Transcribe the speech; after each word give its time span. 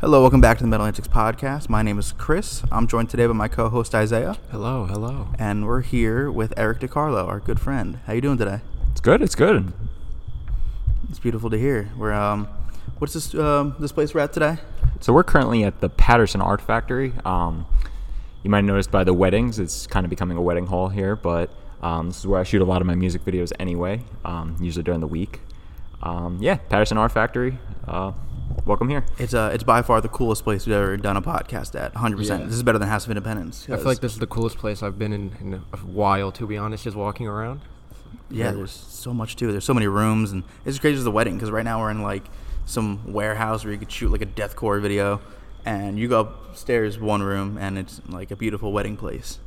Hello, 0.00 0.22
welcome 0.22 0.40
back 0.40 0.56
to 0.58 0.64
the 0.64 0.68
Metal 0.68 0.86
Antics 0.86 1.08
Podcast. 1.08 1.68
My 1.68 1.82
name 1.82 1.98
is 1.98 2.12
Chris. 2.12 2.62
I'm 2.72 2.86
joined 2.86 3.10
today 3.10 3.26
by 3.26 3.34
my 3.34 3.48
co-host 3.48 3.94
Isaiah, 3.94 4.38
Hello, 4.50 4.86
hello. 4.86 5.28
and 5.38 5.66
we're 5.66 5.82
here 5.82 6.30
with 6.30 6.54
Eric 6.56 6.80
DiCarlo, 6.80 7.26
our 7.28 7.38
good 7.40 7.60
friend. 7.60 7.98
How 8.06 8.14
you 8.14 8.20
doing 8.22 8.38
today? 8.38 8.60
It's 8.92 9.00
good. 9.00 9.20
It's 9.20 9.34
good. 9.34 9.72
It's 11.10 11.18
beautiful 11.18 11.50
to 11.50 11.58
hear. 11.58 11.90
We're 11.98 12.12
um, 12.12 12.48
what's 12.98 13.12
this 13.12 13.34
um, 13.34 13.74
this 13.78 13.92
place 13.92 14.14
we're 14.14 14.20
at 14.22 14.32
today? 14.32 14.56
So 15.00 15.12
we're 15.12 15.24
currently 15.24 15.64
at 15.64 15.80
the 15.80 15.90
Paterson 15.90 16.40
Art 16.40 16.62
Factory. 16.62 17.12
Um, 17.24 17.66
you 18.42 18.50
might 18.50 18.58
have 18.58 18.64
noticed 18.66 18.90
by 18.90 19.04
the 19.04 19.12
weddings, 19.14 19.58
it's 19.58 19.86
kind 19.86 20.04
of 20.06 20.10
becoming 20.10 20.38
a 20.38 20.42
wedding 20.42 20.66
hall 20.66 20.88
here. 20.88 21.14
But 21.14 21.50
um, 21.82 22.08
this 22.08 22.18
is 22.20 22.26
where 22.26 22.40
I 22.40 22.44
shoot 22.44 22.62
a 22.62 22.64
lot 22.64 22.80
of 22.80 22.86
my 22.86 22.94
music 22.94 23.24
videos 23.24 23.52
anyway, 23.58 24.02
um, 24.24 24.56
usually 24.60 24.82
during 24.82 25.00
the 25.00 25.06
week. 25.06 25.40
Um, 26.02 26.38
yeah, 26.40 26.56
Paterson 26.56 26.96
Art 26.96 27.12
Factory. 27.12 27.58
Uh, 27.86 28.12
welcome 28.66 28.88
here. 28.88 29.04
It's 29.18 29.34
uh, 29.34 29.50
it's 29.52 29.64
by 29.64 29.82
far 29.82 30.00
the 30.00 30.08
coolest 30.08 30.44
place 30.44 30.66
we've 30.66 30.76
ever 30.76 30.96
done 30.96 31.16
a 31.16 31.22
podcast 31.22 31.74
at. 31.74 31.94
100. 31.94 32.16
percent 32.16 32.44
This 32.46 32.54
is 32.54 32.62
better 32.62 32.78
than 32.78 32.88
House 32.88 33.04
of 33.04 33.10
Independence. 33.10 33.66
I 33.70 33.76
feel 33.76 33.84
like 33.86 34.00
this 34.00 34.12
is 34.12 34.18
the 34.18 34.26
coolest 34.26 34.58
place 34.58 34.82
I've 34.82 34.98
been 34.98 35.12
in, 35.12 35.32
in 35.40 35.54
a 35.54 35.76
while, 35.78 36.32
to 36.32 36.46
be 36.46 36.56
honest, 36.56 36.84
just 36.84 36.96
walking 36.96 37.26
around. 37.26 37.60
Yeah, 38.30 38.52
there's 38.52 38.72
so 38.72 39.12
much 39.12 39.36
too. 39.36 39.50
There's 39.52 39.64
so 39.64 39.74
many 39.74 39.86
rooms, 39.86 40.32
and 40.32 40.44
it's 40.64 40.78
crazy 40.78 40.98
as 40.98 41.04
the 41.04 41.10
wedding 41.10 41.34
because 41.34 41.50
right 41.50 41.64
now 41.64 41.80
we're 41.80 41.90
in 41.90 42.02
like 42.02 42.24
some 42.66 43.12
warehouse 43.12 43.64
where 43.64 43.72
you 43.72 43.78
could 43.78 43.90
shoot 43.90 44.10
like 44.10 44.22
a 44.22 44.26
deathcore 44.26 44.80
video, 44.80 45.20
and 45.64 45.98
you 45.98 46.08
go 46.08 46.20
upstairs 46.20 46.98
one 46.98 47.22
room, 47.22 47.58
and 47.58 47.78
it's 47.78 48.00
like 48.08 48.30
a 48.30 48.36
beautiful 48.36 48.72
wedding 48.72 48.96
place. 48.96 49.38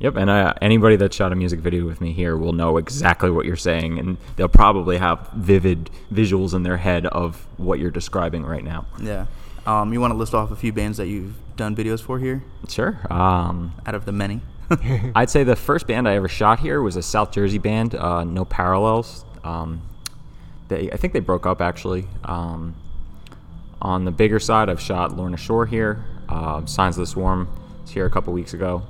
Yep, 0.00 0.16
and 0.16 0.30
uh, 0.30 0.54
anybody 0.62 0.94
that 0.96 1.12
shot 1.12 1.32
a 1.32 1.34
music 1.36 1.58
video 1.58 1.84
with 1.84 2.00
me 2.00 2.12
here 2.12 2.36
will 2.36 2.52
know 2.52 2.76
exactly 2.76 3.30
what 3.30 3.46
you're 3.46 3.56
saying, 3.56 3.98
and 3.98 4.16
they'll 4.36 4.46
probably 4.46 4.98
have 4.98 5.28
vivid 5.34 5.90
visuals 6.12 6.54
in 6.54 6.62
their 6.62 6.76
head 6.76 7.06
of 7.06 7.46
what 7.56 7.80
you're 7.80 7.90
describing 7.90 8.44
right 8.44 8.62
now. 8.62 8.86
Yeah. 9.02 9.26
Um, 9.66 9.92
you 9.92 10.00
want 10.00 10.12
to 10.12 10.16
list 10.16 10.34
off 10.34 10.52
a 10.52 10.56
few 10.56 10.72
bands 10.72 10.98
that 10.98 11.08
you've 11.08 11.34
done 11.56 11.74
videos 11.74 12.00
for 12.00 12.18
here, 12.18 12.42
Sure. 12.68 12.98
Um, 13.10 13.74
out 13.86 13.94
of 13.94 14.04
the 14.04 14.12
many. 14.12 14.40
I'd 15.14 15.30
say 15.30 15.44
the 15.44 15.56
first 15.56 15.86
band 15.86 16.08
I 16.08 16.14
ever 16.14 16.28
shot 16.28 16.60
here 16.60 16.80
was 16.80 16.94
a 16.96 17.02
South 17.02 17.32
Jersey 17.32 17.58
band, 17.58 17.94
uh, 17.94 18.22
No 18.22 18.44
Parallels. 18.44 19.24
Um, 19.42 19.82
they, 20.68 20.90
I 20.92 20.96
think 20.96 21.12
they 21.12 21.20
broke 21.20 21.46
up 21.46 21.60
actually. 21.60 22.06
Um, 22.24 22.76
on 23.82 24.04
the 24.04 24.10
bigger 24.10 24.38
side, 24.38 24.68
I've 24.68 24.80
shot 24.80 25.16
Lorna 25.16 25.36
Shore 25.36 25.66
here. 25.66 26.04
Uh, 26.28 26.64
Signs 26.66 26.96
of 26.96 27.02
the 27.02 27.06
Swarm 27.06 27.48
was 27.82 27.90
here 27.90 28.06
a 28.06 28.10
couple 28.10 28.32
weeks 28.32 28.54
ago. 28.54 28.82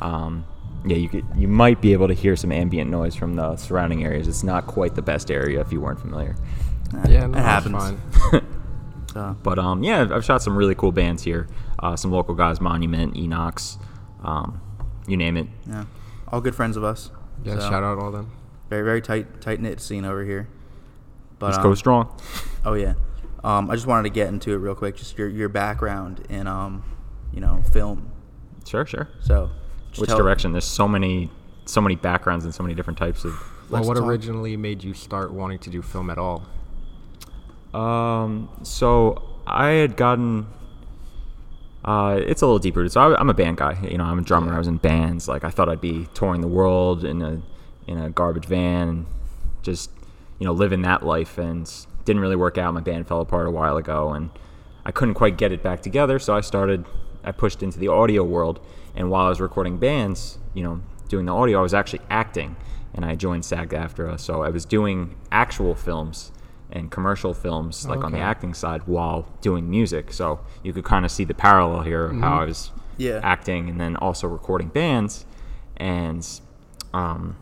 Um, 0.00 0.44
yeah, 0.86 0.96
you 0.96 1.08
could, 1.08 1.24
you 1.36 1.48
might 1.48 1.80
be 1.80 1.92
able 1.92 2.08
to 2.08 2.14
hear 2.14 2.36
some 2.36 2.52
ambient 2.52 2.90
noise 2.90 3.14
from 3.16 3.34
the 3.34 3.56
surrounding 3.56 4.04
areas. 4.04 4.28
It's 4.28 4.44
not 4.44 4.66
quite 4.66 4.94
the 4.94 5.02
best 5.02 5.30
area 5.30 5.60
if 5.60 5.72
you 5.72 5.80
weren't 5.80 6.00
familiar. 6.00 6.36
Yeah, 7.08 7.24
it 7.24 7.28
no, 7.28 7.38
it's 7.38 7.46
happens. 7.46 7.74
fine. 8.30 8.46
So, 9.14 9.34
But 9.42 9.58
um, 9.58 9.82
yeah, 9.82 10.06
I've 10.12 10.22
shot 10.24 10.42
some 10.42 10.54
really 10.54 10.74
cool 10.74 10.92
bands 10.92 11.22
here. 11.22 11.48
Uh, 11.78 11.96
some 11.96 12.12
local 12.12 12.34
guys, 12.34 12.60
Monument, 12.60 13.14
Enox, 13.14 13.78
um, 14.22 14.60
you 15.06 15.16
name 15.16 15.38
it. 15.38 15.46
yeah, 15.66 15.86
all 16.30 16.42
good 16.42 16.54
friends 16.54 16.76
of 16.76 16.84
us. 16.84 17.10
Yeah, 17.42 17.54
So, 17.58 17.70
shout 17.70 17.82
out 17.82 17.98
all 17.98 18.10
them. 18.12 18.30
Very 18.68 18.82
very 18.84 19.00
tight 19.00 19.40
tight 19.40 19.60
knit 19.60 19.80
scene 19.80 20.04
over 20.04 20.24
here. 20.26 20.46
But 21.38 21.48
Just 21.48 21.60
um, 21.60 21.64
go 21.64 21.74
strong. 21.74 22.20
Oh 22.66 22.74
yeah. 22.74 22.94
Um, 23.42 23.70
I 23.70 23.76
just 23.76 23.86
wanted 23.86 24.02
to 24.02 24.10
get 24.14 24.28
into 24.28 24.52
it 24.52 24.56
real 24.58 24.74
quick, 24.74 24.96
just 24.96 25.16
your 25.16 25.28
your 25.28 25.48
background 25.48 26.26
in 26.28 26.46
um, 26.46 26.84
you 27.32 27.40
know, 27.40 27.62
film. 27.72 28.10
Sure, 28.66 28.84
sure. 28.84 29.08
So, 29.22 29.46
just 29.46 29.54
Which 30.00 30.08
tell- 30.08 30.18
direction? 30.18 30.52
There's 30.52 30.64
so 30.64 30.86
many, 30.88 31.30
so 31.64 31.80
many 31.80 31.96
backgrounds 31.96 32.44
and 32.44 32.54
so 32.54 32.62
many 32.62 32.74
different 32.74 32.98
types 32.98 33.24
of. 33.24 33.32
Well, 33.70 33.80
Let's 33.80 33.88
what 33.88 33.94
talk- 33.94 34.04
originally 34.04 34.56
made 34.56 34.82
you 34.82 34.94
start 34.94 35.32
wanting 35.32 35.58
to 35.60 35.70
do 35.70 35.82
film 35.82 36.10
at 36.10 36.18
all? 36.18 36.46
Um, 37.74 38.48
so 38.62 39.22
I 39.46 39.68
had 39.70 39.96
gotten. 39.96 40.46
Uh, 41.84 42.20
it's 42.26 42.42
a 42.42 42.46
little 42.46 42.58
deeper. 42.58 42.88
So 42.88 43.00
I, 43.00 43.20
I'm 43.20 43.30
a 43.30 43.34
band 43.34 43.56
guy. 43.58 43.78
You 43.88 43.98
know, 43.98 44.04
I'm 44.04 44.18
a 44.18 44.22
drummer. 44.22 44.54
I 44.54 44.58
was 44.58 44.66
in 44.68 44.76
bands. 44.78 45.28
Like 45.28 45.44
I 45.44 45.50
thought 45.50 45.68
I'd 45.68 45.80
be 45.80 46.08
touring 46.14 46.40
the 46.40 46.48
world 46.48 47.04
in 47.04 47.22
a 47.22 47.42
in 47.86 47.98
a 47.98 48.10
garbage 48.10 48.46
van, 48.46 48.88
and 48.88 49.06
just 49.62 49.90
you 50.38 50.46
know 50.46 50.52
living 50.52 50.82
that 50.82 51.04
life. 51.04 51.38
And 51.38 51.70
didn't 52.04 52.20
really 52.22 52.36
work 52.36 52.56
out. 52.56 52.72
My 52.72 52.80
band 52.80 53.06
fell 53.06 53.20
apart 53.20 53.46
a 53.46 53.50
while 53.50 53.76
ago, 53.76 54.12
and 54.12 54.30
I 54.86 54.90
couldn't 54.92 55.14
quite 55.14 55.36
get 55.36 55.52
it 55.52 55.62
back 55.62 55.82
together. 55.82 56.18
So 56.18 56.34
I 56.34 56.40
started. 56.40 56.84
I 57.22 57.32
pushed 57.32 57.62
into 57.62 57.78
the 57.78 57.88
audio 57.88 58.22
world, 58.24 58.60
and 58.94 59.10
while 59.10 59.26
I 59.26 59.28
was 59.28 59.40
recording 59.40 59.78
bands, 59.78 60.38
you 60.54 60.62
know, 60.62 60.80
doing 61.08 61.26
the 61.26 61.32
audio, 61.34 61.58
I 61.58 61.62
was 61.62 61.74
actually 61.74 62.00
acting, 62.10 62.56
and 62.94 63.04
I 63.04 63.14
joined 63.14 63.44
SAG-AFTRA. 63.44 64.18
So 64.20 64.42
I 64.42 64.48
was 64.50 64.64
doing 64.64 65.16
actual 65.32 65.74
films 65.74 66.32
and 66.70 66.90
commercial 66.90 67.32
films, 67.32 67.86
like 67.88 68.04
on 68.04 68.12
the 68.12 68.18
acting 68.18 68.52
side, 68.52 68.82
while 68.86 69.26
doing 69.40 69.70
music. 69.70 70.12
So 70.12 70.40
you 70.62 70.72
could 70.74 70.84
kind 70.84 71.04
of 71.06 71.10
see 71.10 71.24
the 71.24 71.32
parallel 71.34 71.80
here 71.82 72.06
of 72.06 72.16
how 72.20 72.40
I 72.40 72.44
was 72.44 72.72
Yeah. 72.98 73.20
acting 73.22 73.70
and 73.70 73.80
then 73.80 73.96
also 73.96 74.26
recording 74.28 74.68
bands. 74.68 75.24
And 75.78 76.26
um, 76.92 77.36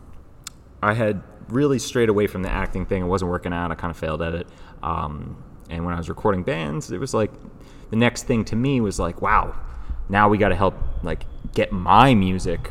I 0.81 0.93
had 0.93 1.21
really 1.49 1.79
strayed 1.79 2.07
away 2.09 2.27
from 2.27 2.43
the 2.43 2.49
acting 2.49 2.85
thing. 2.85 3.03
It 3.03 3.07
wasn't 3.07 3.31
working 3.31 3.51
out. 3.51 3.71
I 3.71 3.75
kind 3.75 3.91
of 3.91 3.97
failed 3.97 4.21
at 4.21 4.33
it. 4.33 4.47
Um, 4.83 5.43
and 5.69 5.83
when 5.85 5.93
I 5.93 5.97
was 5.97 6.07
recording 6.07 6.43
bands, 6.43 6.89
it 6.91 6.99
was 6.99 7.13
like 7.13 7.31
the 7.89 7.95
next 7.97 8.23
thing 8.23 8.45
to 8.45 8.55
me 8.55 8.79
was 8.79 8.97
like, 8.99 9.21
wow, 9.21 9.55
now 10.07 10.29
we 10.29 10.37
got 10.37 10.49
to 10.49 10.55
help 10.55 10.75
like 11.03 11.23
get 11.57 11.71
my 11.71 12.13
music 12.13 12.69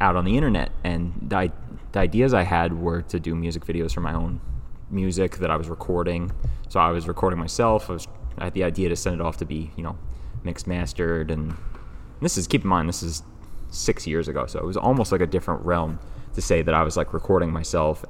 out 0.00 0.14
on 0.14 0.24
the 0.24 0.36
internet. 0.36 0.70
And 0.84 1.12
the, 1.20 1.52
the 1.90 1.98
ideas 1.98 2.32
I 2.32 2.44
had 2.44 2.80
were 2.80 3.02
to 3.02 3.18
do 3.18 3.34
music 3.34 3.64
videos 3.64 3.92
for 3.92 4.00
my 4.00 4.14
own 4.14 4.40
music 4.88 5.38
that 5.38 5.50
I 5.50 5.56
was 5.56 5.68
recording. 5.68 6.30
So 6.68 6.78
I 6.78 6.90
was 6.90 7.08
recording 7.08 7.40
myself. 7.40 7.90
I 7.90 7.94
was 7.94 8.06
I 8.38 8.44
had 8.44 8.54
the 8.54 8.64
idea 8.64 8.88
to 8.88 8.96
send 8.96 9.16
it 9.16 9.20
off 9.20 9.36
to 9.38 9.44
be 9.44 9.72
you 9.76 9.82
know 9.82 9.98
mixed 10.44 10.66
mastered 10.66 11.30
and 11.30 11.54
this 12.22 12.38
is 12.38 12.46
keep 12.46 12.62
in 12.62 12.68
mind 12.68 12.88
this 12.88 13.02
is 13.02 13.22
six 13.68 14.06
years 14.06 14.28
ago 14.28 14.46
so 14.46 14.58
it 14.58 14.64
was 14.64 14.76
almost 14.76 15.12
like 15.12 15.20
a 15.20 15.26
different 15.26 15.62
realm 15.66 15.98
to 16.34 16.40
say 16.40 16.62
that 16.62 16.74
i 16.74 16.82
was 16.82 16.96
like 16.96 17.12
recording 17.12 17.52
myself 17.52 18.04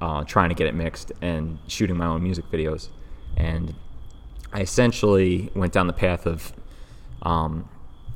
uh, 0.00 0.24
trying 0.24 0.48
to 0.48 0.54
get 0.54 0.66
it 0.66 0.74
mixed 0.74 1.12
and 1.20 1.58
shooting 1.66 1.96
my 1.96 2.06
own 2.06 2.22
music 2.22 2.46
videos 2.46 2.88
and 3.36 3.74
i 4.54 4.60
essentially 4.62 5.50
went 5.54 5.72
down 5.72 5.86
the 5.86 5.92
path 5.92 6.26
of 6.26 6.54
um, 7.22 7.68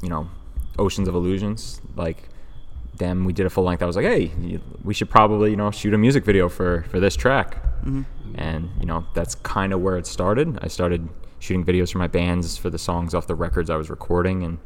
you 0.02 0.08
know 0.08 0.28
oceans 0.78 1.08
of 1.08 1.14
illusions 1.14 1.80
like 1.96 2.28
them 2.96 3.24
we 3.24 3.32
did 3.32 3.46
a 3.46 3.50
full 3.50 3.64
length 3.64 3.82
i 3.82 3.86
was 3.86 3.96
like 3.96 4.04
hey 4.04 4.30
we 4.82 4.92
should 4.92 5.08
probably 5.08 5.50
you 5.50 5.56
know 5.56 5.70
shoot 5.70 5.94
a 5.94 5.98
music 5.98 6.24
video 6.24 6.48
for 6.48 6.82
for 6.90 6.98
this 6.98 7.14
track 7.14 7.62
and 8.34 8.70
you 8.80 8.86
know 8.86 9.06
that's 9.14 9.34
kind 9.36 9.72
of 9.72 9.80
where 9.80 9.96
it 9.96 10.06
started 10.06 10.58
i 10.62 10.68
started 10.68 11.08
shooting 11.38 11.64
videos 11.64 11.92
for 11.92 11.98
my 11.98 12.08
bands 12.08 12.56
for 12.56 12.70
the 12.70 12.78
songs 12.78 13.14
off 13.14 13.26
the 13.26 13.34
records 13.34 13.70
i 13.70 13.76
was 13.76 13.88
recording 13.88 14.42
and 14.42 14.58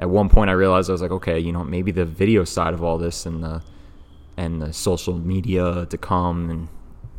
at 0.00 0.08
one 0.08 0.30
point 0.30 0.50
I 0.50 0.54
realized 0.54 0.88
I 0.88 0.92
was 0.92 1.02
like, 1.02 1.10
okay, 1.10 1.38
you 1.38 1.52
know, 1.52 1.62
maybe 1.62 1.92
the 1.92 2.06
video 2.06 2.42
side 2.44 2.74
of 2.74 2.82
all 2.82 2.98
this 2.98 3.26
and 3.26 3.44
the 3.44 3.62
and 4.36 4.60
the 4.60 4.72
social 4.72 5.18
media 5.18 5.86
to 5.86 5.98
come 5.98 6.48
and 6.48 6.68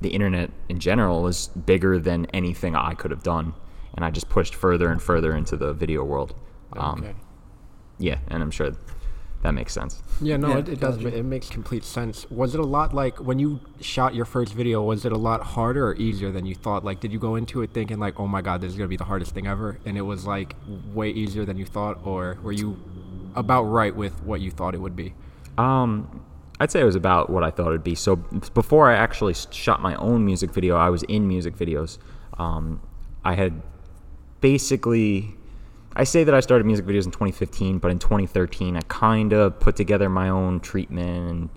the 0.02 0.09
internet 0.09 0.50
in 0.68 0.80
general 0.80 1.28
is 1.28 1.50
bigger 1.50 2.00
than 2.00 2.26
anything 2.34 2.76
I 2.76 2.96
could 2.96 3.12
have 3.12 3.22
done. 3.22 3.53
And 3.94 4.03
I 4.03 4.09
just 4.09 4.30
pushed 4.30 4.56
further 4.56 4.90
and 4.90 5.00
further 5.00 5.36
into 5.36 5.56
the 5.56 5.74
video 5.74 6.03
world. 6.03 6.34
Um, 6.74 7.03
okay. 7.03 7.14
Yeah, 8.02 8.18
and 8.30 8.42
I'm 8.44 8.52
sure 8.52 8.72
that 9.44 9.52
makes 9.54 9.74
sense. 9.74 10.04
Yeah, 10.22 10.38
no, 10.38 10.50
Yeah, 10.50 10.58
it, 10.58 10.70
it 10.70 10.80
does. 10.80 10.98
gotcha. 10.98 11.18
It 11.18 11.24
makes 11.24 11.50
complete 11.50 11.84
sense. 11.84 12.30
Was 12.30 12.54
it 12.54 12.60
a 12.60 12.66
lot 12.66 12.94
like 12.94 13.18
when 13.20 13.40
you 13.40 13.60
shot 13.80 14.14
your 14.14 14.26
first 14.26 14.54
video? 14.54 14.82
Was 14.84 15.06
it 15.06 15.12
a 15.12 15.18
lot 15.18 15.42
harder 15.42 15.88
or 15.88 15.96
easier 15.96 16.32
than 16.32 16.46
you 16.46 16.56
thought? 16.56 16.84
Like, 16.84 17.00
did 17.00 17.12
you 17.12 17.20
go 17.20 17.36
into 17.36 17.62
it 17.62 17.72
thinking 17.74 18.00
like, 18.00 18.20
"Oh 18.20 18.28
my 18.28 18.42
God, 18.42 18.62
this 18.62 18.72
is 18.72 18.78
gonna 18.78 18.88
be 18.88 18.98
the 18.98 19.04
hardest 19.06 19.34
thing 19.34 19.48
ever," 19.48 19.80
and 19.86 19.98
it 19.98 20.02
was 20.02 20.26
like 20.26 20.56
way 20.94 21.10
easier 21.10 21.46
than 21.46 21.58
you 21.58 21.66
thought, 21.66 22.00
or 22.06 22.38
were 22.44 22.52
you 22.52 22.78
about 23.36 23.64
right 23.64 23.96
with 23.96 24.22
what 24.24 24.42
you 24.42 24.52
thought 24.52 24.76
it 24.76 24.82
would 24.82 24.96
be? 24.96 25.14
Um, 25.58 26.22
I'd 26.60 26.70
say 26.72 26.82
it 26.82 26.86
was 26.86 26.96
about 26.96 27.30
what 27.32 27.44
I 27.44 27.50
thought 27.50 27.70
it'd 27.70 27.84
be. 27.84 27.96
So 27.96 28.18
before 28.54 28.90
I 28.92 28.96
actually 28.96 29.34
shot 29.34 29.82
my 29.82 29.96
own 29.96 30.24
music 30.26 30.52
video, 30.52 30.76
I 30.76 30.90
was 30.90 31.02
in 31.04 31.28
music 31.28 31.56
videos. 31.56 31.98
Um, 32.38 32.80
I 33.26 33.34
had 33.34 33.62
basically, 34.42 35.36
I 35.96 36.03
say 36.05 36.23
that 36.23 36.34
I 36.34 36.40
started 36.40 36.66
music 36.66 36.85
videos 36.85 37.05
in 37.05 37.11
2015, 37.11 37.79
but 37.79 37.91
in 37.91 37.99
2013, 37.99 38.78
I 38.78 38.82
kind 38.88 39.34
of 39.34 39.59
put 39.59 39.76
together 39.76 40.09
my 40.09 40.29
own 40.29 40.59
treatment 40.59 41.29
and 41.29 41.49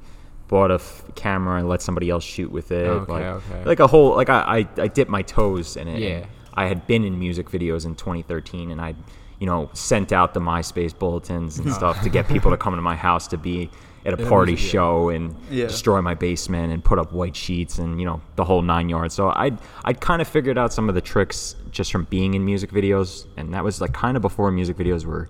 bought 0.49 0.71
a 0.71 0.75
f- 0.75 1.05
camera 1.15 1.59
and 1.59 1.69
let 1.69 1.83
somebody 1.83 2.11
else 2.11 2.25
shoot 2.25 2.51
with 2.51 2.73
it. 2.73 2.87
Okay, 2.87 3.13
like, 3.13 3.23
okay. 3.23 3.65
like 3.65 3.81
a 3.81 3.87
whole, 3.87 4.15
like 4.17 4.29
I, 4.29 4.67
I, 4.77 4.83
I 4.83 4.89
dipped 4.89 5.11
my 5.11 5.23
toes 5.23 5.77
in 5.77 5.89
it. 5.89 6.01
Yeah. 6.01 6.27
I 6.55 6.67
had 6.67 6.87
been 6.87 7.05
in 7.05 7.19
music 7.19 7.49
videos 7.49 7.85
in 7.85 7.95
2013, 7.95 8.71
and 8.71 8.81
I, 8.81 8.95
you 9.39 9.47
know, 9.47 9.71
sent 9.73 10.13
out 10.13 10.35
the 10.35 10.41
MySpace 10.41 10.97
bulletins 10.97 11.59
and 11.59 11.73
stuff 11.73 12.03
to 12.03 12.09
get 12.09 12.29
people 12.29 12.51
to 12.51 12.57
come 12.57 12.75
to 12.75 12.83
my 12.83 12.97
house 12.97 13.29
to 13.29 13.37
be 13.37 13.71
at 14.07 14.13
a 14.13 14.27
party 14.27 14.55
show 14.55 15.09
and 15.09 15.35
Yeah. 15.51 15.67
destroy 15.67 16.03
my 16.03 16.13
basement 16.15 16.73
and 16.73 16.85
put 16.85 16.99
up 16.99 17.13
white 17.13 17.35
sheets 17.35 17.79
and 17.79 17.99
you 17.99 18.05
know 18.07 18.21
the 18.37 18.45
whole 18.45 18.61
nine 18.63 18.89
yards. 18.89 19.15
So 19.15 19.33
I'd 19.35 19.59
I'd 19.85 20.01
kind 20.01 20.21
of 20.21 20.29
figured 20.29 20.59
out 20.59 20.73
some 20.73 20.89
of 20.89 20.95
the 20.95 21.01
tricks 21.01 21.57
just 21.71 21.91
from 21.91 22.05
being 22.11 22.35
in 22.35 22.45
music 22.45 22.71
videos, 22.71 23.27
and 23.37 23.55
that 23.55 23.65
was 23.65 23.81
like 23.81 23.93
kind 23.95 24.17
of 24.17 24.21
before 24.23 24.51
music 24.51 24.77
videos 24.77 25.05
were 25.07 25.29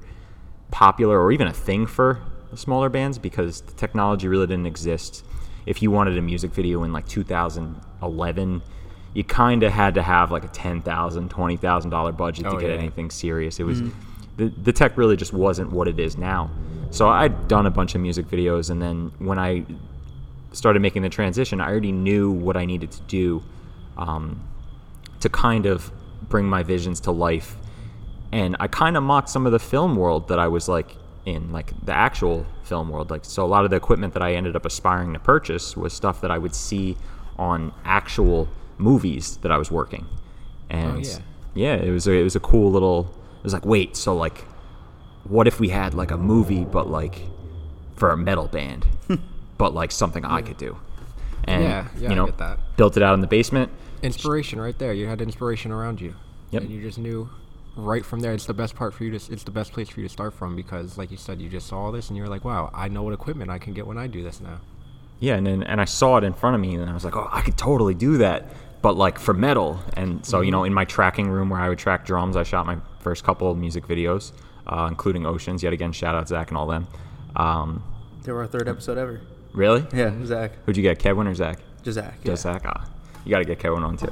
popular 0.71 1.23
or 1.23 1.31
even 1.33 1.47
a 1.47 1.53
thing 1.53 1.87
for 1.87 2.21
smaller 2.55 2.89
bands 2.89 3.19
because 3.19 3.61
the 3.63 3.73
technology 3.75 4.29
really 4.29 4.47
didn't 4.47 4.67
exist. 4.67 5.25
If 5.67 5.81
you 5.83 5.91
wanted 5.91 6.19
a 6.19 6.23
music 6.23 6.53
video 6.53 6.83
in 6.85 6.93
like 6.93 7.07
2011, 7.09 8.63
you 9.15 9.25
kind 9.25 9.63
of 9.63 9.73
had 9.73 9.95
to 9.95 10.03
have 10.03 10.31
like 10.33 10.45
a 10.45 10.49
ten 10.49 10.81
thousand, 10.83 11.31
twenty 11.31 11.57
thousand 11.57 11.91
dollar 11.91 12.13
budget 12.13 12.45
to 12.45 12.51
Oh, 12.51 12.59
get 12.59 12.71
yeah. 12.71 12.77
anything 12.77 13.11
serious. 13.11 13.61
It 13.61 13.65
was 13.65 13.83
the 14.37 14.53
the 14.63 14.73
tech 14.73 14.97
really 14.97 15.17
just 15.17 15.33
wasn't 15.33 15.71
what 15.73 15.87
it 15.89 15.99
is 16.01 16.19
now. 16.19 16.51
So 16.95 17.09
I'd 17.09 17.49
done 17.49 17.67
a 17.67 17.73
bunch 17.73 17.97
of 17.97 18.01
music 18.01 18.29
videos, 18.29 18.71
and 18.71 18.81
then 18.81 19.11
when 19.19 19.37
I 19.37 19.65
started 20.53 20.81
making 20.81 21.03
the 21.03 21.09
transition, 21.09 21.61
I 21.61 21.69
already 21.69 21.91
knew 21.91 22.31
what 22.31 22.57
I 22.57 22.67
needed 22.67 22.93
to 22.93 23.03
do 23.03 23.43
um, 23.97 24.41
to 25.19 25.29
kind 25.29 25.67
of 25.67 25.91
bring 26.29 26.47
my 26.47 26.63
visions 26.63 27.01
to 27.01 27.11
life. 27.11 27.57
And 28.31 28.55
I 28.61 28.69
kind 28.69 28.97
of 28.97 29.03
mocked 29.03 29.29
some 29.29 29.45
of 29.45 29.51
the 29.51 29.59
film 29.59 29.97
world 29.97 30.29
that 30.29 30.39
I 30.39 30.47
was 30.47 30.69
like 30.69 30.95
in, 31.27 31.51
like 31.51 31.73
the 31.85 31.93
actual 31.93 32.47
film 32.63 32.91
world. 32.91 33.11
Like, 33.11 33.25
so 33.25 33.45
a 33.45 33.47
lot 33.47 33.65
of 33.65 33.71
the 33.71 33.77
equipment 33.77 34.15
that 34.15 34.23
I 34.23 34.35
ended 34.35 34.55
up 34.55 34.65
aspiring 34.65 35.15
to 35.15 35.19
purchase 35.19 35.77
was 35.77 35.93
stuff 35.93 36.21
that 36.21 36.31
I 36.31 36.39
would 36.39 36.55
see 36.55 36.97
on 37.37 37.75
actual 37.85 38.49
movies 38.79 39.39
that 39.39 39.51
I 39.51 39.59
was 39.59 39.69
working. 39.69 40.07
And 40.71 41.05
yeah. 41.05 41.19
yeah, 41.55 41.75
it 41.75 41.91
was 41.91 42.07
a, 42.07 42.13
it 42.13 42.23
was 42.23 42.37
a 42.37 42.41
cool 42.41 42.71
little. 42.71 43.13
It 43.39 43.43
was 43.43 43.53
like, 43.53 43.67
wait, 43.67 43.97
so 43.97 44.15
like, 44.15 44.45
what 45.25 45.47
if 45.47 45.61
we 45.61 45.69
had 45.69 45.95
like 45.95 46.11
a 46.11 46.17
movie, 46.17 46.65
but 46.65 46.89
like 46.89 47.21
for 47.97 48.11
a 48.11 48.17
metal 48.17 48.49
band, 48.49 48.87
but 49.59 49.75
like 49.75 49.91
something 49.91 50.25
I 50.25 50.43
could 50.43 50.57
do? 50.57 50.77
And 51.45 51.63
Yeah, 51.63 51.89
yeah, 51.97 52.01
you 52.01 52.09
I 52.09 52.15
know, 52.15 52.27
get 52.27 52.39
that. 52.39 52.59
built 52.77 52.97
it 52.97 53.03
out 53.03 53.15
in 53.15 53.21
the 53.21 53.27
basement. 53.27 53.71
Inspiration 54.03 54.61
right 54.61 54.79
there. 54.79 54.93
You 54.93 55.07
had 55.07 55.21
inspiration 55.21 55.73
around 55.73 56.01
you. 56.01 56.15
Yep. 56.51 56.63
And 56.63 56.71
you 56.71 56.83
just 56.83 56.99
knew 56.99 57.29
right 57.77 58.05
from 58.05 58.21
there 58.21 58.33
it's 58.33 58.47
the 58.47 58.55
best 58.55 58.77
part 58.77 58.95
for 58.95 59.03
you 59.03 59.19
to 59.19 59.33
it's 59.33 59.43
the 59.43 59.51
best 59.51 59.73
place 59.73 59.89
for 59.89 59.99
you 59.99 60.07
to 60.07 60.13
start 60.13 60.33
from 60.33 60.55
because 60.55 60.97
like 60.97 61.11
you 61.11 61.17
said 61.17 61.41
you 61.41 61.49
just 61.49 61.67
saw 61.67 61.91
this 61.91 62.09
and 62.09 62.17
you 62.17 62.23
were 62.23 62.29
like 62.29 62.45
wow 62.45 62.71
i 62.73 62.87
know 62.87 63.03
what 63.03 63.13
equipment 63.13 63.51
i 63.51 63.59
can 63.59 63.75
get 63.75 63.85
when 63.85 63.99
i 63.99 64.07
do 64.07 64.23
this 64.23 64.41
now 64.41 64.61
Yeah, 65.21 65.37
and 65.37 65.47
then, 65.47 65.63
and 65.63 65.81
I 65.81 65.85
saw 65.85 66.17
it 66.19 66.25
in 66.25 66.33
front 66.35 66.55
of 66.55 66.61
me, 66.61 66.75
and 66.75 66.91
I 66.91 66.93
was 66.93 67.05
like, 67.05 67.17
oh, 67.17 67.29
I 67.31 67.41
could 67.41 67.57
totally 67.57 67.95
do 67.95 68.19
that, 68.19 68.47
but 68.83 68.97
like 68.97 69.19
for 69.19 69.33
metal. 69.33 69.81
And 69.97 70.25
so, 70.25 70.41
you 70.41 70.47
mm-hmm. 70.47 70.51
know, 70.53 70.65
in 70.65 70.75
my 70.75 70.85
tracking 70.85 71.29
room 71.29 71.51
where 71.51 71.61
I 71.61 71.69
would 71.69 71.79
track 71.79 72.05
drums, 72.05 72.37
I 72.37 72.43
shot 72.43 72.67
my 72.67 72.79
first 73.01 73.25
couple 73.25 73.51
of 73.51 73.57
music 73.57 73.87
videos, 73.87 74.33
uh, 74.67 74.87
including 74.91 75.27
Oceans. 75.27 75.63
Yet 75.63 75.73
again, 75.73 75.93
shout 75.93 76.15
out 76.15 76.29
Zach 76.29 76.49
and 76.51 76.59
all 76.59 76.67
them. 76.67 76.87
Um, 77.37 77.83
They 78.23 78.33
were 78.33 78.41
our 78.41 78.47
third 78.47 78.69
episode 78.69 78.99
ever. 78.99 79.21
really? 79.53 79.87
Yeah, 79.93 80.13
Zach. 80.25 80.53
Who'd 80.67 80.77
you 80.77 80.83
get, 80.83 80.99
Kevin 80.99 81.27
or 81.27 81.35
Zach? 81.35 81.59
Just 81.83 81.97
Zach. 81.97 82.15
Yeah. 82.23 82.33
Just 82.33 82.43
Zach. 82.45 82.63
Ah, 82.67 82.85
you 83.25 83.31
got 83.31 83.39
to 83.39 83.45
get 83.45 83.59
Kevin 83.59 83.83
on 83.83 83.97
too. 83.97 84.07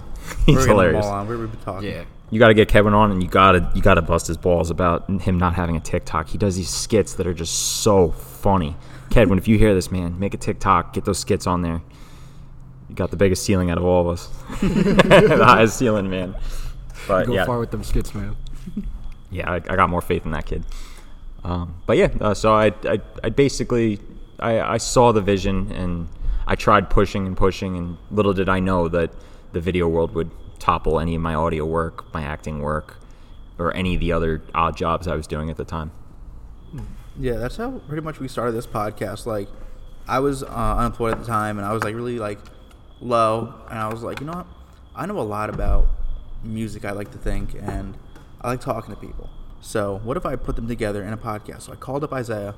We're 0.47 0.55
He's 0.59 0.65
hilarious. 0.67 1.05
all 1.07 1.13
on. 1.13 1.29
We- 1.29 1.37
We've 1.37 1.51
been 1.51 1.61
talking. 1.61 2.07
You 2.31 2.39
got 2.39 2.49
to 2.49 2.55
get 2.55 2.69
Kevin 2.69 2.95
on, 2.95 3.11
and 3.11 3.23
you 3.23 3.29
got 3.29 3.53
to 3.53 3.71
you 3.75 3.83
got 3.83 3.95
to 3.95 4.03
bust 4.03 4.27
his 4.27 4.39
balls 4.39 4.71
about 4.71 5.07
him 5.21 5.39
not 5.39 5.53
having 5.55 5.77
a 5.77 5.81
TikTok. 5.81 6.29
He 6.29 6.39
does 6.39 6.57
these 6.57 6.71
skits 6.71 7.13
that 7.15 7.27
are 7.27 7.35
just 7.35 7.83
so 7.83 8.11
funny. 8.11 8.75
Kevin, 9.11 9.37
if 9.37 9.47
you 9.49 9.59
hear 9.59 9.75
this, 9.75 9.91
man, 9.93 10.19
make 10.19 10.33
a 10.33 10.39
TikTok. 10.39 10.95
Get 10.95 11.05
those 11.05 11.19
skits 11.19 11.47
on 11.47 11.61
there. 11.61 11.83
You 12.89 12.95
got 12.95 13.11
the 13.11 13.19
biggest 13.19 13.45
ceiling 13.45 13.71
out 13.71 13.77
of 13.77 13.85
all 13.85 14.01
of 14.01 14.09
us. 14.09 14.29
the 14.63 15.43
highest 15.45 15.77
ceiling, 15.79 16.09
man. 16.09 16.35
But 17.07 17.27
go 17.27 17.35
yeah, 17.35 17.45
far 17.45 17.59
with 17.59 17.71
them 17.71 17.85
skits 17.85 18.15
man 18.15 18.35
yeah, 19.33 19.51
I, 19.51 19.57
I 19.57 19.77
got 19.77 19.91
more 19.91 20.03
faith 20.03 20.25
in 20.25 20.31
that 20.33 20.47
kid. 20.47 20.65
Um, 21.43 21.75
but 21.87 21.97
yeah, 21.97 22.11
uh, 22.21 22.35
so 22.35 22.55
I, 22.55 22.73
I, 22.85 23.01
I 23.25 23.31
basically 23.31 23.99
I, 24.39 24.61
I 24.61 24.77
saw 24.77 25.11
the 25.11 25.21
vision 25.21 25.73
and 25.73 26.09
I 26.47 26.55
tried 26.55 26.91
pushing 26.91 27.27
and 27.27 27.37
pushing, 27.37 27.77
and 27.77 27.97
little 28.11 28.33
did 28.33 28.49
I 28.49 28.61
know 28.61 28.89
that 28.89 29.13
the 29.53 29.61
video 29.61 29.89
world 29.89 30.15
would 30.15 30.31
topple 30.59 31.01
any 31.01 31.15
of 31.15 31.23
my 31.23 31.35
audio 31.35 31.65
work, 31.65 32.13
my 32.15 32.23
acting 32.23 32.61
work, 32.61 32.99
or 33.59 33.75
any 33.75 33.95
of 33.95 34.01
the 34.01 34.13
other 34.13 34.43
odd 34.55 34.77
jobs 34.77 35.09
I 35.09 35.17
was 35.17 35.27
doing 35.27 35.51
at 35.51 35.57
the 35.57 35.65
time. 35.65 35.91
Yeah, 37.19 37.35
that's 37.35 37.57
how 37.57 37.71
pretty 37.89 38.03
much 38.03 38.21
we 38.21 38.29
started 38.29 38.53
this 38.53 38.67
podcast. 38.67 39.27
Like, 39.27 39.49
I 40.09 40.21
was 40.21 40.43
uh, 40.43 40.77
unemployed 40.79 41.13
at 41.13 41.21
the 41.21 41.27
time, 41.27 41.59
and 41.59 41.67
I 41.67 41.73
was 41.73 41.85
like 41.85 41.95
really 41.95 42.19
like 42.19 42.39
low, 43.01 43.55
and 43.71 43.79
I 43.79 43.93
was 43.93 44.03
like, 44.03 44.21
you 44.21 44.27
know 44.27 44.33
what? 44.33 44.47
I 44.95 45.07
know 45.07 45.19
a 45.19 45.21
lot 45.21 45.51
about 45.51 45.87
music. 46.43 46.85
I 46.85 46.93
like 46.93 47.11
to 47.13 47.19
think, 47.19 47.55
and 47.55 47.97
I 48.43 48.49
like 48.49 48.61
talking 48.61 48.95
to 48.95 49.01
people. 49.01 49.31
So 49.61 50.01
what 50.03 50.17
if 50.17 50.27
I 50.27 50.37
put 50.37 50.57
them 50.57 50.67
together 50.69 51.03
in 51.03 51.13
a 51.13 51.17
podcast? 51.17 51.63
So 51.63 51.73
I 51.73 51.77
called 51.77 52.03
up 52.05 52.13
Isaiah, 52.13 52.55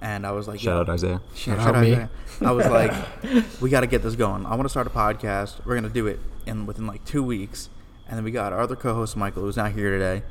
and 0.00 0.26
I 0.26 0.30
was 0.30 0.46
like, 0.46 0.60
Shout 0.60 0.74
yo, 0.74 0.80
out 0.80 0.88
Isaiah. 0.88 1.20
Shout 1.34 1.58
shout 1.58 1.74
out 1.74 1.82
me. 1.82 1.92
Isaiah. 1.92 2.10
I 2.42 2.52
was 2.52 2.66
like, 2.66 2.92
we 3.60 3.70
got 3.70 3.80
to 3.80 3.86
get 3.86 4.02
this 4.02 4.14
going. 4.14 4.46
I 4.46 4.50
want 4.50 4.62
to 4.62 4.68
start 4.68 4.86
a 4.86 4.90
podcast. 4.90 5.64
We're 5.64 5.74
gonna 5.74 5.88
do 5.88 6.06
it 6.06 6.20
in 6.46 6.66
within 6.66 6.86
like 6.86 7.04
two 7.04 7.22
weeks, 7.24 7.68
and 8.08 8.16
then 8.16 8.24
we 8.24 8.30
got 8.30 8.52
our 8.52 8.60
other 8.60 8.76
co-host 8.76 9.16
Michael, 9.16 9.42
who's 9.42 9.56
not 9.56 9.72
here 9.72 9.90
today, 9.90 10.22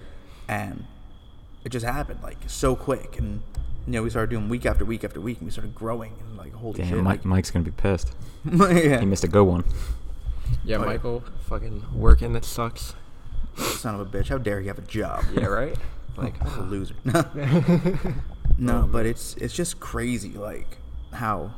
and 0.48 0.86
it 1.66 1.70
just 1.70 1.86
happened 1.86 2.22
like 2.22 2.38
so 2.48 2.76
quick 2.76 3.18
and 3.18 3.42
you 3.88 3.94
know 3.94 4.04
we 4.04 4.10
started 4.12 4.30
doing 4.30 4.48
week 4.50 4.68
after 4.68 4.86
week 4.86 5.04
after 5.04 5.20
week 5.20 5.40
and 5.40 5.48
we 5.48 5.52
started 5.52 5.74
growing 5.74 6.14
and 6.20 6.38
like 6.38 6.54
holy 6.54 6.78
Damn, 6.78 6.88
shit 6.90 6.98
Mike, 7.00 7.06
like, 7.22 7.26
Mike's 7.26 7.50
gonna 7.50 7.66
be 7.66 7.72
pissed. 7.72 8.12
yeah. 8.46 9.00
He 9.00 9.06
missed 9.08 9.24
a 9.24 9.28
good 9.28 9.46
one. 9.46 9.64
yeah 10.64 10.78
Oh, 10.78 10.82
yeah. 10.82 10.86
michael 10.86 11.24
fucking 11.50 11.84
working 11.92 12.34
that 12.34 12.46
sucks 12.46 12.94
son 13.58 13.96
of 13.96 14.02
a 14.02 14.06
bitch 14.06 14.28
how 14.30 14.38
dare 14.38 14.60
you 14.62 14.68
have 14.68 14.78
a 14.78 14.82
job 14.84 15.24
yeah 15.34 15.46
right 15.46 15.76
like 16.18 16.38
What 16.44 16.58
a 16.58 16.62
loser 16.70 16.96
no 18.58 18.84
oh, 18.84 18.90
but 18.92 19.06
it's 19.06 19.36
it's 19.36 19.54
just 19.54 19.80
crazy 19.80 20.32
like 20.32 20.78
how 21.14 21.54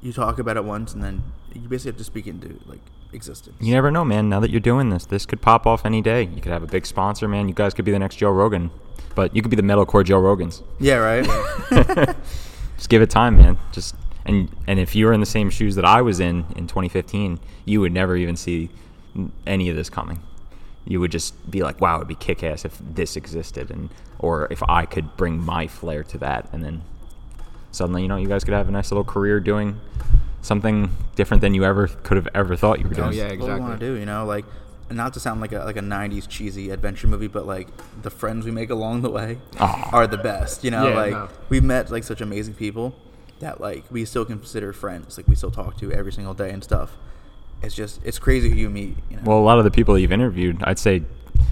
you 0.00 0.12
talk 0.12 0.38
about 0.38 0.56
it 0.56 0.64
once 0.64 0.94
and 0.94 1.02
then 1.02 1.22
you 1.54 1.68
basically 1.68 1.90
have 1.90 1.98
to 1.98 2.04
speak 2.04 2.26
into 2.26 2.58
like 2.66 2.80
existence 3.12 3.56
You 3.60 3.74
never 3.74 3.90
know, 3.90 4.04
man. 4.06 4.30
Now 4.30 4.40
that 4.40 4.50
you're 4.50 4.58
doing 4.58 4.88
this, 4.88 5.04
this 5.04 5.26
could 5.26 5.42
pop 5.42 5.66
off 5.66 5.84
any 5.84 6.00
day. 6.00 6.22
You 6.22 6.40
could 6.40 6.50
have 6.50 6.62
a 6.62 6.66
big 6.66 6.86
sponsor, 6.86 7.28
man. 7.28 7.46
You 7.46 7.52
guys 7.54 7.74
could 7.74 7.84
be 7.84 7.92
the 7.92 7.98
next 7.98 8.16
Joe 8.16 8.30
Rogan, 8.30 8.70
but 9.14 9.36
you 9.36 9.42
could 9.42 9.50
be 9.50 9.56
the 9.56 9.62
metalcore 9.62 10.02
Joe 10.02 10.20
Rogans. 10.20 10.62
yeah 10.80 10.94
right 10.94 11.26
Just 12.76 12.88
give 12.88 13.02
it 13.02 13.10
time, 13.10 13.36
man. 13.36 13.58
Just 13.70 13.94
and 14.24 14.48
and 14.66 14.78
if 14.80 14.94
you 14.94 15.06
were 15.06 15.12
in 15.12 15.20
the 15.20 15.26
same 15.26 15.50
shoes 15.50 15.74
that 15.76 15.84
I 15.84 16.00
was 16.02 16.20
in 16.20 16.46
in 16.56 16.66
2015, 16.66 17.38
you 17.66 17.80
would 17.80 17.92
never 17.92 18.16
even 18.16 18.34
see 18.34 18.70
any 19.46 19.68
of 19.68 19.76
this 19.76 19.90
coming. 19.90 20.20
You 20.84 21.00
would 21.00 21.12
just 21.12 21.50
be 21.50 21.62
like, 21.62 21.80
"Wow, 21.80 21.96
it'd 21.96 22.08
be 22.08 22.14
kick-ass 22.14 22.64
if 22.64 22.78
this 22.80 23.16
existed," 23.16 23.70
and 23.70 23.88
or 24.18 24.48
if 24.50 24.62
I 24.68 24.84
could 24.84 25.16
bring 25.16 25.38
my 25.38 25.66
flair 25.66 26.02
to 26.04 26.18
that, 26.18 26.48
and 26.52 26.62
then 26.64 26.82
suddenly, 27.70 28.02
you 28.02 28.08
know, 28.08 28.16
you 28.16 28.28
guys 28.28 28.44
could 28.44 28.54
have 28.54 28.68
a 28.68 28.72
nice 28.72 28.90
little 28.90 29.04
career 29.04 29.40
doing 29.40 29.80
something 30.42 30.90
different 31.14 31.40
than 31.40 31.54
you 31.54 31.64
ever 31.64 31.86
could 31.86 32.16
have 32.16 32.28
ever 32.34 32.56
thought 32.56 32.78
you 32.80 32.84
were 32.86 32.94
oh, 32.94 32.96
doing. 32.96 33.08
Oh, 33.08 33.12
yeah, 33.12 33.24
exactly. 33.24 33.38
what 33.38 33.46
we 33.46 33.52
exactly. 33.54 33.68
want 33.68 33.80
to 33.80 33.86
do 33.86 34.00
you 34.00 34.06
know 34.06 34.26
like 34.26 34.44
not 34.90 35.14
to 35.14 35.20
sound 35.20 35.40
like 35.40 35.52
a 35.52 35.60
like 35.60 35.76
a 35.76 35.80
90s 35.80 36.28
cheesy 36.28 36.70
adventure 36.70 37.06
movie 37.06 37.28
but 37.28 37.46
like 37.46 37.68
the 38.02 38.10
friends 38.10 38.44
we 38.44 38.50
make 38.50 38.68
along 38.68 39.02
the 39.02 39.10
way 39.10 39.38
Aw. 39.58 39.90
are 39.92 40.06
the 40.06 40.18
best 40.18 40.64
you 40.64 40.70
know 40.70 40.88
Yeah, 40.88 40.94
like 40.96 41.12
no. 41.12 41.28
we've 41.48 41.62
met 41.64 41.90
like 41.90 42.04
such 42.04 42.20
amazing 42.20 42.54
people 42.54 42.94
that 43.40 43.60
like 43.60 43.84
we 43.90 44.04
still 44.04 44.24
consider 44.24 44.72
friends 44.72 45.16
like 45.16 45.28
we 45.28 45.34
still 45.36 45.50
talk 45.50 45.76
to 45.78 45.92
every 45.92 46.12
single 46.12 46.34
day 46.34 46.50
and 46.50 46.62
stuff 46.62 46.96
it's 47.62 47.74
just 47.74 48.00
it's 48.04 48.18
crazy 48.18 48.48
who 48.50 48.56
you 48.56 48.70
meet 48.70 48.96
you 49.10 49.16
know 49.16 49.22
Well, 49.24 49.38
a 49.38 49.40
lot 49.40 49.58
of 49.58 49.64
the 49.64 49.70
people 49.70 49.98
you've 49.98 50.12
interviewed, 50.12 50.62
I'd 50.64 50.78
say 50.78 51.02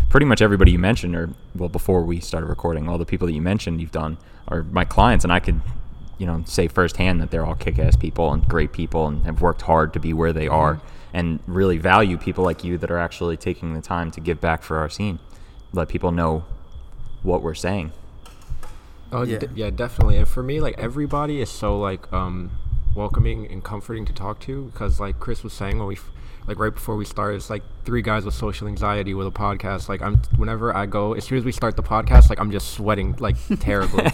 pretty 0.09 0.27
much 0.27 0.43
everybody 0.43 0.73
you 0.73 0.79
mentioned, 0.79 1.15
or 1.15 1.31
well, 1.55 1.69
before 1.69 2.03
we 2.03 2.21
started 2.21 2.47
recording, 2.47 2.89
all 2.89 2.99
the 2.99 3.07
people 3.07 3.27
that 3.27 3.33
you 3.33 3.43
mentioned 3.43 3.81
you've 3.81 3.93
done 3.93 4.19
are 4.49 4.63
my 4.65 4.85
clients, 4.85 5.25
and 5.25 5.33
I 5.33 5.41
could, 5.41 5.61
you 6.19 6.27
know, 6.27 6.43
say 6.47 6.67
firsthand 6.69 7.21
that 7.21 7.31
they're 7.31 7.47
all 7.47 7.55
kick-ass 7.55 7.97
people 7.97 8.33
and 8.33 8.47
great 8.49 8.73
people, 8.73 9.07
and 9.07 9.25
have 9.25 9.41
worked 9.41 9.63
hard 9.63 9.93
to 9.93 10.01
be 10.01 10.13
where 10.13 10.33
they 10.33 10.49
are, 10.49 10.81
and 11.13 11.39
really 11.47 11.79
value 11.79 12.17
people 12.19 12.43
like 12.45 12.65
you 12.65 12.77
that 12.79 12.91
are 12.91 12.99
actually 12.99 13.37
taking 13.37 13.75
the 13.75 13.81
time 13.81 14.11
to 14.11 14.21
give 14.21 14.41
back 14.41 14.63
for 14.63 14.79
our 14.79 14.89
scene, 14.89 15.19
let 15.73 15.89
people 15.89 16.11
know 16.11 16.45
what 17.23 17.43
we're 17.43 17.55
saying. 17.55 17.93
Oh 19.13 19.23
Yeah. 19.23 19.39
yeah. 19.43 19.49
yeah, 19.55 19.71
definitely. 19.71 20.17
And 20.19 20.27
for 20.29 20.43
me, 20.43 20.61
like 20.61 20.79
everybody 20.79 21.41
is 21.41 21.51
so 21.51 21.79
like 21.79 22.13
um 22.13 22.51
welcoming 22.95 23.47
and 23.51 23.63
comforting 23.63 24.05
to 24.07 24.13
talk 24.13 24.41
to 24.41 24.65
because 24.73 25.01
like 25.01 25.19
Chris 25.21 25.43
was 25.43 25.53
saying 25.53 25.79
when 25.79 25.87
we 25.87 25.97
like 26.47 26.59
right 26.59 26.73
before 26.73 26.97
we 26.97 27.05
started, 27.05 27.37
it's 27.37 27.51
like 27.51 27.63
three 27.85 28.03
guys 28.03 28.25
with 28.25 28.35
social 28.35 28.67
anxiety 28.67 29.15
with 29.15 29.27
a 29.27 29.31
podcast. 29.31 29.89
Like 29.89 30.03
I'm 30.03 30.17
whenever 30.37 30.75
I 30.75 30.87
go, 30.87 31.13
as 31.13 31.25
soon 31.25 31.39
as 31.39 31.45
we 31.45 31.53
start 31.53 31.77
the 31.77 31.83
podcast, 31.83 32.31
like 32.31 32.41
I'm 32.41 32.51
just 32.51 32.73
sweating 32.73 33.15
like 33.19 33.37
terribly. 33.61 34.05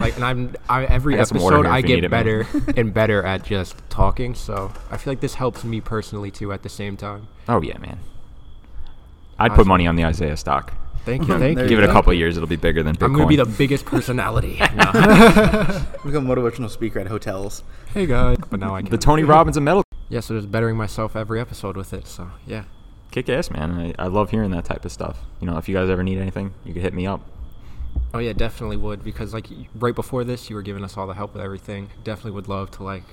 like 0.00 0.14
and 0.16 0.24
I'm 0.24 0.54
I, 0.68 0.84
every 0.84 1.14
I 1.14 1.18
got 1.18 1.28
some 1.28 1.42
water 1.42 1.58
episode 1.58 1.70
I 1.70 1.78
if 1.78 1.88
you 1.88 1.94
need 1.96 2.00
get 2.02 2.10
better 2.10 2.46
and 2.76 2.94
better 2.94 3.22
at 3.22 3.44
just 3.44 3.76
talking. 3.90 4.34
So 4.34 4.72
I 4.90 4.96
feel 4.96 5.12
like 5.12 5.20
this 5.20 5.34
helps 5.34 5.64
me 5.64 5.80
personally 5.80 6.30
too 6.30 6.52
at 6.52 6.62
the 6.62 6.68
same 6.68 6.96
time. 6.96 7.28
Oh 7.48 7.60
yeah, 7.60 7.78
man. 7.78 7.98
I'd 9.38 9.52
put 9.52 9.66
money 9.66 9.86
on 9.86 9.96
the 9.96 10.04
Isaiah 10.04 10.36
stock. 10.36 10.72
Thank 11.04 11.28
you, 11.28 11.34
um, 11.34 11.40
thank 11.40 11.58
you. 11.58 11.68
Give 11.68 11.78
it 11.78 11.88
a 11.88 11.92
couple 11.92 12.12
of 12.12 12.18
years, 12.18 12.36
it'll 12.36 12.48
be 12.48 12.56
bigger 12.56 12.82
than 12.82 12.96
Bitcoin. 12.96 13.04
I'm 13.04 13.12
gonna 13.12 13.26
be 13.26 13.36
the 13.36 13.44
biggest 13.44 13.84
personality. 13.84 14.54
Become 14.58 16.30
a 16.30 16.34
motivational 16.34 16.70
speaker 16.70 16.98
at 16.98 17.06
hotels 17.08 17.62
hey 17.94 18.06
guys, 18.06 18.36
but 18.50 18.58
now 18.58 18.74
I 18.74 18.82
can. 18.82 18.90
the 18.90 18.98
Tony 18.98 19.22
Robbins 19.22 19.56
of 19.56 19.62
metal. 19.62 19.84
Yeah, 20.08 20.18
so 20.20 20.34
just 20.34 20.50
bettering 20.50 20.76
myself 20.76 21.14
every 21.14 21.40
episode 21.40 21.76
with 21.76 21.92
it. 21.94 22.06
So 22.06 22.30
yeah. 22.44 22.64
Kick 23.12 23.28
ass, 23.28 23.50
man. 23.50 23.94
I, 23.98 24.04
I 24.04 24.06
love 24.08 24.30
hearing 24.30 24.50
that 24.50 24.64
type 24.64 24.84
of 24.84 24.90
stuff. 24.90 25.18
You 25.40 25.46
know, 25.46 25.56
if 25.56 25.68
you 25.68 25.76
guys 25.76 25.88
ever 25.88 26.02
need 26.02 26.18
anything, 26.18 26.52
you 26.64 26.72
can 26.72 26.82
hit 26.82 26.92
me 26.92 27.06
up. 27.06 27.20
Oh 28.12 28.18
yeah, 28.18 28.32
definitely 28.32 28.76
would 28.76 29.04
because 29.04 29.32
like 29.32 29.46
right 29.76 29.94
before 29.94 30.24
this, 30.24 30.50
you 30.50 30.56
were 30.56 30.62
giving 30.62 30.82
us 30.84 30.96
all 30.96 31.06
the 31.06 31.14
help 31.14 31.34
with 31.34 31.42
everything. 31.42 31.90
Definitely 32.02 32.32
would 32.32 32.48
love 32.48 32.72
to 32.72 32.82
like 32.82 33.04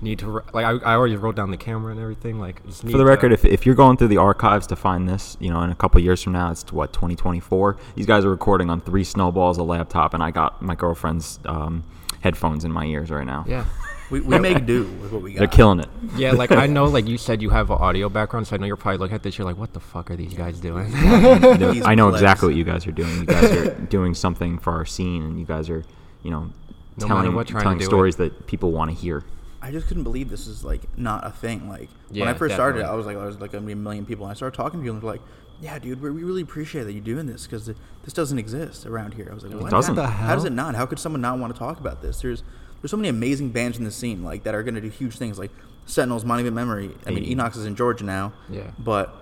need 0.00 0.18
to 0.20 0.42
like 0.52 0.64
I, 0.66 0.72
I 0.72 0.94
already 0.94 1.16
wrote 1.16 1.36
down 1.36 1.50
the 1.50 1.56
camera 1.56 1.90
and 1.92 2.00
everything. 2.00 2.38
Like 2.38 2.64
just 2.66 2.84
need 2.84 2.92
For 2.92 2.98
the 2.98 3.04
to- 3.04 3.08
record, 3.10 3.32
if, 3.32 3.44
if 3.44 3.64
you're 3.66 3.74
going 3.74 3.96
through 3.96 4.08
the 4.08 4.18
archives 4.18 4.66
to 4.68 4.76
find 4.76 5.08
this, 5.08 5.36
you 5.40 5.50
know, 5.50 5.62
in 5.62 5.70
a 5.70 5.74
couple 5.74 6.00
years 6.00 6.22
from 6.22 6.32
now, 6.34 6.50
it's 6.50 6.70
what 6.72 6.92
2024. 6.92 7.76
These 7.94 8.06
guys 8.06 8.24
are 8.24 8.30
recording 8.30 8.68
on 8.70 8.80
three 8.80 9.04
snowballs, 9.04 9.58
a 9.58 9.62
laptop, 9.62 10.12
and 10.14 10.22
I 10.22 10.30
got 10.30 10.60
my 10.62 10.74
girlfriend's 10.74 11.38
um, 11.46 11.84
headphones 12.20 12.64
in 12.64 12.72
my 12.72 12.84
ears 12.84 13.10
right 13.10 13.26
now. 13.26 13.44
yeah, 13.48 13.64
We, 14.10 14.20
we 14.20 14.38
make 14.38 14.66
do 14.66 14.84
with 15.02 15.10
what 15.12 15.22
we 15.22 15.32
got. 15.32 15.38
They're 15.40 15.48
killing 15.48 15.80
it. 15.80 15.88
Yeah, 16.16 16.32
like 16.32 16.52
I 16.52 16.66
know, 16.76 16.84
like 16.84 17.06
you 17.08 17.18
said, 17.18 17.42
you 17.42 17.50
have 17.50 17.70
an 17.70 17.78
audio 17.78 18.08
background, 18.08 18.46
so 18.46 18.54
I 18.54 18.58
know 18.58 18.66
you're 18.66 18.76
probably 18.76 18.98
looking 18.98 19.16
at 19.16 19.22
this. 19.24 19.36
You're 19.36 19.44
like, 19.46 19.56
what 19.58 19.72
the 19.72 19.80
fuck 19.80 20.10
are 20.10 20.16
these 20.16 20.34
guys 20.34 20.60
doing? 20.60 20.90
They're- 20.92 21.72
These 21.72 21.84
I 21.84 21.94
know 21.96 22.10
plebs. 22.10 22.22
exactly 22.22 22.48
what 22.48 22.56
you 22.56 22.64
guys 22.64 22.86
are 22.86 22.92
doing. 22.92 23.12
You 23.20 23.26
guys 23.26 23.50
are 23.50 23.70
doing 23.74 24.14
something 24.14 24.58
for 24.58 24.72
our 24.74 24.84
scene, 24.84 25.22
and 25.22 25.38
you 25.40 25.44
guys 25.44 25.68
are, 25.70 25.84
you 26.22 26.30
know, 26.30 26.50
No 26.98 27.06
telling 27.08 27.34
what, 27.34 27.48
trying 27.48 27.60
to 27.60 27.64
telling 27.64 27.78
do 27.78 27.84
it. 27.84 27.86
stories 27.88 28.16
that 28.16 28.46
people 28.46 28.70
want 28.72 28.90
to 28.92 28.96
hear. 28.96 29.24
I 29.66 29.72
just 29.72 29.88
couldn't 29.88 30.04
believe 30.04 30.28
this 30.30 30.46
is 30.46 30.62
like 30.64 30.82
not 30.96 31.26
a 31.26 31.30
thing. 31.30 31.68
Like 31.68 31.88
when 32.10 32.28
I 32.28 32.34
first 32.34 32.54
started. 32.54 32.84
I 32.84 32.94
was 32.94 33.04
like, 33.06 33.16
I 33.16 33.26
was 33.26 33.38
like 33.40 33.50
gonna 33.52 33.66
be 33.66 33.72
a 33.72 33.76
million 33.76 34.06
people. 34.06 34.24
And 34.26 34.30
I 34.30 34.34
started 34.34 34.56
talking 34.56 34.78
to 34.78 34.82
people, 34.84 34.94
and 34.94 35.02
they're 35.02 35.10
like, 35.10 35.22
"Yeah, 35.60 35.78
dude, 35.78 36.00
we 36.00 36.10
we 36.10 36.22
really 36.22 36.42
appreciate 36.42 36.84
that 36.84 36.92
you're 36.92 37.02
doing 37.02 37.26
this 37.26 37.46
because 37.46 37.66
this 37.66 38.12
doesn't 38.12 38.38
exist 38.38 38.86
around 38.86 39.14
here." 39.14 39.28
I 39.30 39.34
was 39.34 39.42
like, 39.44 39.60
"What? 39.60 39.70
doesn't. 39.70 39.96
How, 39.96 40.06
how 40.06 40.34
does 40.36 40.44
it 40.44 40.52
not? 40.52 40.74
How 40.76 40.86
could 40.86 40.98
someone 41.00 41.20
not 41.20 41.38
want 41.38 41.52
to 41.52 41.58
talk 41.58 41.80
about 41.80 42.00
this?" 42.00 42.20
There's 42.20 42.44
there's 42.80 42.90
so 42.92 42.96
many 42.96 43.08
amazing 43.08 43.50
bands 43.50 43.76
in 43.78 43.84
the 43.84 43.90
scene 43.90 44.22
like 44.22 44.44
that 44.44 44.54
are 44.54 44.62
gonna 44.62 44.80
do 44.80 44.88
huge 44.88 45.16
things. 45.16 45.36
Like 45.38 45.50
Sentinels, 45.86 46.24
Monument 46.24 46.54
Memory. 46.54 46.90
I 47.06 47.10
mean, 47.10 47.24
Hey. 47.24 47.34
Enox 47.34 47.56
is 47.56 47.64
in 47.66 47.74
Georgia 47.74 48.04
now. 48.04 48.32
Yeah. 48.48 48.70
But 48.78 49.12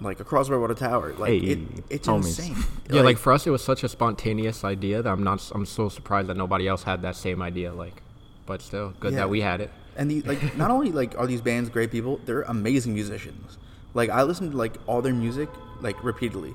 like 0.00 0.20
across 0.20 0.50
Redwater 0.50 0.74
Tower, 0.74 1.14
like 1.14 1.30
Hey, 1.30 1.38
it, 1.38 1.58
it's 1.88 2.08
homies. 2.08 2.38
insane. 2.38 2.56
yeah, 2.90 3.00
like 3.02 3.16
for 3.16 3.32
us, 3.32 3.46
it 3.46 3.50
was 3.50 3.64
such 3.64 3.84
a 3.84 3.88
spontaneous 3.88 4.64
idea 4.64 5.00
that 5.02 5.08
I'm 5.10 5.24
not. 5.24 5.50
I'm 5.54 5.64
so 5.64 5.88
surprised 5.88 6.28
that 6.28 6.36
nobody 6.36 6.68
else 6.68 6.82
had 6.82 7.00
that 7.02 7.16
same 7.16 7.40
idea. 7.40 7.72
Like, 7.72 8.02
but 8.44 8.60
still, 8.60 8.92
good 9.00 9.12
Yeah. 9.12 9.20
that 9.20 9.30
we 9.30 9.40
had 9.40 9.62
it. 9.62 9.70
And 9.96 10.10
the 10.10 10.22
like, 10.22 10.56
not 10.56 10.70
only 10.70 10.92
like 10.92 11.18
are 11.18 11.26
these 11.26 11.40
bands 11.40 11.70
great 11.70 11.90
people, 11.90 12.20
they're 12.24 12.42
amazing 12.42 12.94
musicians. 12.94 13.58
Like 13.94 14.10
I 14.10 14.22
listen 14.22 14.50
to 14.50 14.56
like 14.56 14.76
all 14.86 15.02
their 15.02 15.14
music 15.14 15.48
like 15.80 16.02
repeatedly. 16.02 16.54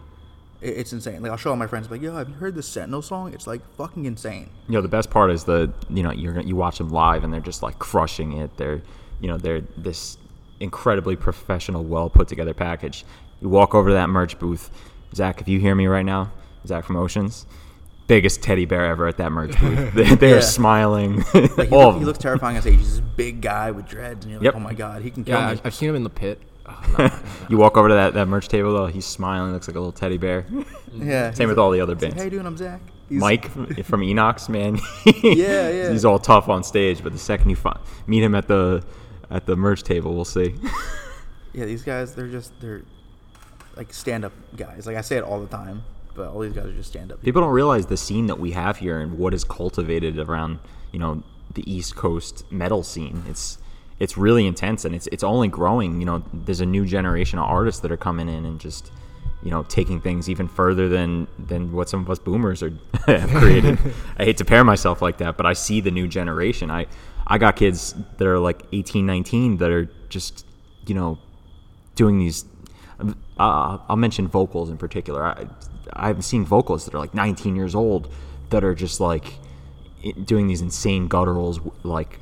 It, 0.62 0.77
it's 0.77 0.93
insane. 0.93 1.22
Like 1.22 1.31
I'll 1.31 1.38
show 1.38 1.51
all 1.51 1.55
my 1.55 1.67
friends 1.67 1.89
like, 1.89 2.01
yo, 2.01 2.15
have 2.15 2.29
you 2.29 2.36
heard 2.36 2.55
this 2.55 2.67
Sentinel 2.67 3.01
song? 3.01 3.34
It's 3.34 3.48
like 3.48 3.62
fucking 3.75 4.05
insane. 4.05 4.50
You 4.67 4.74
know, 4.74 4.81
the 4.81 4.89
best 4.89 5.10
part 5.10 5.31
is 5.31 5.46
the 5.46 5.72
you 5.89 6.03
know 6.03 6.12
you're 6.12 6.39
you 6.41 6.55
watch 6.55 6.77
them 6.77 6.89
live 6.89 7.24
and 7.24 7.34
they're 7.34 7.39
just 7.39 7.63
like 7.63 7.79
crushing 7.79 8.34
it. 8.34 8.58
They're 8.58 8.81
you 9.22 9.27
know 9.27 9.38
they're 9.38 9.62
this 9.77 10.17
incredibly 10.60 11.15
professional, 11.15 11.84
well 11.84 12.10
put 12.10 12.27
together 12.27 12.53
package. 12.53 13.05
You 13.41 13.50
walk 13.50 13.74
over 13.74 13.89
to 13.89 13.93
that 13.93 14.10
merch 14.10 14.38
booth, 14.38 14.69
Zach. 15.15 15.39
If 15.41 15.48
you 15.48 15.60
hear 15.60 15.75
me 15.75 15.88
right 15.88 16.05
now, 16.05 16.31
Zach 16.67 16.84
from 16.84 16.98
Oceans, 16.98 17.46
biggest 18.10 18.42
teddy 18.44 18.66
bear 18.66 18.86
ever 18.88 19.08
at 19.08 19.16
that 19.18 19.32
merch 19.32 19.58
booth. 19.60 19.94
they, 19.94 20.16
they're 20.16 20.42
smiling. 20.42 21.24
Like 21.34 21.70
he, 21.70 21.70
All 21.72 21.80
look, 21.80 21.94
he 21.94 22.00
them. 22.00 22.04
looks 22.04 22.18
terrifying 22.20 22.58
on 22.58 22.62
stage. 22.62 22.80
He's 22.80 23.00
this 23.00 23.10
big 23.16 23.39
guy 23.42 23.72
with 23.72 23.88
dreads, 23.88 24.25
and 24.25 24.32
you're 24.34 24.42
like, 24.42 24.46
Yep. 24.46 24.56
oh 24.56 24.60
my 24.60 24.74
god, 24.74 25.01
he 25.04 25.12
can 25.12 25.24
kill 25.24 25.36
Yeah, 25.39 25.46
me. 25.46 25.51
I've, 25.54 25.66
I've 25.68 25.74
seen 25.75 25.88
him 25.89 25.96
in 25.96 26.04
the 26.04 26.10
pit. 26.10 26.42
Oh, 26.72 26.96
no. 27.00 27.10
you 27.50 27.58
walk 27.58 27.78
over 27.78 27.88
to 27.88 27.96
that, 27.96 28.13
that 28.13 28.28
merch 28.28 28.48
table 28.48 28.72
though, 28.74 28.86
he's 28.86 29.06
smiling, 29.06 29.54
looks 29.54 29.68
like 29.68 29.75
a 29.75 29.80
little 29.80 29.92
teddy 29.92 30.18
bear. 30.20 30.46
yeah. 30.94 31.32
Same 31.32 31.48
with 31.48 31.58
like- 31.58 31.63
all 31.63 31.72
the 31.72 31.82
other 31.82 31.96
he's 31.96 32.04
like, 32.04 32.12
bands. 32.12 32.18
How 32.18 32.24
you 32.25 32.30
doing? 32.30 32.46
I'm 32.46 32.58
Zach. 32.58 32.80
He's- 33.10 33.20
Mike 33.20 33.50
from 33.50 33.74
from 33.84 34.01
Enox, 34.01 34.50
man. 34.50 34.80
Yeah, 35.24 35.70
yeah. 35.70 35.92
He's 35.92 36.06
all 36.06 36.20
tough 36.20 36.48
on 36.48 36.63
stage, 36.63 37.01
but 37.04 37.12
the 37.12 37.18
second 37.18 37.50
you 37.50 37.56
fi- 37.56 37.80
meet 38.06 38.22
him 38.22 38.36
at 38.36 38.48
the 38.48 38.84
at 39.32 39.48
the 39.48 39.56
merch 39.56 39.82
table, 39.82 40.13
we'll 40.13 40.25
see. 40.25 40.54
Yeah, 41.54 41.66
these 41.66 41.82
guys, 41.82 42.13
they're 42.13 42.28
just 42.28 42.51
they're 42.62 42.84
like 43.75 43.92
stand 43.92 44.24
up 44.25 44.34
guys. 44.56 44.86
Like 44.86 44.96
I 44.96 45.01
say 45.01 45.18
it 45.18 45.24
all 45.24 45.39
the 45.42 45.48
time, 45.48 45.82
but 46.16 46.30
all 46.30 46.39
these 46.39 46.54
guys 46.54 46.66
are 46.66 46.74
just 46.74 46.89
stand 46.89 47.12
up. 47.12 47.22
People 47.24 47.42
don't 47.42 47.51
realize 47.51 47.86
the 47.86 47.98
scene 47.98 48.28
that 48.28 48.39
we 48.39 48.51
have 48.51 48.78
here 48.78 49.00
and 49.00 49.18
what 49.18 49.34
is 49.34 49.44
cultivated 49.44 50.18
around, 50.20 50.60
you 50.92 51.00
know, 51.00 51.24
the 51.54 51.72
East 51.72 51.96
Coast 51.96 52.50
metal 52.51 52.84
scene. 52.84 53.24
It's 53.28 53.58
it's 54.00 54.18
really 54.18 54.48
intense 54.48 54.86
and 54.86 54.96
it's 54.96 55.08
it's 55.08 55.24
only 55.24 55.48
growing. 55.48 56.00
You 56.00 56.06
know, 56.06 56.24
there's 56.34 56.62
a 56.62 56.66
new 56.66 56.86
generation 56.86 57.39
of 57.39 57.46
artists 57.46 57.82
that 57.82 57.92
are 57.92 57.98
coming 57.98 58.30
in 58.30 58.46
and 58.46 58.60
just 58.60 58.92
you 59.44 59.51
know 59.51 59.63
taking 59.63 60.01
things 60.01 60.30
even 60.30 60.48
further 60.48 60.89
than 60.89 61.28
than 61.38 61.72
what 61.72 61.89
some 61.89 62.01
of 62.01 62.10
us 62.10 62.20
boomers 62.20 62.62
are 62.63 62.72
created. 63.04 63.78
I 64.18 64.25
hate 64.25 64.38
to 64.38 64.46
pair 64.46 64.63
myself 64.63 65.01
like 65.01 65.18
that, 65.20 65.38
but 65.38 65.46
I 65.46 65.54
see 65.54 65.82
the 65.82 65.92
new 65.92 66.08
generation. 66.08 66.72
I 66.72 66.88
I 67.28 67.38
got 67.38 67.56
kids 67.56 67.96
that 68.18 68.28
are 68.28 68.39
like 68.39 68.63
18, 68.72 69.06
19 69.06 69.58
that 69.58 69.70
are 69.70 69.89
just 70.10 70.46
you 70.86 70.96
know 70.96 71.18
doing 71.96 72.20
these. 72.20 72.46
Uh, 73.00 73.78
I'll 73.88 73.96
mention 73.96 74.28
vocals 74.28 74.70
in 74.70 74.78
particular. 74.78 75.24
I, 75.24 75.48
I've 75.93 76.24
seen 76.24 76.46
vocalists 76.46 76.88
that 76.88 76.96
are 76.96 77.00
like 77.00 77.13
19 77.13 77.55
years 77.55 77.75
old 77.75 78.12
that 78.50 78.63
are 78.63 78.75
just 78.75 79.00
like 79.00 79.34
doing 80.24 80.48
these 80.48 80.62
insane 80.62 81.10
gutturals, 81.10 81.60
like 81.84 82.19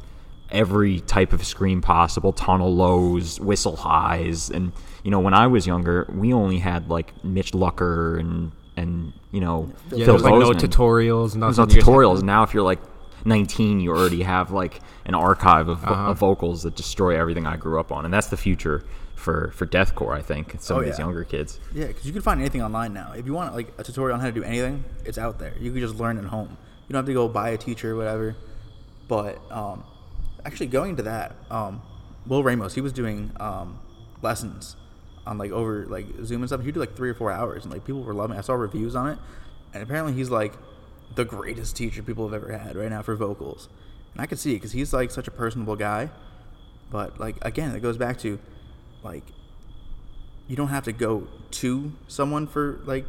every 0.50 1.00
type 1.02 1.34
of 1.34 1.46
scream 1.46 1.82
possible, 1.82 2.34
tunnel 2.34 2.74
lows, 2.74 3.40
whistle 3.40 3.76
highs, 3.76 4.50
and 4.50 4.72
you 5.04 5.12
know 5.12 5.20
when 5.20 5.34
I 5.34 5.48
was 5.48 5.68
younger, 5.68 6.06
we 6.14 6.34
only 6.34 6.60
had 6.60 6.90
like 6.90 7.24
Mitch 7.24 7.52
Lucker 7.52 8.20
and 8.20 8.52
and 8.76 9.14
you 9.32 9.42
know 9.42 9.72
yeah, 9.92 10.06
Phil 10.06 10.18
like 10.20 10.34
no 10.34 10.52
tutorials. 10.52 11.36
Nothing. 11.36 11.40
There's 11.40 11.58
no 11.58 11.66
tutorials. 11.94 12.24
Now, 12.24 12.44
if 12.44 12.54
you're 12.54 12.64
like 12.64 12.80
19, 13.26 13.80
you 13.80 13.92
already 13.92 14.24
have 14.24 14.52
like 14.52 14.80
an 15.06 15.16
archive 15.16 15.68
of, 15.68 15.84
Uh-huh. 15.84 16.12
of 16.12 16.18
vocals 16.18 16.64
that 16.64 16.76
destroy 16.76 17.18
everything 17.20 17.46
I 17.46 17.58
grew 17.58 17.80
up 17.80 17.92
on, 17.92 18.06
and 18.06 18.14
that's 18.14 18.28
the 18.28 18.38
future 18.38 18.84
for 19.18 19.52
for 19.54 19.66
deathcore. 19.66 20.16
I 20.16 20.22
think 20.22 20.56
some 20.60 20.78
Oh, 20.78 20.80
of 20.80 20.86
these 20.86 20.98
yeah. 20.98 21.06
younger 21.06 21.24
kids. 21.24 21.60
Yeah, 21.74 21.88
because 21.88 22.06
you 22.06 22.14
can 22.14 22.22
find 22.22 22.40
anything 22.40 22.62
online 22.62 22.94
now. 22.94 23.12
If 23.16 23.26
you 23.26 23.34
want 23.34 23.54
like 23.56 23.74
a 23.78 23.84
tutorial 23.84 24.14
on 24.16 24.20
how 24.22 24.28
to 24.28 24.32
do 24.32 24.44
anything, 24.44 24.84
it's 25.06 25.18
out 25.18 25.40
there. 25.40 25.54
You 25.60 25.72
can 25.72 25.82
just 25.82 25.96
learn 25.96 26.18
at 26.18 26.26
home. 26.26 26.56
You 26.88 26.94
don't 26.94 27.00
have 27.00 27.06
to 27.08 27.14
go 27.14 27.28
buy 27.28 27.50
a 27.50 27.58
teacher 27.58 27.92
or 27.94 27.96
whatever. 27.98 28.36
But 29.08 29.40
um, 29.52 29.84
actually, 30.46 30.68
going 30.68 30.96
to 30.98 31.04
that, 31.04 31.36
um, 31.50 31.82
Will 32.26 32.44
Ramos, 32.44 32.74
he 32.76 32.82
was 32.82 32.94
doing 32.94 33.32
um, 33.40 33.80
lessons 34.22 34.76
on 35.26 35.38
like 35.38 35.52
over 35.52 35.86
like 35.88 36.06
Zoom 36.24 36.42
and 36.42 36.50
stuff. 36.50 36.62
He 36.64 36.72
did 36.72 36.80
like 36.80 36.96
three 36.96 37.10
or 37.10 37.14
four 37.14 37.32
hours, 37.32 37.64
and 37.64 37.74
like 37.74 37.86
people 37.86 38.04
were 38.04 38.14
loving. 38.14 38.36
it. 38.36 38.40
I 38.40 38.42
saw 38.42 38.54
reviews 38.54 38.96
on 38.96 39.10
it, 39.10 39.20
and 39.74 39.82
apparently 39.84 40.14
he's 40.14 40.30
like 40.30 40.54
the 41.16 41.26
greatest 41.26 41.76
teacher 41.76 42.04
people 42.04 42.30
have 42.30 42.34
ever 42.44 42.52
had 42.58 42.76
right 42.76 42.90
now 42.90 43.02
for 43.02 43.16
vocals. 43.16 43.68
And 44.14 44.22
I 44.22 44.26
could 44.26 44.40
see 44.40 44.52
it 44.52 44.56
because 44.58 44.74
he's 44.74 44.94
like 44.94 45.10
such 45.12 45.28
a 45.28 45.32
personable 45.32 45.76
guy. 45.76 46.10
But 46.92 47.20
like 47.20 47.38
again, 47.44 47.76
it 47.76 47.82
goes 47.82 47.98
back 47.98 48.18
to 48.20 48.40
like 49.04 49.24
you 50.48 50.56
don't 50.56 50.70
have 50.70 50.86
to 50.86 50.92
go 50.92 51.28
to 51.52 51.92
someone 52.08 52.48
for 52.48 52.80
like 52.86 53.06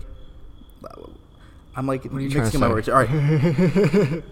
I'm 1.74 1.86
like 1.86 2.04
what 2.04 2.14
are 2.14 2.20
you 2.20 2.30
mixing 2.30 2.60
my 2.60 2.68
words. 2.68 2.88
All 2.88 2.96
right. 2.96 3.08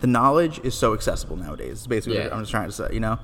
the 0.00 0.06
knowledge 0.06 0.60
is 0.60 0.74
so 0.74 0.94
accessible 0.94 1.36
nowadays. 1.36 1.72
It's 1.72 1.86
basically 1.86 2.20
what 2.20 2.32
I'm 2.32 2.40
just 2.40 2.50
trying 2.50 2.68
to 2.68 2.72
say, 2.72 2.88
you 2.92 3.00
know? 3.00 3.18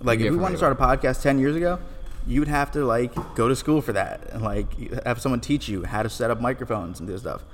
Like 0.00 0.20
Yeah, 0.20 0.26
if 0.26 0.32
we 0.32 0.38
for 0.38 0.42
wanted 0.42 0.54
to 0.54 0.58
start 0.58 0.72
a 0.72 0.76
podcast 0.82 1.22
10 1.22 1.38
years 1.38 1.56
ago, 1.56 1.78
you 2.26 2.40
would 2.40 2.48
have 2.48 2.70
to 2.72 2.84
like 2.84 3.14
go 3.34 3.48
to 3.48 3.56
school 3.56 3.80
for 3.80 3.92
that 3.92 4.30
and 4.30 4.42
like 4.42 5.04
have 5.04 5.20
someone 5.20 5.40
teach 5.40 5.68
you 5.68 5.84
how 5.84 6.02
to 6.02 6.08
set 6.10 6.30
up 6.30 6.40
microphones 6.40 7.00
and 7.00 7.08
do 7.08 7.18
stuff. 7.18 7.44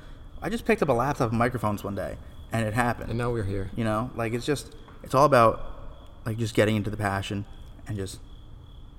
I 0.43 0.51
just 0.51 0.65
picked 0.65 0.83
up 0.83 0.89
a 0.89 0.93
laptop 0.93 1.31
and 1.31 1.39
microphones 1.39 1.83
one 1.83 1.95
day 1.95 2.17
and 2.53 2.67
it 2.67 2.75
happened. 2.75 3.11
And 3.11 3.19
now 3.19 3.31
we're 3.33 3.45
here. 3.45 3.71
You 3.77 3.85
know, 3.85 4.11
like 4.15 4.33
it's 4.35 4.47
just 4.47 4.75
it's 5.03 5.15
all 5.15 5.25
about 5.25 5.65
like 6.25 6.39
just 6.39 6.55
getting 6.55 6.77
into 6.77 6.91
the 6.91 6.97
passion 6.97 7.45
and 7.87 7.97
just 7.97 8.19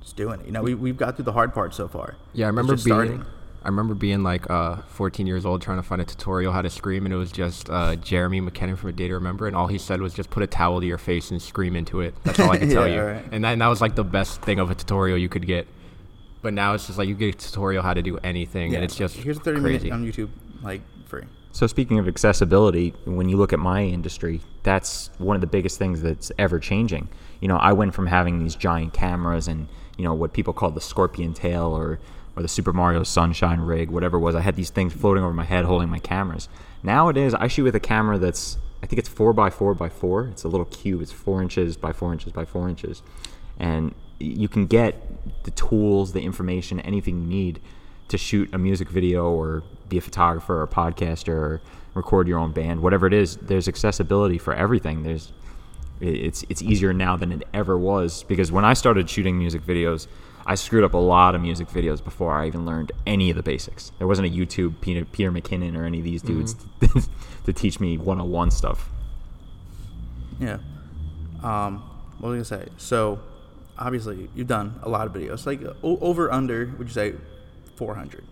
just 0.06 0.16
doing 0.16 0.40
it. 0.40 0.46
You 0.46 0.54
know, 0.54 0.62
we 0.62 0.74
we've 0.76 0.96
got 0.98 1.16
through 1.18 1.26
the 1.26 1.34
hard 1.34 1.54
part 1.54 1.74
so 1.76 1.88
far. 1.90 2.16
Yeah, 2.34 2.46
I 2.46 2.50
remember 2.50 2.74
being. 2.76 2.80
starting. 2.86 3.26
I 3.64 3.70
remember 3.70 3.96
being 3.96 4.22
like 4.22 4.48
uh, 4.48 4.84
14 4.90 5.26
years 5.26 5.44
old 5.44 5.60
trying 5.64 5.78
to 5.78 5.84
find 5.84 6.00
a 6.00 6.06
tutorial 6.06 6.54
how 6.54 6.62
to 6.62 6.70
scream, 6.70 7.06
and 7.06 7.12
it 7.14 7.18
was 7.18 7.32
just 7.32 7.68
uh, 7.68 7.96
Jeremy 7.96 8.40
McKinnon 8.40 8.78
from 8.78 8.90
A 8.90 8.94
Day 8.94 9.08
to 9.08 9.16
Remember, 9.16 9.48
and 9.48 9.56
all 9.56 9.66
he 9.66 9.80
said 9.80 10.02
was 10.02 10.14
just 10.14 10.30
put 10.30 10.44
a 10.44 10.48
towel 10.48 10.80
to 10.82 10.86
your 10.86 11.00
face 11.00 11.32
and 11.32 11.42
scream 11.42 11.76
into 11.76 12.00
it. 12.02 12.14
That's 12.24 12.40
all 12.40 12.52
I 12.52 12.58
can 12.60 12.70
tell 12.78 12.88
Yeah, 12.88 12.94
you. 12.96 13.02
right. 13.02 13.26
And 13.32 13.44
that, 13.44 13.58
that 13.58 13.68
was 13.68 13.82
like 13.82 13.96
the 13.96 14.04
best 14.04 14.44
thing 14.44 14.60
of 14.60 14.70
a 14.70 14.76
tutorial 14.76 15.18
you 15.18 15.30
could 15.30 15.48
get. 15.48 15.68
But 16.44 16.54
now 16.54 16.76
it's 16.76 16.86
just 16.86 17.00
like 17.00 17.08
you 17.08 17.16
get 17.16 17.34
a 17.34 17.38
tutorial 17.40 17.82
how 17.82 17.96
to 17.96 18.04
do 18.04 18.20
anything, 18.20 18.76
and 18.76 18.84
it's 18.84 18.96
just 18.96 19.16
here's 19.16 19.38
a 19.38 19.42
30 19.42 19.62
crazy. 19.62 19.90
minute 19.90 19.94
on 19.96 20.06
YouTube 20.06 20.30
like 20.62 20.82
free. 21.08 21.24
So 21.52 21.66
speaking 21.66 21.98
of 21.98 22.08
accessibility, 22.08 22.94
when 23.06 23.30
you 23.30 23.38
look 23.38 23.52
at 23.52 23.58
my 23.60 23.82
industry, 23.82 24.42
that's 24.62 25.10
one 25.18 25.34
of 25.36 25.42
the 25.42 25.48
biggest 25.48 25.80
things 25.80 26.04
that's 26.04 26.32
ever 26.38 26.60
changing. 26.60 27.08
You 27.42 27.48
know, 27.48 27.58
I 27.58 27.74
went 27.74 27.96
from 27.96 28.06
having 28.06 28.38
these 28.38 28.56
giant 28.56 28.94
cameras 28.94 29.48
and 29.48 29.68
you 29.98 30.04
know 30.04 30.14
what 30.14 30.34
people 30.34 30.54
call 30.54 30.72
the 30.72 30.82
scorpion 30.82 31.34
tail 31.34 31.68
or 31.68 32.00
or 32.36 32.42
the 32.42 32.48
Super 32.48 32.74
Mario 32.74 33.04
Sunshine 33.04 33.62
rig, 33.62 33.90
whatever 33.90 34.18
it 34.18 34.22
was. 34.22 34.36
I 34.36 34.42
had 34.42 34.56
these 34.56 34.70
things 34.70 34.94
floating 34.94 35.24
over 35.24 35.34
my 35.34 35.46
head 35.46 35.66
holding 35.66 35.90
my 35.90 36.00
cameras. 36.00 36.50
Nowadays, 36.84 37.34
I 37.34 37.48
shoot 37.48 37.64
with 37.64 37.76
a 37.76 37.80
camera 37.80 38.18
that's 38.18 38.58
I 38.84 38.88
think 38.88 39.00
it's 39.00 39.10
four 39.10 39.34
by 39.34 39.50
four 39.50 39.74
by 39.74 39.90
four. 39.90 40.28
It's 40.28 40.44
a 40.44 40.48
little 40.48 40.66
cube. 40.66 41.02
It's 41.02 41.12
four 41.12 41.42
inches 41.42 41.78
by 41.78 41.94
four 41.94 42.12
inches 42.12 42.34
by 42.34 42.46
four 42.46 42.70
inches, 42.70 43.02
and 43.58 43.96
you 44.20 44.48
can 44.48 44.66
get 44.66 45.44
the 45.44 45.52
tools, 45.52 46.14
the 46.14 46.22
information, 46.22 46.80
anything 46.82 47.22
you 47.22 47.28
need 47.28 47.62
to 48.08 48.18
shoot 48.18 48.54
a 48.54 48.58
music 48.58 48.90
video 48.90 49.32
or 49.32 49.64
be 49.90 49.98
a 49.98 50.02
photographer 50.02 50.58
or 50.58 50.64
a 50.64 50.68
podcaster 50.68 51.34
or 51.34 51.62
record 51.96 52.28
your 52.28 52.38
own 52.38 52.52
band, 52.52 52.82
whatever 52.82 53.08
it 53.08 53.14
is. 53.14 53.38
There's 53.38 53.68
accessibility 53.68 54.38
for 54.38 54.54
everything. 54.54 55.04
There's 55.04 55.32
it's 56.02 56.44
it's 56.50 56.62
easier 56.62 56.94
now 56.94 57.16
than 57.16 57.32
it 57.32 57.48
ever 57.54 57.78
was 57.78 58.24
because 58.24 58.52
when 58.52 58.66
I 58.66 58.74
started 58.74 59.10
shooting 59.10 59.38
music 59.38 59.66
videos, 59.66 60.08
I 60.46 60.56
screwed 60.56 60.84
up 60.84 60.94
a 60.94 60.98
lot 60.98 61.34
of 61.36 61.42
music 61.42 61.68
videos 61.70 62.04
before 62.04 62.34
I 62.34 62.48
even 62.48 62.66
learned 62.66 62.92
any 63.08 63.30
of 63.30 63.36
the 63.36 63.44
basics. 63.44 63.92
There 63.98 64.08
wasn't 64.08 64.28
a 64.28 64.32
YouTube 64.32 64.80
Peter, 64.82 65.04
Peter 65.06 65.32
McKinnon 65.32 65.76
or 65.76 65.86
any 65.86 66.00
of 66.00 66.04
these 66.04 66.22
dudes 66.22 66.56
to 67.46 67.54
teach 67.54 67.80
me 67.80 67.98
101 67.98 68.52
stuff. 68.52 68.90
Yeah. 70.40 70.60
Um, 71.42 71.84
what 72.20 72.30
was 72.30 72.52
I 72.52 72.56
gonna 72.58 72.66
say? 72.66 72.72
So, 72.78 73.20
obviously, 73.78 74.30
you've 74.36 74.48
done 74.48 74.80
a 74.84 74.90
lot 74.90 75.08
of 75.08 75.14
videos. 75.14 75.46
Like 75.46 75.62
o- 75.64 76.00
over 76.00 76.32
under, 76.32 76.74
would 76.78 76.88
you 76.88 76.94
say, 76.94 77.14
400? 77.76 78.24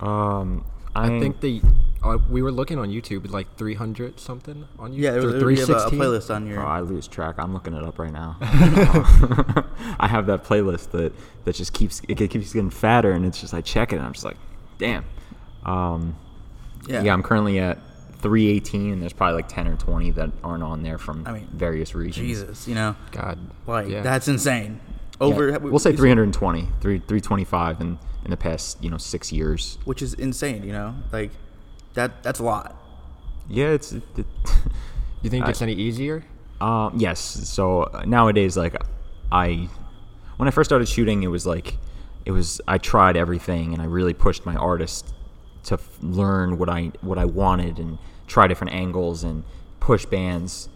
Um, 0.00 0.64
I, 0.94 1.16
I 1.16 1.20
think 1.20 1.40
the 1.40 1.62
Uh, 2.02 2.18
we 2.30 2.40
were 2.42 2.52
looking 2.52 2.78
on 2.78 2.88
YouTube, 2.90 3.28
like 3.30 3.56
300 3.56 4.20
something 4.20 4.66
on 4.78 4.92
YouTube. 4.92 4.98
Yeah, 4.98 5.10
there, 5.12 5.20
Or 5.28 5.32
there, 5.32 5.50
you 5.50 5.58
a, 5.58 5.62
a 5.62 5.66
316? 5.90 5.98
playlist 5.98 6.34
on 6.34 6.46
your. 6.46 6.60
Oh, 6.62 6.66
I 6.66 6.80
lose 6.80 7.08
track. 7.08 7.36
I'm 7.38 7.52
looking 7.52 7.74
it 7.74 7.82
up 7.82 7.98
right 7.98 8.12
now. 8.12 8.36
I 10.00 10.06
have 10.08 10.26
that 10.26 10.44
playlist 10.44 10.90
that, 10.92 11.12
that 11.44 11.54
just 11.54 11.72
keeps 11.72 12.00
it 12.08 12.16
keeps 12.16 12.52
getting 12.52 12.70
fatter, 12.70 13.10
and 13.12 13.24
it's 13.24 13.40
just 13.40 13.54
I 13.54 13.60
check 13.60 13.92
it, 13.92 13.96
and 13.96 14.04
I'm 14.06 14.12
just 14.12 14.24
like, 14.24 14.36
damn. 14.78 15.04
Um, 15.64 16.16
yeah. 16.86 17.02
yeah. 17.02 17.12
I'm 17.12 17.22
currently 17.22 17.58
at 17.58 17.78
318, 18.20 18.92
and 18.92 19.02
there's 19.02 19.12
probably 19.12 19.34
like 19.36 19.48
10 19.48 19.66
or 19.68 19.76
20 19.76 20.12
that 20.12 20.30
aren't 20.44 20.62
on 20.62 20.82
there 20.82 20.98
from 20.98 21.24
I 21.26 21.32
mean, 21.32 21.48
various 21.52 21.94
regions. 21.94 22.26
Jesus, 22.26 22.68
you 22.68 22.74
know, 22.74 22.94
God. 23.10 23.38
like 23.66 23.88
yeah. 23.88 24.02
that's 24.02 24.28
insane. 24.28 24.80
Over, 25.20 25.48
Yeah, 25.50 25.58
we- 25.58 25.70
we'll 25.70 25.78
say 25.78 25.90
we- 25.90 25.96
320, 25.96 26.68
three, 26.80 26.98
325 26.98 27.80
in 27.80 27.98
in 28.24 28.30
the 28.30 28.36
past 28.36 28.82
you 28.82 28.90
know 28.90 28.98
six 28.98 29.32
years. 29.32 29.78
which 29.84 30.02
is 30.02 30.14
insane. 30.14 30.62
You 30.64 30.72
know, 30.72 30.94
like 31.12 31.30
that. 31.96 32.22
That's 32.22 32.38
a 32.40 32.44
lot. 32.44 32.74
Yeah, 33.48 33.70
it's. 33.70 33.92
It, 33.92 34.02
it, 34.16 34.26
You 35.22 35.30
think 35.30 35.46
I- 35.46 35.50
it's 35.50 35.62
any 35.62 35.72
easier? 35.72 36.24
Um, 36.60 36.94
yes. 36.96 37.18
So 37.18 37.82
uh, 37.84 38.04
nowadays, 38.06 38.56
like, 38.56 38.76
I, 39.32 39.68
when 40.36 40.46
I 40.46 40.50
first 40.52 40.68
started 40.70 40.86
shooting, 40.88 41.22
it 41.24 41.26
was 41.28 41.46
like, 41.46 41.76
it 42.24 42.30
was 42.30 42.60
I 42.68 42.78
tried 42.78 43.16
everything 43.16 43.72
and 43.72 43.82
I 43.82 43.86
really 43.86 44.14
pushed 44.14 44.46
my 44.46 44.54
artist 44.54 45.12
to 45.64 45.74
f- 45.74 45.98
learn 46.00 46.58
what 46.58 46.68
I 46.68 46.92
what 47.00 47.18
I 47.18 47.24
wanted 47.24 47.78
and 47.78 47.98
try 48.28 48.46
different 48.46 48.72
angles 48.74 49.24
and 49.24 49.42
push 49.80 50.06
bands 50.06 50.68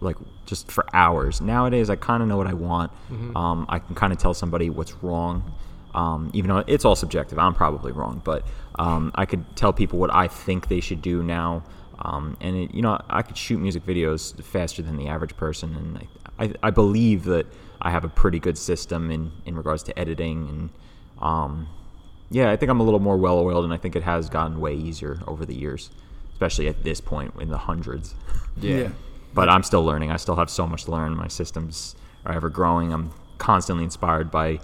like 0.00 0.16
just 0.44 0.70
for 0.70 0.84
hours. 0.92 1.40
Nowadays, 1.40 1.88
I 1.88 1.96
kind 1.96 2.22
of 2.22 2.28
know 2.28 2.36
what 2.36 2.46
I 2.46 2.54
want. 2.54 2.92
Um, 3.34 3.64
I 3.68 3.78
can 3.78 3.94
kind 3.94 4.12
of 4.12 4.18
tell 4.18 4.34
somebody 4.34 4.68
what's 4.70 4.92
wrong. 5.02 5.52
Um, 5.94 6.30
even 6.34 6.48
though 6.50 6.64
it's 6.66 6.84
all 6.84 6.96
subjective, 6.96 7.38
I'm 7.38 7.54
probably 7.54 7.92
wrong, 7.92 8.20
but 8.24 8.44
um, 8.76 9.12
I 9.14 9.24
could 9.26 9.44
tell 9.56 9.72
people 9.72 9.98
what 9.98 10.12
I 10.12 10.26
think 10.28 10.68
they 10.68 10.80
should 10.80 11.00
do 11.02 11.22
now. 11.22 11.62
Um, 12.00 12.36
and 12.40 12.56
it, 12.56 12.74
you 12.74 12.82
know, 12.82 13.00
I 13.08 13.22
could 13.22 13.36
shoot 13.36 13.58
music 13.58 13.86
videos 13.86 14.42
faster 14.42 14.82
than 14.82 14.96
the 14.96 15.06
average 15.06 15.36
person, 15.36 15.76
and 15.76 15.98
I, 16.38 16.44
I, 16.44 16.52
I 16.64 16.70
believe 16.70 17.24
that 17.24 17.46
I 17.80 17.90
have 17.90 18.04
a 18.04 18.08
pretty 18.08 18.40
good 18.40 18.58
system 18.58 19.10
in, 19.10 19.30
in 19.46 19.54
regards 19.56 19.84
to 19.84 19.98
editing. 19.98 20.48
And 20.48 20.70
um, 21.22 21.68
yeah, 22.30 22.50
I 22.50 22.56
think 22.56 22.70
I'm 22.70 22.80
a 22.80 22.82
little 22.82 22.98
more 23.00 23.16
well 23.16 23.38
oiled, 23.38 23.64
and 23.64 23.72
I 23.72 23.76
think 23.76 23.94
it 23.94 24.02
has 24.02 24.28
gotten 24.28 24.60
way 24.60 24.74
easier 24.74 25.20
over 25.28 25.46
the 25.46 25.54
years, 25.54 25.90
especially 26.32 26.66
at 26.66 26.82
this 26.82 27.00
point 27.00 27.32
in 27.40 27.48
the 27.50 27.58
hundreds. 27.58 28.14
Yeah. 28.56 28.90
but 29.34 29.48
I'm 29.48 29.64
still 29.64 29.84
learning. 29.84 30.12
I 30.12 30.16
still 30.16 30.36
have 30.36 30.48
so 30.48 30.64
much 30.64 30.84
to 30.84 30.92
learn. 30.92 31.16
My 31.16 31.26
systems 31.26 31.96
are 32.24 32.32
ever 32.32 32.48
growing. 32.48 32.92
I'm 32.92 33.10
constantly 33.36 33.82
inspired 33.82 34.30
by 34.30 34.60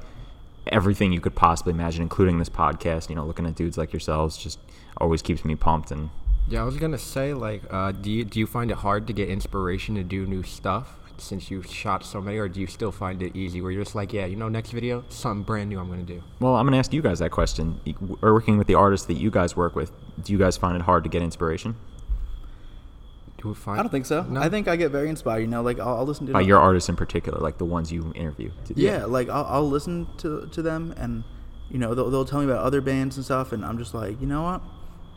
everything 0.71 1.13
you 1.13 1.21
could 1.21 1.35
possibly 1.35 1.73
imagine, 1.73 2.03
including 2.03 2.39
this 2.39 2.49
podcast. 2.49 3.09
You 3.09 3.17
know, 3.17 3.25
looking 3.25 3.47
at 3.47 3.55
dudes 3.55 3.77
like 3.79 3.93
yourselves 3.93 4.37
just 4.37 4.59
always 4.97 5.23
keeps 5.23 5.45
me 5.45 5.57
pumped. 5.57 5.91
And 5.91 6.11
Yeah, 6.49 6.63
I 6.63 6.65
was 6.65 6.77
gonna 6.77 6.99
say 6.99 7.35
like, 7.35 7.63
uh, 7.71 7.93
do 7.93 8.11
you 8.11 8.25
do 8.25 8.39
you 8.41 8.47
find 8.47 8.71
it 8.71 8.79
hard 8.79 9.07
to 9.09 9.13
get 9.13 9.29
inspiration 9.29 9.95
to 9.97 10.03
do 10.03 10.27
new 10.27 10.43
stuff 10.43 10.97
since 11.19 11.51
you've 11.51 11.67
shot 11.67 12.05
so 12.05 12.21
many, 12.21 12.39
or 12.39 12.49
do 12.49 12.61
you 12.61 12.67
still 12.67 12.93
find 12.93 13.23
it 13.23 13.37
easy 13.37 13.61
where 13.61 13.71
you're 13.71 13.85
just 13.85 13.95
like, 13.95 14.13
yeah, 14.13 14.25
you 14.25 14.37
know, 14.37 14.49
next 14.49 14.71
video, 14.71 15.05
something 15.11 15.43
brand 15.43 15.69
new 15.69 15.79
I'm 15.79 15.89
gonna 15.89 16.03
do. 16.03 16.23
well, 16.41 16.57
I'm 16.57 16.67
gonna 16.67 16.79
ask 16.79 16.93
you 16.93 17.03
guys 17.03 17.19
that 17.19 17.31
question. 17.31 17.81
We're 18.21 18.33
working 18.33 18.59
with 18.59 18.67
the 18.67 18.75
artists 18.75 19.07
that 19.07 19.15
you 19.15 19.31
guys 19.31 19.57
work 19.57 19.75
with. 19.75 19.93
Do 20.23 20.33
you 20.33 20.39
guys 20.39 20.57
find 20.57 20.77
it 20.77 20.83
hard 20.83 21.05
to 21.05 21.11
get 21.11 21.23
inspiration? 21.23 21.77
Do 23.41 23.49
we 23.49 23.55
find? 23.55 23.79
I 23.79 23.83
don't 23.83 23.91
think 23.91 24.07
so. 24.07 24.23
No. 24.25 24.41
I 24.41 24.49
think 24.49 24.69
I 24.69 24.77
get 24.77 24.91
very 24.91 25.09
inspired. 25.09 25.41
You 25.41 25.47
know, 25.47 25.63
like 25.63 25.79
I'll, 25.81 25.97
I'll 25.99 26.07
listen 26.07 26.27
to 26.27 26.33
By 26.33 26.41
them. 26.41 26.49
your 26.49 26.59
artists 26.61 26.89
in 26.89 26.97
particular, 26.97 27.39
like 27.39 27.59
the 27.59 27.65
ones 27.65 27.91
you 27.91 28.13
interview. 28.15 28.51
yeah, 28.75 29.05
like 29.07 29.29
I'll, 29.29 29.45
I'll 29.47 29.69
listen 29.69 30.07
to 30.19 30.47
to 30.53 30.63
them, 30.63 30.93
and 30.97 31.25
you 31.71 31.79
know 31.79 31.95
they'll, 31.95 32.11
they'll 32.11 32.25
tell 32.25 32.41
me 32.41 32.45
about 32.47 32.59
other 32.65 32.81
bands 32.81 33.17
and 33.17 33.25
stuff, 33.25 33.53
and 33.53 33.65
I'm 33.65 33.79
just 33.79 33.95
like, 33.95 34.21
you 34.21 34.27
know 34.27 34.43
what, 34.43 34.63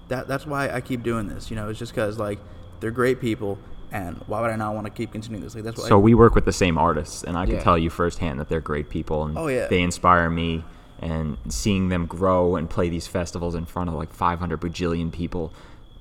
that 0.08 0.28
that's 0.28 0.46
why 0.46 0.70
I 0.70 0.80
keep 0.82 1.04
doing 1.04 1.28
this. 1.28 1.50
You 1.50 1.56
know, 1.58 1.70
it's 1.70 1.80
just 1.80 1.92
because 1.94 2.18
like 2.18 2.40
they're 2.80 2.92
great 2.92 3.20
people, 3.20 3.58
and 3.92 4.18
why 4.28 4.40
would 4.42 4.52
I 4.52 4.56
not 4.56 4.74
want 4.74 4.86
to 4.88 4.92
keep 4.92 5.12
continuing 5.12 5.44
this? 5.44 5.54
Like 5.56 5.66
that's 5.66 5.82
why. 5.82 5.88
So 5.90 6.00
we 6.00 6.14
work 6.14 6.34
with 6.36 6.46
the 6.46 6.54
same 6.54 6.78
artists, 6.78 7.24
and 7.24 7.38
I 7.38 7.46
can 7.46 7.56
Yeah. 7.56 7.62
tell 7.64 7.78
you 7.78 7.90
firsthand 7.90 8.40
that 8.40 8.48
they're 8.48 8.62
great 8.62 8.90
people, 8.90 9.26
and 9.26 9.38
Oh, 9.38 9.48
yeah. 9.48 9.68
they 9.68 9.82
inspire 9.82 10.30
me. 10.30 10.64
And 11.00 11.36
seeing 11.50 11.90
them 11.90 12.06
grow 12.06 12.56
and 12.56 12.70
play 12.70 12.88
these 12.88 13.08
festivals 13.08 13.56
in 13.56 13.66
front 13.66 13.90
of 13.90 13.96
like 13.96 14.14
500 14.14 14.62
bajillion 14.62 15.12
people, 15.12 15.52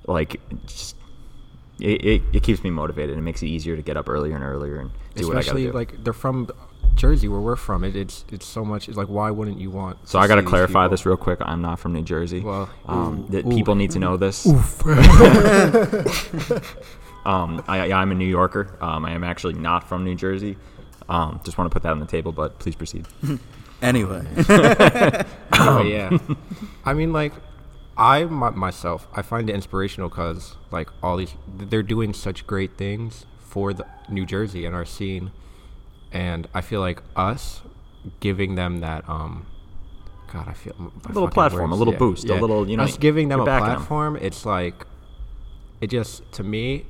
like 0.07 0.39
just 0.65 0.95
it, 1.79 2.05
it, 2.05 2.21
it 2.33 2.43
keeps 2.43 2.63
me 2.63 2.69
motivated. 2.69 3.17
It 3.17 3.21
makes 3.21 3.41
it 3.41 3.47
easier 3.47 3.75
to 3.75 3.81
get 3.81 3.97
up 3.97 4.09
earlier 4.09 4.35
and 4.35 4.43
earlier 4.43 4.79
and 4.79 4.91
do 5.15 5.27
what 5.27 5.37
I 5.37 5.39
gotta 5.39 5.39
Especially 5.39 5.65
do. 5.65 5.71
like 5.71 6.03
they're 6.03 6.13
from 6.13 6.49
Jersey, 6.95 7.27
where 7.27 7.39
we're 7.39 7.55
from. 7.55 7.83
It, 7.83 7.95
it's 7.95 8.25
it's 8.31 8.45
so 8.45 8.63
much. 8.63 8.87
It's 8.87 8.97
like, 8.97 9.07
why 9.07 9.31
wouldn't 9.31 9.59
you 9.59 9.71
want? 9.71 10.07
so 10.07 10.19
I 10.19 10.27
got 10.27 10.35
to 10.35 10.43
clarify 10.43 10.87
this 10.87 11.05
real 11.05 11.17
quick. 11.17 11.39
I'm 11.41 11.61
not 11.61 11.79
from 11.79 11.93
New 11.93 12.03
Jersey. 12.03 12.41
Well, 12.41 12.69
um, 12.85 13.25
that 13.29 13.45
ooh. 13.45 13.49
people 13.49 13.75
need 13.75 13.91
to 13.91 13.99
know 13.99 14.17
this. 14.17 14.45
um, 17.25 17.63
I, 17.67 17.91
I, 17.91 18.01
I'm 18.01 18.11
a 18.11 18.15
New 18.15 18.27
Yorker. 18.27 18.77
Um, 18.79 19.05
I 19.05 19.11
am 19.11 19.23
actually 19.23 19.53
not 19.53 19.87
from 19.87 20.03
New 20.03 20.15
Jersey. 20.15 20.57
Um, 21.09 21.41
just 21.43 21.57
want 21.57 21.69
to 21.69 21.73
put 21.73 21.83
that 21.83 21.91
on 21.91 21.99
the 21.99 22.05
table, 22.05 22.31
but 22.31 22.59
please 22.59 22.75
proceed. 22.75 23.07
anyway, 23.81 24.25
oh 25.53 25.83
yeah. 25.85 26.17
I 26.85 26.93
mean, 26.93 27.11
like, 27.11 27.33
I 28.03 28.25
my, 28.25 28.49
myself, 28.49 29.07
I 29.13 29.21
find 29.21 29.49
it 29.49 29.53
inspirational 29.53 30.09
because 30.09 30.57
like 30.71 30.89
all 31.01 31.15
these, 31.15 31.35
they're 31.47 31.81
doing 31.81 32.13
such 32.13 32.45
great 32.45 32.77
things 32.77 33.25
for 33.39 33.73
the 33.73 33.85
New 34.09 34.25
Jersey 34.25 34.65
and 34.65 34.75
our 34.75 34.83
scene, 34.83 35.31
and 36.11 36.45
I 36.53 36.59
feel 36.59 36.81
like 36.81 37.01
us 37.15 37.61
giving 38.19 38.55
them 38.55 38.81
that 38.81 39.07
um. 39.07 39.47
God, 40.33 40.47
I 40.47 40.53
feel 40.53 40.73
a 41.05 41.11
little 41.13 41.29
platform, 41.29 41.71
a 41.71 41.75
little 41.75 41.93
yeah, 41.93 41.99
boost, 41.99 42.27
a 42.27 42.33
little, 42.33 42.67
you 42.67 42.75
know, 42.75 42.83
us 42.83 42.97
giving 42.97 43.27
them 43.29 43.39
a 43.41 43.45
platform. 43.45 44.17
It's 44.19 44.47
like, 44.47 44.87
it 45.79 45.91
just 45.91 46.29
to 46.31 46.43
me, 46.43 46.87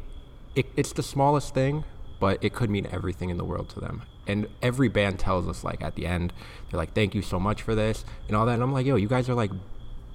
it, 0.56 0.68
it's 0.78 0.94
the 0.94 1.04
smallest 1.04 1.54
thing, 1.54 1.84
but 2.22 2.42
it 2.42 2.54
could 2.54 2.70
mean 2.70 2.88
everything 2.90 3.30
in 3.30 3.36
the 3.36 3.44
world 3.44 3.68
to 3.72 3.82
them. 3.82 4.04
And 4.26 4.48
every 4.62 4.88
band 4.88 5.20
tells 5.20 5.46
us 5.50 5.62
like 5.62 5.84
at 5.84 5.96
the 5.96 6.06
end, 6.08 6.32
they're 6.72 6.78
like, 6.78 6.94
"Thank 6.94 7.14
you 7.14 7.22
so 7.22 7.38
much 7.38 7.62
for 7.62 7.76
this" 7.76 8.06
and 8.30 8.38
all 8.38 8.46
that. 8.46 8.54
And 8.54 8.64
I'm 8.64 8.72
like, 8.72 8.86
"Yo, 8.86 8.96
you 8.96 9.10
guys 9.10 9.28
are 9.28 9.36
like 9.36 9.52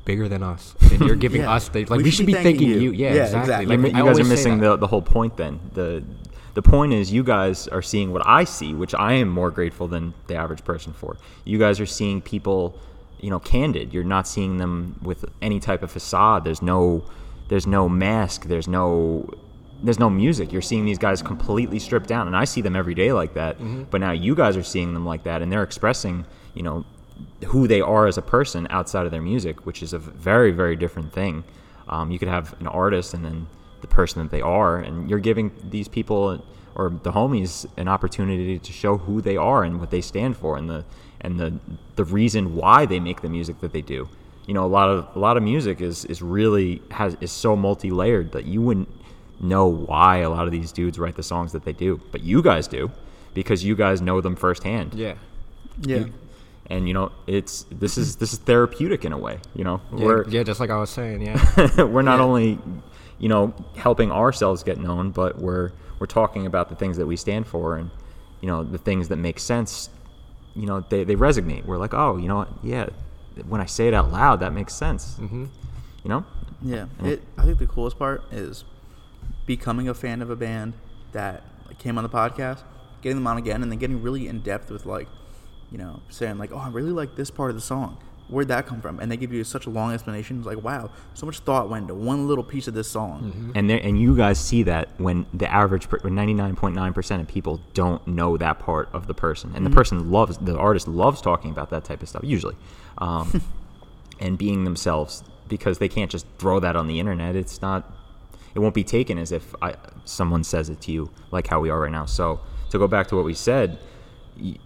bigger 0.09 0.29
than 0.29 0.42
us, 0.42 0.75
and 0.92 1.01
you're 1.03 1.14
giving 1.14 1.42
Yeah. 1.42 1.53
us 1.53 1.68
the, 1.68 1.85
like 1.85 1.99
We 1.99 2.05
we, 2.05 2.11
should 2.11 2.16
should 2.16 2.27
be 2.27 2.33
thanking 2.33 2.57
thanking 2.59 2.68
you. 2.83 2.90
you." 2.90 2.92
Yeah, 2.92 3.14
Yeah, 3.14 3.23
exactly. 3.27 3.40
exactly. 3.40 3.77
Like, 3.77 3.97
You 3.97 4.05
guys 4.05 4.18
are 4.18 4.25
missing 4.25 4.59
the, 4.59 4.77
the 4.77 4.87
whole 4.88 5.03
point 5.03 5.37
then. 5.37 5.61
The 5.75 6.03
the 6.55 6.62
point 6.62 6.92
is 6.92 7.12
you 7.12 7.23
guys 7.23 7.68
are 7.68 7.83
seeing 7.83 8.12
what 8.12 8.23
I 8.27 8.42
see, 8.44 8.75
which 8.75 8.94
I 8.94 9.12
am 9.12 9.29
more 9.29 9.51
grateful 9.53 9.87
than 9.87 10.14
the 10.27 10.35
average 10.35 10.64
person 10.64 10.92
for. 10.92 11.16
You 11.44 11.57
guys 11.59 11.79
are 11.79 11.87
seeing 11.87 12.21
people, 12.21 12.75
you 13.21 13.31
know, 13.31 13.38
candid. 13.38 13.92
You're 13.94 14.03
not 14.16 14.27
seeing 14.27 14.57
them 14.57 14.99
with 15.03 15.25
any 15.40 15.61
type 15.61 15.83
of 15.85 15.90
facade. 15.92 16.42
There's 16.44 16.62
no 16.62 17.05
there's 17.49 17.66
no 17.66 17.88
mask, 17.88 18.47
there's 18.47 18.66
no 18.66 19.29
there's 19.85 19.99
no 20.01 20.11
music. 20.11 20.53
You're 20.53 20.62
seeing 20.71 20.85
these 20.85 20.99
guys 20.99 21.23
completely 21.23 21.79
stripped 21.79 22.09
down 22.09 22.27
and 22.27 22.35
I 22.37 22.44
see 22.44 22.61
them 22.62 22.75
every 22.75 22.94
day 22.94 23.12
like 23.12 23.35
that. 23.35 23.57
Mm-hmm. 23.59 23.85
But 23.90 24.01
now 24.01 24.11
you 24.12 24.35
guys 24.35 24.57
are 24.57 24.64
seeing 24.64 24.94
them 24.94 25.07
like 25.07 25.23
that 25.25 25.42
and 25.42 25.53
they're 25.53 25.62
expressing, 25.62 26.25
you 26.55 26.62
know, 26.64 26.85
who 27.47 27.67
they 27.69 27.81
are 27.81 28.07
as 28.07 28.19
a 28.19 28.23
person 28.23 28.67
outside 28.71 29.05
of 29.07 29.13
their 29.13 29.23
music, 29.23 29.67
which 29.67 29.83
is 29.83 29.93
a 29.93 29.99
very, 29.99 30.51
very 30.51 30.77
different 30.77 31.13
thing. 31.13 31.45
Um, 31.89 32.11
you 32.11 32.19
could 32.19 32.29
have 32.29 32.55
an 32.61 32.67
artist 32.67 33.15
and 33.15 33.25
then 33.25 33.47
the 33.81 33.87
person 33.87 34.23
that 34.23 34.31
they 34.31 34.41
are, 34.43 34.79
and 34.79 35.09
you're 35.09 35.19
giving 35.19 35.53
these 35.71 35.89
people 35.89 36.45
or 36.75 36.91
the 37.03 37.13
homies 37.13 37.67
an 37.77 37.89
opportunity 37.89 38.59
to 38.59 38.73
show 38.73 38.99
who 38.99 39.21
they 39.21 39.37
are 39.37 39.65
and 39.65 39.81
what 39.81 39.91
they 39.91 40.01
stand 40.01 40.37
for, 40.37 40.57
and 40.57 40.69
the 40.69 40.85
and 41.21 41.39
the 41.39 41.59
the 41.97 42.05
reason 42.05 42.55
why 42.55 42.87
they 42.87 43.01
make 43.01 43.21
the 43.23 43.29
music 43.29 43.61
that 43.61 43.73
they 43.73 43.83
do. 43.83 44.09
You 44.47 44.55
know, 44.55 44.65
a 44.65 44.69
lot 44.69 44.89
of 44.89 45.09
a 45.17 45.19
lot 45.19 45.37
of 45.37 45.43
music 45.43 45.81
is 45.81 46.05
is 46.07 46.23
really 46.23 46.83
has 46.91 47.17
is 47.21 47.33
so 47.33 47.57
multi 47.57 47.91
layered 47.91 48.33
that 48.33 48.45
you 48.45 48.61
wouldn't 48.63 48.89
know 49.41 49.67
why 49.67 50.19
a 50.19 50.31
lot 50.31 50.47
of 50.47 50.53
these 50.53 50.73
dudes 50.73 50.99
write 50.99 51.15
the 51.17 51.23
songs 51.23 51.53
that 51.53 51.65
they 51.65 51.73
do, 51.73 52.01
but 52.11 52.23
you 52.23 52.43
guys 52.43 52.67
do 52.67 52.91
because 53.35 53.63
you 53.65 53.77
guys 53.77 54.01
know 54.01 54.21
them 54.21 54.35
firsthand 54.35 54.95
Yeah. 54.95 55.15
yeah, 55.83 56.05
and 56.71 56.87
you 56.89 56.95
know 56.95 57.11
it's 57.27 57.65
this 57.71 57.97
is 57.99 58.17
this 58.17 58.33
is 58.33 58.39
therapeutic 58.41 59.05
in 59.05 59.13
a 59.13 59.19
way 59.19 59.39
you 59.55 59.65
know 59.65 59.81
Yeah, 59.97 60.05
we're 60.05 60.29
yeah, 60.29 60.43
just 60.43 60.61
like 60.61 60.71
I 60.71 60.79
was 60.79 60.91
saying, 60.91 61.23
yeah. 61.23 61.83
we're 61.85 62.03
not 62.03 62.19
Yeah. 62.19 62.25
only 62.25 62.59
you 63.19 63.29
know 63.29 63.55
helping 63.77 64.13
ourselves 64.13 64.63
get 64.63 64.79
known 64.79 65.11
but 65.11 65.39
we're 65.39 65.73
we're 65.99 66.07
talking 66.07 66.47
about 66.47 66.69
the 66.69 66.75
things 66.77 66.97
that 66.99 67.07
we 67.07 67.17
stand 67.17 67.47
for 67.47 67.77
and 67.77 67.91
you 68.41 68.47
know 68.49 68.63
the 68.63 68.79
things 68.79 69.09
that 69.09 69.17
make 69.17 69.39
sense 69.41 69.89
you 70.55 70.67
know 70.67 70.85
they, 70.89 71.05
they 71.05 71.17
resonate 71.17 71.65
we're 71.65 71.79
like 71.79 71.95
oh 71.95 72.17
you 72.17 72.29
know 72.29 72.37
what 72.37 72.49
yeah 72.63 72.87
when 73.49 73.61
i 73.61 73.67
say 73.67 73.89
it 73.89 73.95
out 73.95 74.11
loud 74.13 74.41
that 74.41 74.53
makes 74.53 74.75
sense 74.75 75.17
hmm 75.17 75.47
you 76.05 76.09
know 76.09 76.25
yeah. 76.61 76.87
It, 77.05 77.23
I 77.37 77.45
think 77.45 77.59
the 77.61 77.67
coolest 77.69 78.01
part 78.01 78.25
is 78.33 78.65
becoming 79.47 79.89
a 79.89 79.95
fan 79.95 80.21
of 80.23 80.29
a 80.29 80.35
band 80.35 80.73
that 81.13 81.45
came 81.79 81.97
on 81.97 82.03
the 82.03 82.11
podcast, 82.11 82.63
getting 83.01 83.15
them 83.19 83.29
on 83.29 83.39
again, 83.39 83.63
and 83.63 83.71
then 83.71 83.79
getting 83.79 84.03
really 84.03 84.27
in 84.27 84.41
depth 84.41 84.69
with 84.69 84.85
like, 84.85 85.07
you 85.71 85.79
know, 85.79 86.01
saying 86.09 86.39
like, 86.39 86.53
oh, 86.53 86.59
I 86.59 86.69
really 86.69 86.93
like 86.93 87.17
this 87.17 87.31
part 87.31 87.51
of 87.51 87.57
the 87.57 87.63
song. 87.63 87.99
Where'd 88.29 88.49
that 88.49 88.67
come 88.67 88.83
from? 88.83 89.01
And 89.01 89.11
they 89.11 89.17
give 89.17 89.33
you 89.33 89.43
such 89.43 89.65
a 89.65 89.71
long 89.71 89.95
explanation. 89.95 90.39
It's 90.39 90.47
like, 90.47 90.63
wow, 90.63 90.91
so 91.15 91.25
much 91.25 91.39
thought 91.39 91.71
went 91.71 91.83
into 91.83 91.95
one 91.95 92.29
little 92.29 92.45
piece 92.45 92.69
of 92.69 92.75
this 92.75 92.91
song. 92.91 93.53
and 93.55 93.71
there, 93.71 93.81
and 93.83 93.99
you 93.99 94.15
guys 94.15 94.39
see 94.39 94.63
that 94.65 94.89
when 94.99 95.25
the 95.33 95.51
average 95.51 95.89
99.9% 95.89 97.21
of 97.21 97.27
people 97.29 97.61
don't 97.73 98.07
know 98.07 98.37
that 98.37 98.59
part 98.59 98.91
of 98.93 99.07
the 99.07 99.15
person 99.15 99.53
and 99.55 99.65
the 99.65 99.71
person 99.71 100.11
loves 100.11 100.37
the 100.39 100.59
artist 100.59 100.87
loves 100.89 101.23
talking 101.23 101.51
about 101.51 101.71
that 101.71 101.85
type 101.85 102.03
of 102.03 102.09
stuff 102.09 102.23
usually 102.23 102.55
um, 102.99 103.43
and 104.21 104.37
being 104.37 104.65
themselves 104.65 105.25
because 105.49 105.79
they 105.79 105.89
can't 105.89 106.11
just 106.11 106.27
throw 106.39 106.61
that 106.61 106.77
on 106.77 106.87
the 106.87 107.01
internet. 107.01 107.35
It's 107.35 107.61
not. 107.61 107.91
It 108.55 108.61
won't 108.61 108.75
be 108.75 108.85
taken 108.85 109.19
as 109.19 109.33
if 109.33 109.55
I, 109.63 109.77
someone 110.05 110.45
says 110.45 110.69
it 110.69 110.81
to 110.83 110.93
you, 110.93 111.11
like 111.31 111.47
how 111.47 111.61
we 111.61 111.71
are 111.71 111.81
right 111.81 111.93
now. 111.93 112.07
So 112.07 112.41
to 112.71 112.79
go 112.79 112.89
back 112.89 113.09
to 113.09 113.17
what 113.17 113.25
we 113.25 113.35
said, 113.35 113.79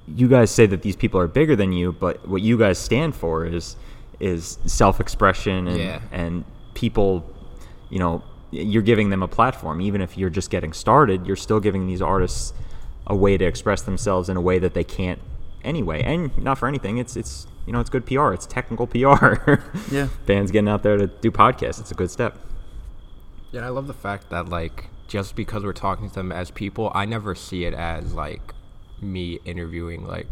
you 0.06 0.28
guys 0.28 0.50
say 0.50 0.66
that 0.66 0.82
these 0.82 0.96
people 0.96 1.18
are 1.20 1.26
bigger 1.28 1.56
than 1.56 1.72
you, 1.72 1.92
but 1.92 2.28
what 2.28 2.42
you 2.42 2.58
guys 2.58 2.78
stand 2.78 3.14
for 3.14 3.44
is 3.46 3.76
is 4.20 4.58
self-expression 4.66 5.66
and 5.66 5.78
Yeah. 5.78 6.00
and 6.12 6.44
people, 6.74 7.24
you 7.90 7.98
know, 7.98 8.22
you're 8.50 8.82
giving 8.82 9.10
them 9.10 9.22
a 9.22 9.28
platform. 9.28 9.80
Even 9.80 10.00
if 10.00 10.16
you're 10.18 10.30
just 10.30 10.50
getting 10.50 10.72
started, 10.72 11.26
you're 11.26 11.36
still 11.36 11.58
giving 11.60 11.86
these 11.86 12.02
artists 12.02 12.52
a 13.06 13.16
way 13.16 13.36
to 13.36 13.44
express 13.44 13.82
themselves 13.82 14.28
in 14.28 14.36
a 14.36 14.40
way 14.40 14.58
that 14.58 14.74
they 14.74 14.84
can't 14.84 15.18
anyway. 15.64 16.02
And 16.02 16.36
not 16.38 16.58
for 16.58 16.68
anything, 16.68 16.98
it's 16.98 17.16
it's 17.16 17.46
you 17.66 17.72
know 17.72 17.80
it's 17.80 17.90
good 17.90 18.06
PR. 18.06 18.32
It's 18.32 18.46
technical 18.46 18.86
PR. 18.86 19.60
Yeah. 19.90 20.08
bands 20.26 20.50
getting 20.52 20.68
out 20.68 20.82
there 20.82 20.96
to 20.98 21.06
do 21.06 21.30
podcasts. 21.30 21.80
It's 21.80 21.90
a 21.90 21.94
good 21.94 22.10
step. 22.10 22.38
Yeah, 23.50 23.66
I 23.66 23.70
love 23.70 23.86
the 23.86 23.94
fact 23.94 24.30
that 24.30 24.48
like 24.48 24.88
just 25.08 25.34
because 25.36 25.64
we're 25.64 25.72
talking 25.72 26.08
to 26.08 26.14
them 26.14 26.30
as 26.32 26.50
people, 26.50 26.90
I 26.94 27.04
never 27.06 27.34
see 27.34 27.64
it 27.64 27.74
as 27.74 28.14
like 28.14 28.54
me 29.02 29.38
interviewing. 29.44 30.06
Like 30.06 30.26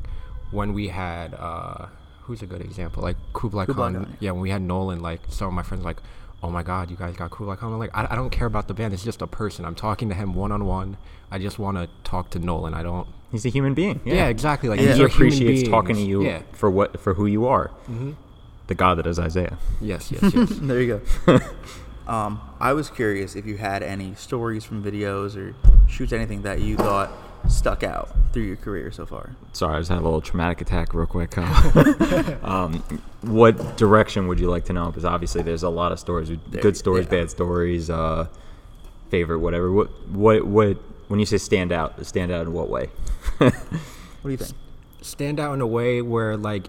when 0.50 0.72
we 0.72 0.88
had 0.88 1.34
uh 1.34 1.86
who's 2.22 2.42
a 2.42 2.46
good 2.46 2.60
example? 2.60 3.02
Like 3.02 3.16
Kublai, 3.32 3.66
Kublai 3.66 3.92
Khan. 3.92 4.04
Khan, 4.04 4.16
Yeah, 4.20 4.30
when 4.32 4.40
we 4.42 4.50
had 4.50 4.62
Nolan, 4.62 5.00
like 5.00 5.20
some 5.28 5.48
of 5.48 5.54
my 5.54 5.62
friends 5.62 5.84
like, 5.84 5.98
oh 6.42 6.50
my 6.50 6.62
god, 6.62 6.90
you 6.90 6.96
guys 6.96 7.16
got 7.16 7.30
Kublai 7.30 7.56
Khan. 7.56 7.72
I'm 7.72 7.78
like, 7.78 7.90
I, 7.96 8.06
I 8.10 8.14
don't 8.16 8.30
care 8.30 8.46
about 8.46 8.68
the 8.68 8.74
band. 8.74 8.94
It's 8.94 9.04
just 9.04 9.20
a 9.22 9.26
person. 9.26 9.64
I'm 9.64 9.74
talking 9.74 10.08
to 10.08 10.14
him 10.14 10.34
one 10.34 10.52
on 10.52 10.64
one. 10.64 10.96
I 11.30 11.38
just 11.38 11.58
want 11.58 11.76
to 11.76 11.88
talk 12.04 12.30
to 12.30 12.38
Nolan. 12.38 12.74
I 12.74 12.82
don't. 12.82 13.06
He's 13.30 13.46
a 13.46 13.48
human 13.48 13.74
being. 13.74 14.00
Yeah, 14.04 14.26
exactly. 14.26 14.68
Like 14.68 14.80
and 14.80 14.94
he 14.94 15.02
appreciates 15.04 15.68
talking 15.68 15.94
to 15.96 16.02
you 16.02 16.22
Yeah. 16.24 16.38
Mm-hmm. 16.38 16.52
for 16.54 16.70
what 16.70 16.98
for 17.00 17.14
who 17.14 17.26
you 17.26 17.46
are. 17.46 17.70
The 18.66 18.74
God 18.76 18.98
that 18.98 19.06
is 19.06 19.18
Isaiah. 19.18 19.58
Yes, 19.80 20.12
yes, 20.12 20.32
yes. 20.34 20.48
there 20.62 20.80
you 20.80 21.02
go. 21.26 21.38
um, 22.06 22.40
I 22.60 22.72
was 22.72 22.88
curious 22.88 23.34
if 23.34 23.44
you 23.46 23.56
had 23.56 23.82
any 23.82 24.14
stories 24.14 24.64
from 24.64 24.82
videos 24.84 25.36
or 25.36 25.54
shoots, 25.88 26.12
anything 26.12 26.42
that 26.42 26.60
you 26.60 26.76
thought 26.76 27.10
stuck 27.48 27.82
out 27.82 28.10
through 28.32 28.44
your 28.44 28.56
career 28.56 28.90
so 28.90 29.06
far. 29.06 29.30
Sorry, 29.52 29.74
I 29.76 29.78
just 29.80 29.90
had 29.90 29.98
a 29.98 30.02
little 30.02 30.20
traumatic 30.20 30.60
attack 30.60 30.94
real 30.94 31.06
quick. 31.06 31.36
um, 32.44 32.82
what 33.22 33.76
direction 33.76 34.28
would 34.28 34.38
you 34.40 34.48
like 34.50 34.64
to 34.66 34.72
know? 34.72 34.86
Because 34.86 35.04
obviously 35.04 35.42
there's 35.42 35.62
a 35.62 35.68
lot 35.68 35.92
of 35.92 35.98
stories, 35.98 36.28
There- 36.28 36.62
good 36.62 36.76
stories, 36.76 37.06
yeah. 37.06 37.10
bad 37.22 37.30
stories, 37.30 37.90
uh, 37.90 38.26
favorite, 39.10 39.40
whatever. 39.40 39.70
What 39.72 39.88
what 40.10 40.46
what 40.46 40.76
when 41.08 41.18
you 41.20 41.26
say 41.26 41.38
stand 41.38 41.72
out, 41.72 42.04
stand 42.06 42.30
out 42.30 42.42
in 42.46 42.52
what 42.52 42.68
way? 42.68 42.88
What 44.22 44.28
do 44.28 44.30
you 44.32 44.36
think? 44.36 44.52
stand 45.02 45.40
out 45.40 45.54
in 45.54 45.62
a 45.62 45.66
way 45.66 46.02
where 46.02 46.36
like 46.36 46.66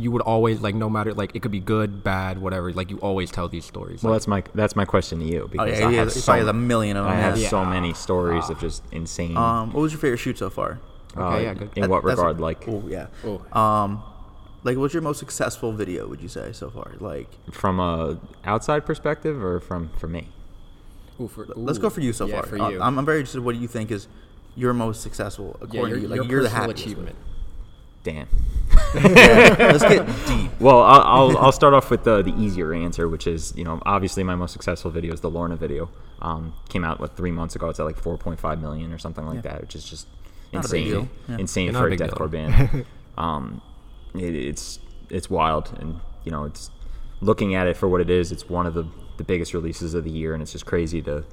you 0.00 0.12
would 0.12 0.22
always 0.22 0.60
like 0.60 0.76
no 0.76 0.88
matter 0.88 1.12
like 1.12 1.34
it 1.34 1.42
could 1.42 1.50
be 1.50 1.58
good 1.58 2.04
bad 2.04 2.38
whatever 2.40 2.72
like 2.72 2.88
you 2.88 2.98
always 2.98 3.32
tell 3.32 3.48
these 3.48 3.64
stories 3.64 4.00
Well, 4.02 4.12
like, 4.12 4.20
that's 4.20 4.28
my 4.28 4.42
that's 4.54 4.76
my 4.76 4.84
question 4.84 5.18
to 5.18 5.24
you 5.24 5.42
Oh, 5.42 5.48
because 5.48 5.76
yeah, 5.80 5.86
I 5.86 5.90
he 5.90 5.96
have 5.96 6.06
has, 6.14 6.22
so, 6.24 6.32
probably 6.32 6.48
a 6.48 6.52
million 6.52 6.96
of 6.96 7.04
them. 7.04 7.12
I 7.12 7.16
have 7.16 7.36
yeah. 7.36 7.48
so 7.48 7.64
many 7.64 7.92
stories 7.94 8.48
of 8.48 8.60
just 8.60 8.84
insane. 8.92 9.36
Um, 9.36 9.72
what 9.72 9.80
was 9.82 9.90
your 9.92 10.00
favorite 10.00 10.18
shoot 10.18 10.38
so 10.38 10.50
far? 10.50 10.78
uh, 11.16 11.26
okay, 11.30 11.42
yeah, 11.44 11.54
good. 11.54 11.70
In 11.74 11.82
That- 11.82 11.90
what 11.90 12.04
that's 12.04 12.20
a- 12.20 12.22
regard? 12.22 12.40
like 12.40 12.64
Oh 12.68 12.84
yeah. 12.86 13.08
Oh. 13.24 13.42
Um, 13.60 14.02
like 14.62 14.76
what's 14.78 14.94
your 14.94 15.02
most 15.02 15.18
successful 15.18 15.72
video? 15.72 16.06
Would 16.06 16.20
you 16.20 16.28
say 16.28 16.52
so 16.52 16.70
far? 16.70 16.92
Like, 17.00 17.28
from 17.50 17.80
a 17.80 18.18
outside 18.44 18.86
perspective 18.86 19.42
or 19.42 19.58
from 19.58 19.90
for 19.98 20.06
me? 20.06 20.28
Ooh, 21.20 21.26
for- 21.26 21.46
let's 21.56 21.78
go 21.78 21.90
for 21.90 22.00
you 22.02 22.12
so 22.12 22.26
yeah, 22.26 22.34
far. 22.36 22.46
for 22.46 22.60
Uh, 22.60 22.68
you 22.70 22.80
I'm, 22.80 22.98
I'm 23.00 23.04
very 23.04 23.18
interested. 23.18 23.40
What 23.42 23.54
do 23.56 23.60
you 23.60 23.66
think 23.68 23.90
is 23.90 24.06
your 24.54 24.72
most 24.74 25.00
successful 25.02 25.56
yeah, 25.60 25.64
according 25.66 25.88
your, 25.88 25.96
to 25.96 26.02
you? 26.02 26.08
Like 26.08 26.16
your 26.18 26.26
you're 26.26 26.42
the 26.44 26.48
personal 26.50 26.70
achievement. 26.70 27.16
with? 27.16 27.37
Achievement 28.06 28.28
Damn. 28.94 29.02
Let's 29.68 29.82
get 29.82 30.06
deep. 30.26 30.50
Well, 30.60 30.80
I'll, 30.82 31.00
I'll, 31.30 31.38
I'll 31.38 31.52
start 31.52 31.74
off 31.74 31.90
with 31.90 32.04
the, 32.04 32.22
the 32.22 32.32
easier 32.40 32.72
answer, 32.72 33.08
which 33.08 33.26
is, 33.26 33.52
you 33.56 33.64
know, 33.64 33.82
obviously 33.84 34.22
my 34.22 34.34
most 34.34 34.52
successful 34.52 34.90
video 34.90 35.12
is 35.12 35.20
the 35.20 35.30
Lorna 35.30 35.56
video. 35.56 35.90
Um, 36.20 36.54
came 36.68 36.84
out, 36.84 37.00
what, 37.00 37.16
three 37.16 37.30
months 37.30 37.54
ago. 37.56 37.68
It's 37.68 37.80
at 37.80 37.84
like 37.84 38.00
4.5 38.00 38.60
million 38.60 38.92
or 38.92 38.98
something 38.98 39.26
like 39.26 39.36
Yeah. 39.36 39.52
that, 39.52 39.60
which 39.62 39.74
is 39.74 39.84
just 39.84 40.06
Not 40.52 40.64
a 40.64 40.68
big 40.70 40.86
insane. 40.86 40.92
deal. 40.92 41.08
Yeah. 41.28 41.36
Insane 41.38 41.66
Yeah, 41.66 41.72
not 41.72 41.78
for 41.80 41.88
a 41.88 41.92
a 41.92 41.96
deathcore 41.96 42.30
band. 42.30 42.86
um, 43.18 43.60
it, 44.14 44.34
it's, 44.34 44.78
it's 45.10 45.28
wild. 45.28 45.76
And, 45.78 46.00
you 46.24 46.30
know, 46.32 46.44
it's 46.44 46.70
looking 47.20 47.54
at 47.54 47.66
it 47.66 47.76
for 47.76 47.88
what 47.88 48.00
it 48.00 48.10
is, 48.10 48.32
it's 48.32 48.48
one 48.48 48.66
of 48.66 48.74
the, 48.74 48.86
the 49.16 49.24
biggest 49.24 49.52
releases 49.54 49.94
of 49.94 50.04
the 50.04 50.10
year. 50.10 50.32
And 50.34 50.42
it's 50.42 50.52
just 50.52 50.66
crazy 50.66 51.02
to 51.02 51.24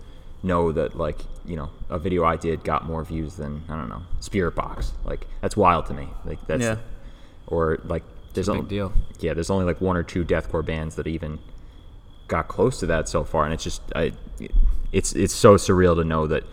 know 0.45 0.71
that, 0.71 0.95
like, 0.95 1.19
you 1.45 1.55
know, 1.55 1.69
a 1.89 1.97
video 1.99 2.23
I 2.23 2.35
did 2.37 2.63
got 2.63 2.85
more 2.85 3.03
views 3.03 3.35
than, 3.35 3.63
I 3.69 3.75
don't 3.75 3.89
know, 3.89 4.03
Spiritbox. 4.21 4.91
Like, 5.03 5.27
that's 5.41 5.57
wild 5.57 5.85
to 5.87 5.93
me. 5.93 6.07
Like, 6.23 6.45
that's, 6.47 6.63
Yeah. 6.63 6.77
or 7.47 7.79
like, 7.85 8.03
there's 8.33 8.47
a 8.47 8.51
big 8.53 8.59
only- 8.59 8.69
deal. 8.69 8.93
yeah, 9.19 9.33
there's 9.33 9.49
only 9.49 9.65
like 9.65 9.79
one 9.81 9.95
or 9.97 10.03
two 10.03 10.23
deathcore 10.25 10.65
bands 10.65 10.95
that 10.95 11.07
even 11.07 11.39
got 12.27 12.47
close 12.47 12.79
to 12.79 12.85
that 12.87 13.07
so 13.07 13.23
far, 13.23 13.45
and 13.45 13.53
it's 13.53 13.63
just 13.63 13.81
I, 13.95 14.11
it's 14.91 15.13
it's 15.13 15.33
so 15.33 15.55
surreal 15.55 15.95
to 15.95 16.03
know 16.03 16.27
that 16.27 16.43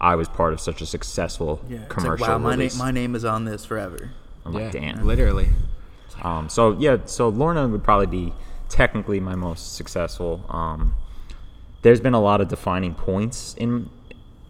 I 0.00 0.14
was 0.14 0.28
part 0.28 0.52
of 0.52 0.60
such 0.60 0.80
a 0.82 0.86
successful 0.86 1.60
Yeah. 1.68 1.78
It's 1.78 1.88
commercial 1.92 2.26
like, 2.26 2.36
wow, 2.36 2.38
my 2.38 2.54
name, 2.56 2.70
my 2.78 2.90
name 2.92 3.14
is 3.16 3.24
on 3.24 3.44
this 3.46 3.64
forever. 3.64 4.10
I'm 4.44 4.52
yeah 4.52 4.60
like, 4.64 4.72
damn. 4.72 5.04
literally 5.04 5.48
Um, 6.22 6.48
so 6.48 6.76
yeah, 6.78 6.98
so 7.06 7.28
Lorna 7.30 7.66
would 7.66 7.82
probably 7.82 8.06
be 8.06 8.32
technically 8.68 9.18
my 9.18 9.34
most 9.34 9.74
successful. 9.76 10.44
Um, 10.48 10.94
there's 11.84 12.00
been 12.00 12.14
a 12.14 12.20
lot 12.20 12.40
of 12.40 12.48
defining 12.48 12.94
points 12.94 13.54
in 13.58 13.90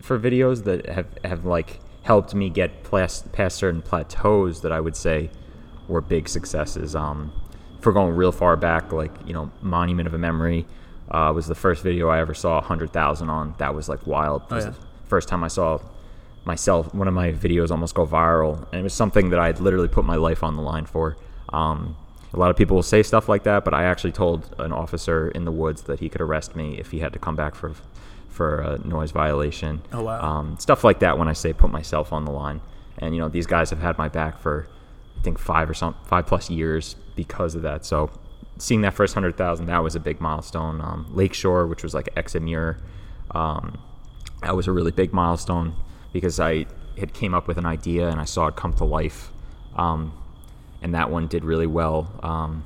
for 0.00 0.18
videos 0.18 0.64
that 0.64 0.86
have 0.86 1.06
have 1.24 1.44
like 1.44 1.80
helped 2.02 2.34
me 2.34 2.48
get 2.48 2.84
past, 2.84 3.32
past 3.32 3.56
certain 3.56 3.82
plateaus 3.82 4.60
that 4.60 4.70
I 4.70 4.78
would 4.78 4.94
say 4.94 5.30
were 5.88 6.00
big 6.00 6.28
successes. 6.28 6.94
Um, 6.94 7.32
if 7.78 7.84
we're 7.84 7.92
going 7.92 8.14
real 8.14 8.30
far 8.30 8.56
back, 8.56 8.92
like 8.92 9.10
you 9.26 9.32
know, 9.32 9.50
Monument 9.60 10.06
of 10.06 10.14
a 10.14 10.18
Memory 10.18 10.64
uh, 11.10 11.32
was 11.34 11.48
the 11.48 11.56
first 11.56 11.82
video 11.82 12.08
I 12.08 12.20
ever 12.20 12.34
saw 12.34 12.60
hundred 12.60 12.92
thousand 12.92 13.30
on. 13.30 13.54
That 13.58 13.74
was 13.74 13.88
like 13.88 14.06
wild. 14.06 14.42
Oh, 14.50 14.56
yeah. 14.56 14.72
first 15.06 15.28
time 15.28 15.42
I 15.42 15.48
saw 15.48 15.80
myself 16.44 16.94
one 16.94 17.08
of 17.08 17.14
my 17.14 17.32
videos 17.32 17.70
almost 17.70 17.94
go 17.94 18.06
viral 18.06 18.68
and 18.70 18.80
it 18.80 18.82
was 18.82 18.92
something 18.92 19.30
that 19.30 19.40
i'd 19.40 19.60
literally 19.60 19.88
put 19.88 20.04
my 20.04 20.16
life 20.16 20.42
on 20.44 20.56
the 20.56 20.62
line 20.62 20.84
for 20.84 21.16
um, 21.54 21.96
a 22.34 22.38
lot 22.38 22.50
of 22.50 22.56
people 22.56 22.74
will 22.74 22.82
say 22.82 23.02
stuff 23.02 23.28
like 23.28 23.44
that 23.44 23.64
but 23.64 23.72
i 23.72 23.84
actually 23.84 24.12
told 24.12 24.54
an 24.58 24.72
officer 24.72 25.28
in 25.28 25.44
the 25.44 25.52
woods 25.52 25.82
that 25.82 26.00
he 26.00 26.08
could 26.08 26.20
arrest 26.20 26.54
me 26.56 26.76
if 26.78 26.90
he 26.90 26.98
had 26.98 27.12
to 27.12 27.18
come 27.18 27.36
back 27.36 27.54
for 27.54 27.72
for 28.34 28.60
a 28.62 28.78
noise 28.78 29.12
violation. 29.12 29.80
Oh, 29.92 30.02
wow. 30.02 30.20
um, 30.20 30.58
stuff 30.58 30.82
like 30.82 30.98
that 30.98 31.16
when 31.18 31.28
i 31.28 31.32
say 31.32 31.52
put 31.52 31.70
myself 31.70 32.12
on 32.12 32.24
the 32.24 32.32
line. 32.32 32.60
And 32.98 33.14
you 33.14 33.20
know 33.20 33.28
these 33.28 33.46
guys 33.46 33.70
have 33.70 33.78
had 33.78 33.96
my 33.96 34.08
back 34.08 34.38
for 34.40 34.66
i 35.18 35.22
think 35.22 35.38
five 35.38 35.70
or 35.70 35.74
some 35.74 35.94
five 36.04 36.26
plus 36.26 36.50
years 36.50 36.96
because 37.14 37.54
of 37.54 37.62
that. 37.62 37.86
So 37.86 38.10
seeing 38.58 38.82
that 38.82 38.94
first 38.94 39.14
100000 39.14 39.66
that 39.66 39.82
was 39.82 39.94
a 39.94 40.00
big 40.00 40.20
milestone. 40.20 40.80
Um, 40.80 41.06
lakeshore 41.10 41.66
which 41.68 41.82
was 41.82 41.94
like 41.94 42.08
examure 42.16 42.78
um, 43.30 43.78
that 44.42 44.54
was 44.54 44.66
a 44.66 44.72
really 44.72 44.92
big 44.92 45.12
milestone 45.12 45.74
because 46.12 46.38
I 46.38 46.66
had 46.98 47.14
came 47.14 47.34
up 47.34 47.48
with 47.48 47.58
an 47.58 47.66
idea 47.66 48.08
and 48.08 48.20
I 48.20 48.24
saw 48.24 48.46
it 48.46 48.56
come 48.56 48.72
to 48.74 48.84
life, 48.84 49.30
um, 49.76 50.12
and 50.84 50.94
that 50.94 51.10
one 51.10 51.26
did 51.26 51.44
really 51.44 51.66
well. 51.66 52.12
Um, 52.22 52.64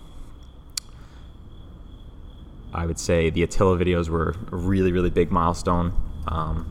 I 2.75 2.85
would 2.85 2.99
say 2.99 3.31
the 3.31 3.45
Attila 3.45 3.79
videos 3.79 4.09
were 4.09 4.35
a 4.53 4.57
really 4.57 4.93
really 4.93 5.09
big 5.09 5.31
milestone, 5.31 5.95
um, 6.27 6.71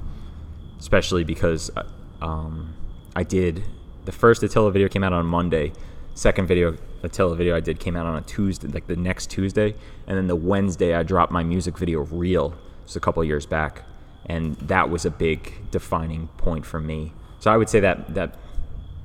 especially 0.77 1.23
because 1.23 1.71
uh, 1.75 1.83
um, 2.21 2.75
I 3.15 3.23
did 3.23 3.63
the 4.05 4.11
first 4.11 4.43
Attila 4.43 4.71
video 4.71 4.89
came 4.89 5.03
out 5.03 5.13
on 5.13 5.25
Monday. 5.25 5.71
Second 6.13 6.47
video 6.47 6.75
Attila 7.01 7.35
video 7.35 7.55
I 7.55 7.61
did 7.61 7.79
came 7.79 7.95
out 7.95 8.05
on 8.05 8.17
a 8.17 8.21
Tuesday, 8.21 8.67
like 8.67 8.87
the 8.87 8.97
next 8.97 9.29
Tuesday, 9.29 9.73
and 10.05 10.17
then 10.17 10.27
the 10.27 10.35
Wednesday 10.35 10.93
I 10.95 11.03
dropped 11.03 11.31
my 11.31 11.43
music 11.43 11.77
video 11.77 12.01
reel 12.01 12.55
just 12.83 12.97
a 12.97 12.99
couple 12.99 13.23
years 13.23 13.45
back, 13.45 13.83
and 14.25 14.57
that 14.57 14.89
was 14.89 15.05
a 15.05 15.11
big 15.11 15.71
defining 15.71 16.27
point 16.37 16.65
for 16.65 16.79
me. 16.81 17.13
So 17.39 17.51
I 17.51 17.55
would 17.55 17.69
say 17.69 17.79
that 17.79 18.15
that 18.15 18.35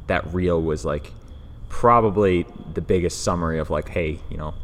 that 0.09 0.35
reel 0.35 0.61
was 0.61 0.85
like 0.85 1.13
probably 1.73 2.47
the 2.75 2.81
biggest 2.83 3.25
summary 3.25 3.59
of 3.59 3.71
like, 3.71 3.89
hey, 3.89 4.21
you 4.31 4.37
know, 4.37 4.55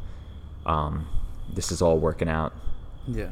um, 0.67 1.09
this 1.53 1.73
is 1.73 1.83
all 1.83 1.99
working 1.99 2.29
out. 2.29 2.53
Yeah. 3.09 3.31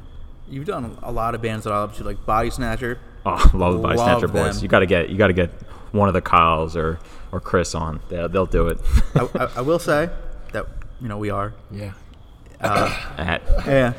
You've 0.49 0.65
done 0.67 0.97
a 1.03 1.13
lot 1.13 1.35
of 1.35 1.43
bands 1.43 1.65
that 1.65 1.73
I 1.73 1.79
love 1.81 1.95
to, 1.99 2.05
like 2.05 2.25
Body 2.25 2.51
Snatcher. 2.51 2.99
Oh, 3.27 3.51
love 3.55 3.75
the 3.75 3.79
Body 3.81 3.99
Love 3.99 4.21
Snatcher 4.21 4.29
boys. 4.29 4.63
You 4.63 4.69
got 4.69 4.79
to 4.81 4.87
get 4.87 5.11
you 5.11 5.19
got 5.19 5.27
to 5.27 5.33
get 5.33 5.51
one 5.93 6.09
of 6.09 6.15
the 6.15 6.21
Kyles 6.23 6.75
or 6.77 6.99
or 7.33 7.41
Chris 7.41 7.75
on. 7.75 8.01
They'll, 8.09 8.29
they'll 8.29 8.47
do 8.47 8.69
it. 8.69 8.79
I, 9.15 9.29
I, 9.35 9.45
I 9.57 9.61
will 9.61 9.79
say 9.79 10.09
that 10.53 10.67
you 11.01 11.09
know 11.09 11.19
we 11.19 11.31
are. 11.31 11.53
yeah 11.71 11.93
At, 12.61 13.43
Yeah. 13.67 13.93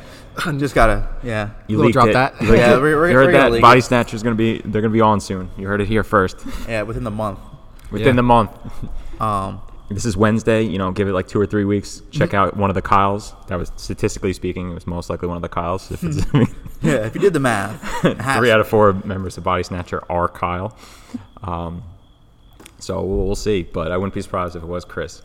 Just 0.56 0.74
gotta. 0.74 1.08
Yeah. 1.22 1.50
you 1.66 1.76
Little 1.76 1.86
leaked 1.88 1.94
drop 1.94 2.08
it. 2.08 2.12
that. 2.14 2.40
You 2.42 2.54
Yeah, 2.56 2.76
we're- 2.78 2.94
we're- 2.94 3.10
you 3.12 3.16
heard 3.16 3.32
gonna 3.32 3.50
that 3.50 3.60
Body 3.60 3.78
it. 3.80 3.82
Snatcher's 3.82 4.22
gonna 4.22 4.34
be 4.36 4.58
they're 4.64 4.80
gonna 4.82 4.92
be 4.92 5.00
on 5.00 5.20
soon. 5.20 5.50
You 5.58 5.66
heard 5.68 5.80
it 5.80 5.88
here 5.88 6.02
first. 6.04 6.44
Yeah. 6.68 6.82
Within 6.82 7.04
the 7.04 7.10
month. 7.10 7.38
Within 7.90 8.08
Yeah. 8.08 8.12
the 8.14 8.22
month. 8.22 8.50
Um. 9.20 9.60
This 9.90 10.04
is 10.04 10.16
Wednesday. 10.16 10.62
You 10.62 10.78
know, 10.78 10.92
give 10.92 11.08
it 11.08 11.12
like 11.12 11.28
two 11.28 11.40
or 11.40 11.46
three 11.46 11.64
weeks. 11.64 12.02
Check 12.10 12.34
out 12.34 12.56
one 12.56 12.70
of 12.70 12.74
the 12.74 12.82
Kyles. 12.82 13.34
That 13.46 13.58
was 13.58 13.72
statistically 13.76 14.32
speaking, 14.34 14.70
it 14.70 14.74
was 14.74 14.86
most 14.86 15.08
likely 15.08 15.28
one 15.28 15.36
of 15.36 15.42
the 15.42 15.48
Kyles. 15.48 15.90
If 15.90 16.04
it's 16.04 16.18
Yeah. 16.82 17.06
If 17.06 17.14
you 17.14 17.20
did 17.20 17.32
the 17.32 17.40
math. 17.40 17.80
three 18.36 18.50
out 18.50 18.60
of 18.60 18.68
four 18.68 18.92
members 19.04 19.36
of 19.38 19.44
Body 19.44 19.62
Snatcher 19.62 20.02
are 20.10 20.28
Kyle. 20.28 20.76
Um, 21.42 21.82
so 22.78 23.02
we'll, 23.02 23.26
we'll 23.26 23.34
see. 23.34 23.62
But 23.62 23.90
I 23.90 23.96
wouldn't 23.96 24.14
be 24.14 24.22
surprised 24.22 24.56
if 24.56 24.62
it 24.62 24.66
was 24.66 24.84
Chris. 24.84 25.22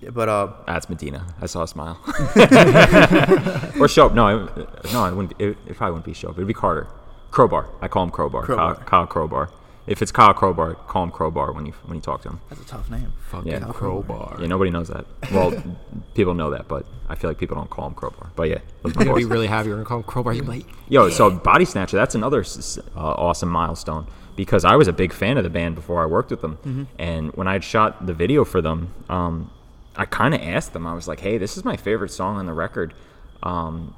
Yeah, 0.00 0.10
but 0.10 0.28
uh, 0.28 0.52
That's 0.66 0.88
Medina. 0.88 1.26
I 1.40 1.46
saw 1.46 1.62
a 1.62 1.68
smile. 1.68 1.98
or 3.80 3.88
Shope. 3.88 4.14
No, 4.14 4.46
it, 4.46 4.92
no, 4.92 5.04
it 5.06 5.14
wouldn't. 5.14 5.38
Be, 5.38 5.44
it, 5.44 5.58
it 5.66 5.76
probably 5.76 5.92
wouldn't 5.92 6.06
be 6.06 6.14
Shope. 6.14 6.32
It'd 6.32 6.46
be 6.46 6.54
Carter. 6.54 6.88
Crowbar. 7.30 7.68
I 7.80 7.88
call 7.88 8.04
him 8.04 8.10
Crowbar. 8.10 8.42
Crowbar. 8.42 8.74
Kyle, 8.76 8.84
Kyle 8.84 9.06
Crowbar. 9.06 9.50
If 9.86 10.00
it's 10.00 10.12
Kyle 10.12 10.32
Crowbar, 10.32 10.74
call 10.86 11.02
him 11.02 11.10
Crowbar 11.10 11.52
when 11.52 11.66
you 11.66 11.72
when 11.86 11.96
you 11.96 12.00
talk 12.00 12.22
to 12.22 12.28
him. 12.28 12.40
that's 12.48 12.60
a 12.60 12.64
tough 12.64 12.88
name. 12.88 13.12
Fucking 13.30 13.50
Yeah. 13.50 13.60
crowbar. 13.72 14.36
Yeah, 14.40 14.46
nobody 14.46 14.70
knows 14.70 14.88
that. 14.88 15.04
Well, 15.32 15.52
people 16.14 16.34
know 16.34 16.50
that, 16.50 16.68
but 16.68 16.86
I 17.08 17.16
feel 17.16 17.28
like 17.30 17.38
people 17.38 17.56
don't 17.56 17.68
call 17.68 17.88
him 17.88 17.94
Crowbar. 17.94 18.30
But 18.36 18.48
yeah, 18.48 18.58
those 18.82 18.92
are 18.94 19.00
my 19.00 19.04
You're 19.04 19.04
gonna 19.06 19.16
be 19.16 19.24
boys. 19.24 19.30
really 19.32 19.46
happy. 19.48 19.68
You're 19.68 19.76
gonna 19.78 19.86
call 19.88 19.98
him 19.98 20.04
crowbar. 20.04 20.34
You're 20.34 20.44
like, 20.44 20.66
Yo, 20.88 21.08
so 21.08 21.30
Body 21.30 21.64
Snatcher, 21.64 21.96
that's 21.96 22.14
another 22.14 22.40
s- 22.42 22.78
s- 22.78 22.84
uh, 22.96 23.00
awesome 23.00 23.48
milestone 23.48 24.06
because 24.36 24.64
I 24.64 24.76
was 24.76 24.86
a 24.86 24.92
big 24.92 25.12
fan 25.12 25.36
of 25.36 25.42
the 25.44 25.50
band 25.50 25.74
before 25.74 26.00
I 26.02 26.06
worked 26.06 26.30
with 26.30 26.42
them. 26.42 26.58
Mm-hmm. 26.58 26.82
And 27.00 27.32
when 27.34 27.48
I 27.48 27.54
had 27.54 27.64
shot 27.64 28.06
the 28.06 28.14
video 28.14 28.44
for 28.44 28.62
them, 28.62 28.94
um, 29.10 29.50
I 29.96 30.04
kind 30.06 30.32
of 30.32 30.40
asked 30.40 30.72
them, 30.74 30.86
I 30.86 30.94
was 30.94 31.06
like, 31.08 31.20
hey, 31.20 31.38
this 31.38 31.56
is 31.56 31.64
my 31.64 31.76
favorite 31.76 32.10
song 32.12 32.36
on 32.36 32.46
the 32.46 32.52
record. 32.54 32.94
Um, 33.42 33.94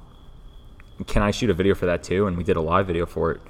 can 1.06 1.22
I 1.22 1.30
shoot 1.30 1.50
a 1.50 1.54
video 1.54 1.74
for 1.74 1.86
that 1.86 2.02
too? 2.02 2.26
And 2.26 2.36
we 2.38 2.42
did 2.44 2.56
a 2.56 2.60
live 2.60 2.86
video 2.86 3.04
for 3.06 3.30
it. 3.32 3.40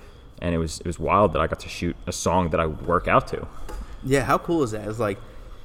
And 0.40 0.54
it 0.54 0.58
was 0.58 0.80
it 0.80 0.86
was 0.86 0.98
wild 0.98 1.32
that 1.32 1.40
I 1.40 1.46
got 1.46 1.60
to 1.60 1.68
shoot 1.68 1.96
a 2.06 2.12
song 2.12 2.50
that 2.50 2.60
I 2.60 2.66
would 2.66 2.86
work 2.86 3.08
out 3.08 3.26
to. 3.28 3.46
Yeah, 4.02 4.24
how 4.24 4.38
cool 4.38 4.62
is 4.62 4.72
that? 4.72 4.86
It's 4.88 4.98
like 4.98 5.18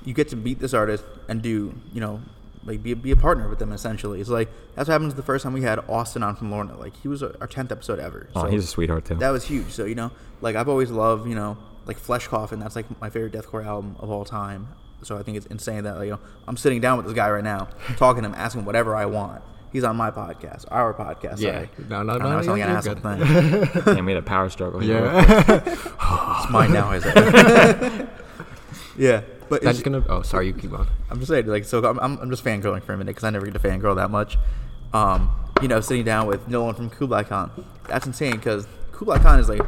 you 0.05 0.13
get 0.13 0.29
to 0.29 0.35
beat 0.35 0.59
this 0.59 0.73
artist 0.73 1.03
and 1.27 1.41
do, 1.41 1.73
you 1.93 1.99
know, 1.99 2.21
like 2.63 2.81
be, 2.81 2.93
be 2.93 3.11
a 3.11 3.15
partner 3.15 3.49
with 3.49 3.59
them 3.59 3.71
essentially. 3.71 4.21
It's 4.21 4.29
like 4.29 4.49
that's 4.75 4.87
what 4.87 4.93
happens 4.93 5.15
the 5.15 5.23
first 5.23 5.43
time 5.43 5.53
we 5.53 5.61
had 5.61 5.79
Austin 5.89 6.23
on 6.23 6.35
from 6.35 6.51
Lorna. 6.51 6.77
Like 6.77 6.95
he 7.01 7.07
was 7.07 7.21
our 7.23 7.47
tenth 7.47 7.71
episode 7.71 7.99
ever. 7.99 8.29
Oh, 8.35 8.45
he's 8.45 8.63
a 8.63 8.67
sweetheart 8.67 9.05
too. 9.05 9.15
that 9.15 9.31
was 9.31 9.45
huge. 9.45 9.71
So 9.71 9.85
you 9.85 9.95
know, 9.95 10.11
like 10.41 10.55
I've 10.55 10.69
always 10.69 10.91
loved, 10.91 11.27
you 11.27 11.35
know, 11.35 11.57
like 11.85 11.97
Flesh 11.97 12.27
Coffin. 12.27 12.59
That's 12.59 12.75
like 12.75 13.01
my 13.01 13.09
favorite 13.09 13.33
deathcore 13.33 13.65
album 13.65 13.95
of 13.99 14.09
all 14.09 14.23
time. 14.23 14.69
So 15.01 15.17
I 15.17 15.23
think 15.23 15.37
it's 15.37 15.45
insane 15.47 15.83
that 15.83 15.95
like, 15.97 16.05
you 16.05 16.11
know 16.11 16.19
I'm 16.47 16.57
sitting 16.57 16.81
down 16.81 16.97
with 16.97 17.05
this 17.05 17.15
guy 17.15 17.29
right 17.29 17.43
now, 17.43 17.69
talking 17.97 18.23
to 18.23 18.29
him, 18.29 18.35
asking 18.35 18.61
him 18.61 18.65
whatever 18.65 18.95
I 18.95 19.05
want. 19.05 19.41
He's 19.71 19.83
on 19.83 19.95
my 19.95 20.09
podcast, 20.09 20.65
our 20.71 20.93
podcast. 20.93 21.39
Yeah. 21.39 21.53
sorry. 21.53 21.69
No, 21.89 22.03
no, 22.03 22.17
no, 22.17 22.25
I 22.25 22.35
like 22.35 22.47
an 22.47 22.57
you're 22.57 22.67
asshole 22.67 22.95
good. 22.95 23.85
thing. 23.85 24.05
we 24.05 24.11
had 24.13 24.19
a 24.19 24.25
power 24.25 24.49
struggle. 24.49 24.79
Here 24.79 25.03
yeah. 25.05 25.61
It's 26.41 26.49
mine 26.51 26.73
now, 26.73 26.91
is 26.91 27.03
it? 27.05 28.09
yeah, 28.97 29.21
but 29.47 29.61
That's 29.61 29.81
gonna. 29.81 30.03
Oh, 30.09 30.21
sorry. 30.23 30.47
You 30.47 30.53
keep 30.53 30.73
on. 30.73 30.87
I'm 31.09 31.19
just 31.19 31.29
saying, 31.29 31.45
like, 31.45 31.65
so 31.65 31.83
I'm, 31.85 31.99
I'm, 31.99 32.17
I'm 32.19 32.29
just 32.29 32.43
fangirling 32.43 32.83
for 32.83 32.93
a 32.93 32.97
minute 32.97 33.11
because 33.11 33.23
I 33.23 33.29
never 33.29 33.45
get 33.45 33.53
to 33.53 33.59
fangirl 33.59 33.95
that 33.97 34.09
much. 34.09 34.37
Um, 34.93 35.29
you 35.61 35.67
know, 35.67 35.81
sitting 35.81 36.05
down 36.05 36.25
with 36.25 36.47
Nolan 36.47 36.73
from 36.73 36.89
Kublai 36.89 37.23
Khan, 37.23 37.51
that's 37.87 38.07
insane 38.07 38.31
because 38.37 38.67
Kublai 38.91 39.19
Khan 39.19 39.39
is 39.39 39.49
like 39.49 39.61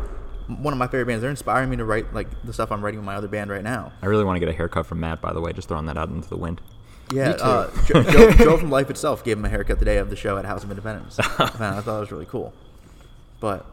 one 0.47 0.73
of 0.73 0.79
my 0.79 0.87
favorite 0.87 1.05
bands. 1.07 1.21
They're 1.21 1.29
inspiring 1.29 1.69
me 1.69 1.77
to 1.77 1.85
write 1.85 2.13
like 2.13 2.27
the 2.43 2.53
stuff 2.53 2.71
I'm 2.71 2.83
writing 2.83 2.99
with 2.99 3.05
my 3.05 3.15
other 3.15 3.27
band 3.27 3.51
right 3.51 3.63
now. 3.63 3.91
I 4.01 4.07
really 4.07 4.23
want 4.23 4.35
to 4.37 4.39
get 4.39 4.49
a 4.49 4.53
haircut 4.53 4.85
from 4.85 4.99
Matt, 4.99 5.21
by 5.21 5.33
the 5.33 5.41
way. 5.41 5.53
Just 5.53 5.67
throwing 5.67 5.85
that 5.85 5.97
out 5.97 6.09
into 6.09 6.29
the 6.29 6.37
wind. 6.37 6.61
Yeah, 7.11 7.29
uh, 7.31 7.69
Joe, 7.85 8.03
Joe, 8.03 8.31
Joe 8.37 8.57
from 8.57 8.69
Life 8.69 8.89
Itself 8.89 9.23
gave 9.23 9.37
him 9.37 9.45
a 9.45 9.49
haircut 9.49 9.79
the 9.79 9.85
day 9.85 9.97
of 9.97 10.09
the 10.09 10.15
show 10.15 10.37
at 10.37 10.45
House 10.45 10.63
of 10.63 10.69
Independence. 10.69 11.17
Man, 11.59 11.73
I 11.73 11.81
thought 11.81 11.97
it 11.97 11.99
was 12.01 12.11
really 12.11 12.25
cool. 12.25 12.53
But 13.39 13.65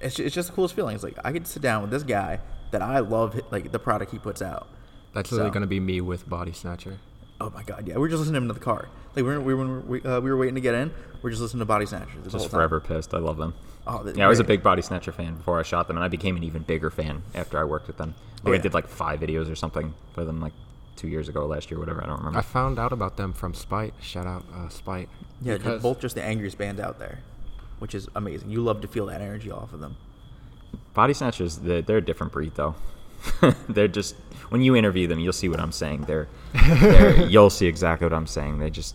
it's, 0.00 0.18
it's 0.18 0.34
just 0.34 0.48
the 0.48 0.54
coolest 0.54 0.74
feeling. 0.74 0.94
It's 0.94 1.04
like 1.04 1.16
I 1.24 1.32
get 1.32 1.44
to 1.44 1.50
sit 1.50 1.62
down 1.62 1.82
with 1.82 1.90
this 1.90 2.02
guy 2.02 2.40
that 2.70 2.82
I 2.82 2.98
love, 3.00 3.40
like 3.50 3.72
the 3.72 3.78
product 3.78 4.12
he 4.12 4.18
puts 4.18 4.42
out. 4.42 4.68
That's 5.14 5.32
literally 5.32 5.50
So- 5.50 5.54
gonna 5.54 5.66
be 5.66 5.80
me 5.80 6.00
with 6.00 6.28
body 6.28 6.52
snatcher. 6.52 6.98
Oh 7.38 7.50
my 7.50 7.62
god, 7.62 7.86
yeah, 7.86 7.94
we 7.94 8.00
were 8.00 8.08
just 8.08 8.20
listening 8.20 8.34
to 8.34 8.44
him 8.44 8.50
in 8.50 8.54
the 8.54 8.60
car. 8.64 8.88
Like 9.14 9.16
we 9.16 9.22
were, 9.24 9.40
we 9.40 9.52
were, 9.54 9.80
we, 9.80 10.02
uh, 10.02 10.20
we 10.20 10.30
were 10.30 10.38
waiting 10.38 10.54
to 10.54 10.60
get 10.62 10.74
in. 10.74 10.90
We 11.22 11.28
are 11.28 11.30
just 11.30 11.42
listening 11.42 11.58
to 11.60 11.64
Body 11.66 11.84
Snatchers. 11.84 12.24
the 12.24 12.30
whole 12.30 12.40
Just 12.40 12.50
forever 12.50 12.80
pissed. 12.80 13.12
I 13.12 13.18
love 13.18 13.36
them. 13.36 13.52
Oh, 13.86 14.10
Yeah, 14.14 14.24
I 14.24 14.28
was 14.28 14.40
a 14.40 14.44
big 14.44 14.62
Body 14.62 14.80
Snatcher 14.80 15.12
fan 15.12 15.34
before 15.36 15.58
I 15.60 15.62
shot 15.62 15.86
them, 15.86 15.96
and 15.98 16.04
I 16.04 16.08
became 16.08 16.36
an 16.36 16.44
even 16.44 16.62
bigger 16.62 16.90
fan 16.90 17.22
after 17.34 17.58
I 17.58 17.64
worked 17.64 17.88
with 17.88 17.98
them. 17.98 18.14
I 18.16 18.36
think 18.36 18.48
Oh, 18.48 18.52
I 18.54 18.58
did 18.58 18.72
like 18.74 18.88
five 18.88 19.20
videos 19.20 19.50
or 19.50 19.54
something 19.54 19.92
for 20.14 20.24
them, 20.24 20.40
like 20.40 20.54
two 20.96 21.08
years 21.08 21.28
ago, 21.28 21.46
last 21.46 21.70
year, 21.70 21.78
whatever. 21.78 22.02
I 22.02 22.06
don't 22.06 22.18
remember. 22.18 22.38
I 22.38 22.42
found 22.42 22.78
out 22.78 22.92
about 22.92 23.16
them 23.16 23.32
from 23.32 23.54
Spite. 23.54 23.94
Shout 24.00 24.26
out 24.26 24.44
uh, 24.54 24.68
Spite. 24.68 25.08
Yeah, 25.42 25.58
they're 25.58 25.78
both 25.78 26.00
just 26.00 26.14
the 26.14 26.22
angriest 26.22 26.58
band 26.58 26.80
out 26.80 26.98
there, 26.98 27.20
which 27.78 27.94
is 27.94 28.08
amazing. 28.14 28.50
You 28.50 28.62
love 28.62 28.80
to 28.82 28.88
feel 28.88 29.06
that 29.06 29.20
energy 29.20 29.50
off 29.50 29.72
of 29.72 29.80
them. 29.80 29.96
Body 30.94 31.12
Snatchers, 31.12 31.58
they're, 31.58 31.82
they're 31.82 31.98
a 31.98 32.04
different 32.04 32.32
breed, 32.32 32.52
though. 32.54 32.74
they're 33.68 33.88
just 33.88 34.14
when 34.50 34.62
you 34.62 34.76
interview 34.76 35.06
them, 35.06 35.18
you'll 35.18 35.32
see 35.32 35.48
what 35.48 35.60
I'm 35.60 35.72
saying. 35.72 36.02
They're, 36.02 36.28
they're 36.52 37.26
you'll 37.28 37.50
see 37.50 37.66
exactly 37.66 38.04
what 38.04 38.12
I'm 38.12 38.26
saying. 38.26 38.58
They 38.58 38.70
just 38.70 38.94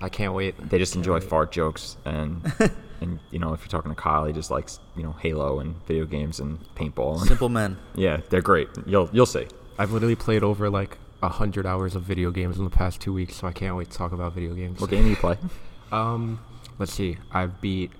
I 0.00 0.08
can't 0.08 0.34
wait. 0.34 0.56
they 0.70 0.78
just 0.78 0.96
enjoy 0.96 1.20
fart 1.20 1.52
jokes 1.52 1.96
and 2.04 2.52
and 3.00 3.20
you 3.30 3.38
know 3.38 3.52
if 3.52 3.60
you're 3.60 3.68
talking 3.68 3.90
to 3.90 4.00
Kyle, 4.00 4.24
he 4.24 4.32
just 4.32 4.50
likes 4.50 4.80
you 4.96 5.02
know 5.02 5.12
Halo 5.12 5.60
and 5.60 5.74
video 5.86 6.04
games 6.04 6.40
and 6.40 6.58
paintball. 6.74 7.18
And, 7.18 7.28
Simple 7.28 7.48
men. 7.48 7.76
yeah, 7.94 8.20
they're 8.30 8.42
great. 8.42 8.68
You'll 8.86 9.08
you'll 9.12 9.26
see. 9.26 9.46
I've 9.78 9.92
literally 9.92 10.16
played 10.16 10.42
over 10.42 10.68
like 10.70 10.94
a 10.94 10.98
hundred 11.22 11.66
hours 11.66 11.94
of 11.96 12.02
video 12.02 12.30
games 12.30 12.58
in 12.58 12.64
the 12.64 12.70
past 12.70 13.00
two 13.00 13.12
weeks, 13.12 13.34
so 13.36 13.46
I 13.48 13.52
can't 13.52 13.74
wait 13.76 13.90
to 13.90 13.96
talk 13.98 14.12
about 14.12 14.32
video 14.34 14.54
games. 14.54 14.80
What 14.80 14.90
game 14.90 15.04
do 15.04 15.10
you 15.10 15.16
play? 15.16 15.36
Um, 15.90 16.38
let's 16.78 16.92
see. 16.92 17.16
I've 17.32 17.62
beat 17.62 17.90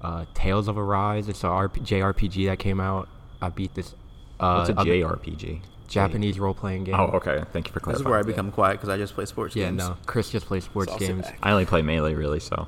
uh, 0.00 0.24
Tales 0.32 0.68
of 0.68 0.78
Arise. 0.78 1.28
It's 1.28 1.44
a 1.44 1.48
RP- 1.48 1.84
JRPG 1.86 2.46
that 2.46 2.58
came 2.58 2.80
out. 2.80 3.10
I 3.42 3.50
beat 3.50 3.74
this. 3.74 3.94
Uh, 4.40 4.64
What's 4.64 4.70
a 4.70 4.72
JRPG? 4.72 5.60
Japanese 5.86 6.38
role 6.38 6.54
playing 6.54 6.84
game. 6.84 6.94
Oh, 6.94 7.08
okay. 7.08 7.44
Thank 7.52 7.66
you 7.68 7.74
for 7.74 7.80
This 7.80 7.98
is 8.00 8.04
where 8.04 8.18
I 8.18 8.22
become 8.22 8.50
quiet 8.50 8.72
because 8.78 8.88
I 8.88 8.96
just 8.96 9.12
play 9.14 9.26
sports 9.26 9.54
Yeah, 9.54 9.66
games. 9.66 9.76
no. 9.78 9.98
Chris 10.06 10.30
just 10.30 10.46
plays 10.46 10.64
sports 10.64 10.92
So 10.92 10.98
games. 10.98 11.26
I 11.42 11.50
only 11.52 11.66
play 11.66 11.82
melee 11.82 12.14
really, 12.14 12.40
so 12.40 12.66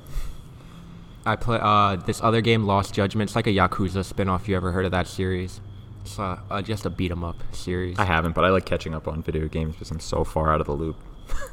I 1.25 1.35
play 1.35 1.57
uh, 1.59 1.95
this 1.95 2.21
other 2.21 2.41
game, 2.41 2.65
Lost 2.65 2.93
Judgment. 2.93 3.29
It's 3.31 3.35
like 3.35 3.47
a 3.47 3.51
Yakuza 3.51 4.05
spin-off. 4.05 4.47
You 4.47 4.55
ever 4.55 4.71
heard 4.71 4.85
of 4.85 4.91
that 4.91 5.07
series? 5.07 5.61
It's 6.09 6.17
uh, 6.17 6.39
uh, 6.49 6.61
just 6.63 6.87
a 6.87 6.89
beat 6.89 7.11
'em 7.11 7.23
up 7.23 7.35
series. 7.51 7.99
I 7.99 8.03
haven't. 8.05 8.33
But 8.33 8.43
I 8.43 8.49
like 8.49 8.65
catching 8.65 8.95
up 8.95 9.07
on 9.07 9.21
video 9.21 9.47
games 9.47 9.75
because 9.75 9.91
I'm 9.91 9.99
so 9.99 10.23
far 10.23 10.51
out 10.51 10.59
of 10.59 10.65
the 10.67 10.73
loop. 10.73 10.95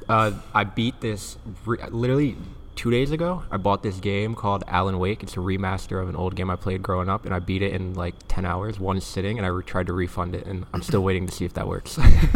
Uh, 0.09 0.31
I 0.55 0.63
beat 0.65 1.01
this 1.01 1.37
re- 1.67 1.79
literally 1.91 2.37
two 2.77 2.91
days 2.93 3.11
ago. 3.11 3.43
I 3.51 3.57
bought 3.57 3.83
this 3.83 3.97
game 3.99 4.35
called 4.37 4.63
Alan 4.69 4.99
Wake. 5.01 5.23
It's 5.25 5.35
a 5.35 5.41
remaster 5.41 6.01
of 6.01 6.09
an 6.09 6.15
old 6.17 6.37
game 6.37 6.49
I 6.49 6.55
played 6.57 6.81
growing 6.83 7.09
up, 7.11 7.25
and 7.27 7.35
I 7.35 7.41
beat 7.41 7.61
it 7.61 7.73
in 7.73 7.95
like 7.95 8.15
ten 8.29 8.45
hours, 8.47 8.79
one 8.81 9.01
sitting, 9.01 9.37
and 9.37 9.45
I 9.45 9.49
re- 9.51 9.65
tried 9.65 9.89
to 9.89 9.93
refund 9.93 10.35
it, 10.37 10.47
and 10.47 10.65
I'm 10.73 10.81
still 10.81 11.03
waiting 11.03 11.27
to 11.27 11.33
see 11.33 11.45
if 11.45 11.55
that 11.55 11.67
works. 11.69 11.99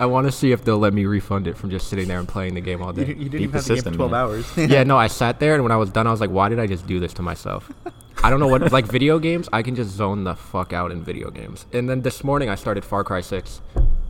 I, 0.00 0.04
want 0.06 0.26
to 0.26 0.32
see 0.32 0.50
if 0.52 0.64
they'll 0.64 0.78
let 0.80 0.92
me 0.92 1.06
refund 1.06 1.46
it 1.46 1.56
from 1.56 1.70
just 1.70 1.86
sitting 1.88 2.08
there 2.08 2.18
and 2.18 2.26
playing 2.28 2.54
the 2.54 2.60
game 2.60 2.82
all 2.82 2.92
You, 2.98 3.04
day. 3.04 3.12
you 3.14 3.28
didn't 3.28 3.30
Beat 3.30 3.40
even 3.42 3.50
the 3.52 3.56
have 3.58 3.64
the 3.64 3.68
game 3.68 3.76
system, 3.76 3.92
for 3.94 4.08
12 4.08 4.10
man. 4.10 4.20
hours. 4.20 4.70
yeah, 4.70 4.82
no, 4.82 4.96
I 5.06 5.06
sat 5.06 5.38
there, 5.40 5.54
and 5.54 5.62
when 5.62 5.72
I 5.72 5.76
was 5.76 5.90
done, 5.90 6.06
I 6.06 6.10
was 6.10 6.20
like, 6.20 6.30
why 6.30 6.48
did 6.48 6.58
I 6.58 6.66
just 6.66 6.86
do 6.86 6.98
this 7.00 7.14
to 7.14 7.22
myself? 7.22 7.70
I 8.22 8.30
don't 8.30 8.40
know 8.40 8.48
what 8.48 8.72
like 8.72 8.86
video 8.86 9.18
games. 9.18 9.48
I 9.52 9.62
can 9.62 9.74
just 9.74 9.90
zone 9.90 10.24
the 10.24 10.34
fuck 10.34 10.72
out 10.72 10.90
in 10.92 11.02
video 11.02 11.30
games. 11.30 11.66
And 11.72 11.88
then 11.88 12.02
this 12.02 12.24
morning 12.24 12.48
I 12.48 12.54
started 12.54 12.84
Far 12.84 13.04
Cry 13.04 13.20
Six 13.20 13.60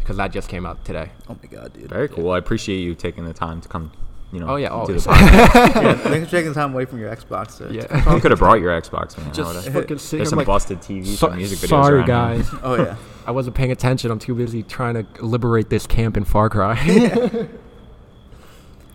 because 0.01 0.17
that 0.19 0.31
just 0.33 0.49
came 0.49 0.67
out 0.67 0.85
today. 0.85 1.11
Oh 1.29 1.37
my 1.43 1.49
god, 1.49 1.73
dude. 1.73 1.89
Very 1.89 2.09
cool. 2.09 2.31
I 2.31 2.39
appreciate 2.39 2.79
you 2.79 2.95
taking 2.95 3.25
the 3.25 3.33
time 3.33 3.61
to 3.61 3.69
come. 3.69 3.91
You 4.33 4.41
know. 4.41 4.49
Oh 4.51 4.57
yeah, 4.57 4.69
do 4.69 4.75
always. 4.75 5.05
the 5.05 5.11
podcast. 5.11 5.75
yeah, 5.83 5.95
thanks 5.95 6.27
for 6.29 6.37
taking 6.37 6.49
the 6.53 6.55
time 6.55 6.73
away 6.75 6.85
from 6.87 6.99
your 6.99 7.15
Xbox. 7.15 7.59
To, 7.59 7.73
yeah. 7.73 8.15
you 8.15 8.21
could 8.21 8.31
have 8.33 8.41
brought 8.41 8.61
your 8.61 8.79
Xbox, 8.81 9.17
man. 9.17 9.29
I 9.29 9.33
Just 9.33 9.55
would've- 9.55 9.73
fucking 9.73 9.99
sitting 9.99 10.19
There's 10.19 10.31
some 10.31 10.39
like, 10.39 10.47
busted 10.47 10.81
TVs 10.81 11.07
So- 11.17 11.29
and 11.29 11.37
music 11.37 11.59
videos. 11.61 11.69
sorry, 11.69 11.99
around 11.99 12.07
here. 12.37 12.45
guys. 12.45 12.61
Oh 12.63 12.75
yeah. 12.77 12.97
I 13.27 13.31
wasn't 13.31 13.57
paying 13.57 13.71
attention. 13.73 14.11
I'm 14.11 14.19
too 14.19 14.35
busy 14.35 14.63
trying 14.63 14.95
to 14.95 15.25
liberate 15.25 15.71
this 15.71 15.87
camp 15.87 16.17
in 16.17 16.25
Far 16.25 16.51
Cry. 16.51 16.75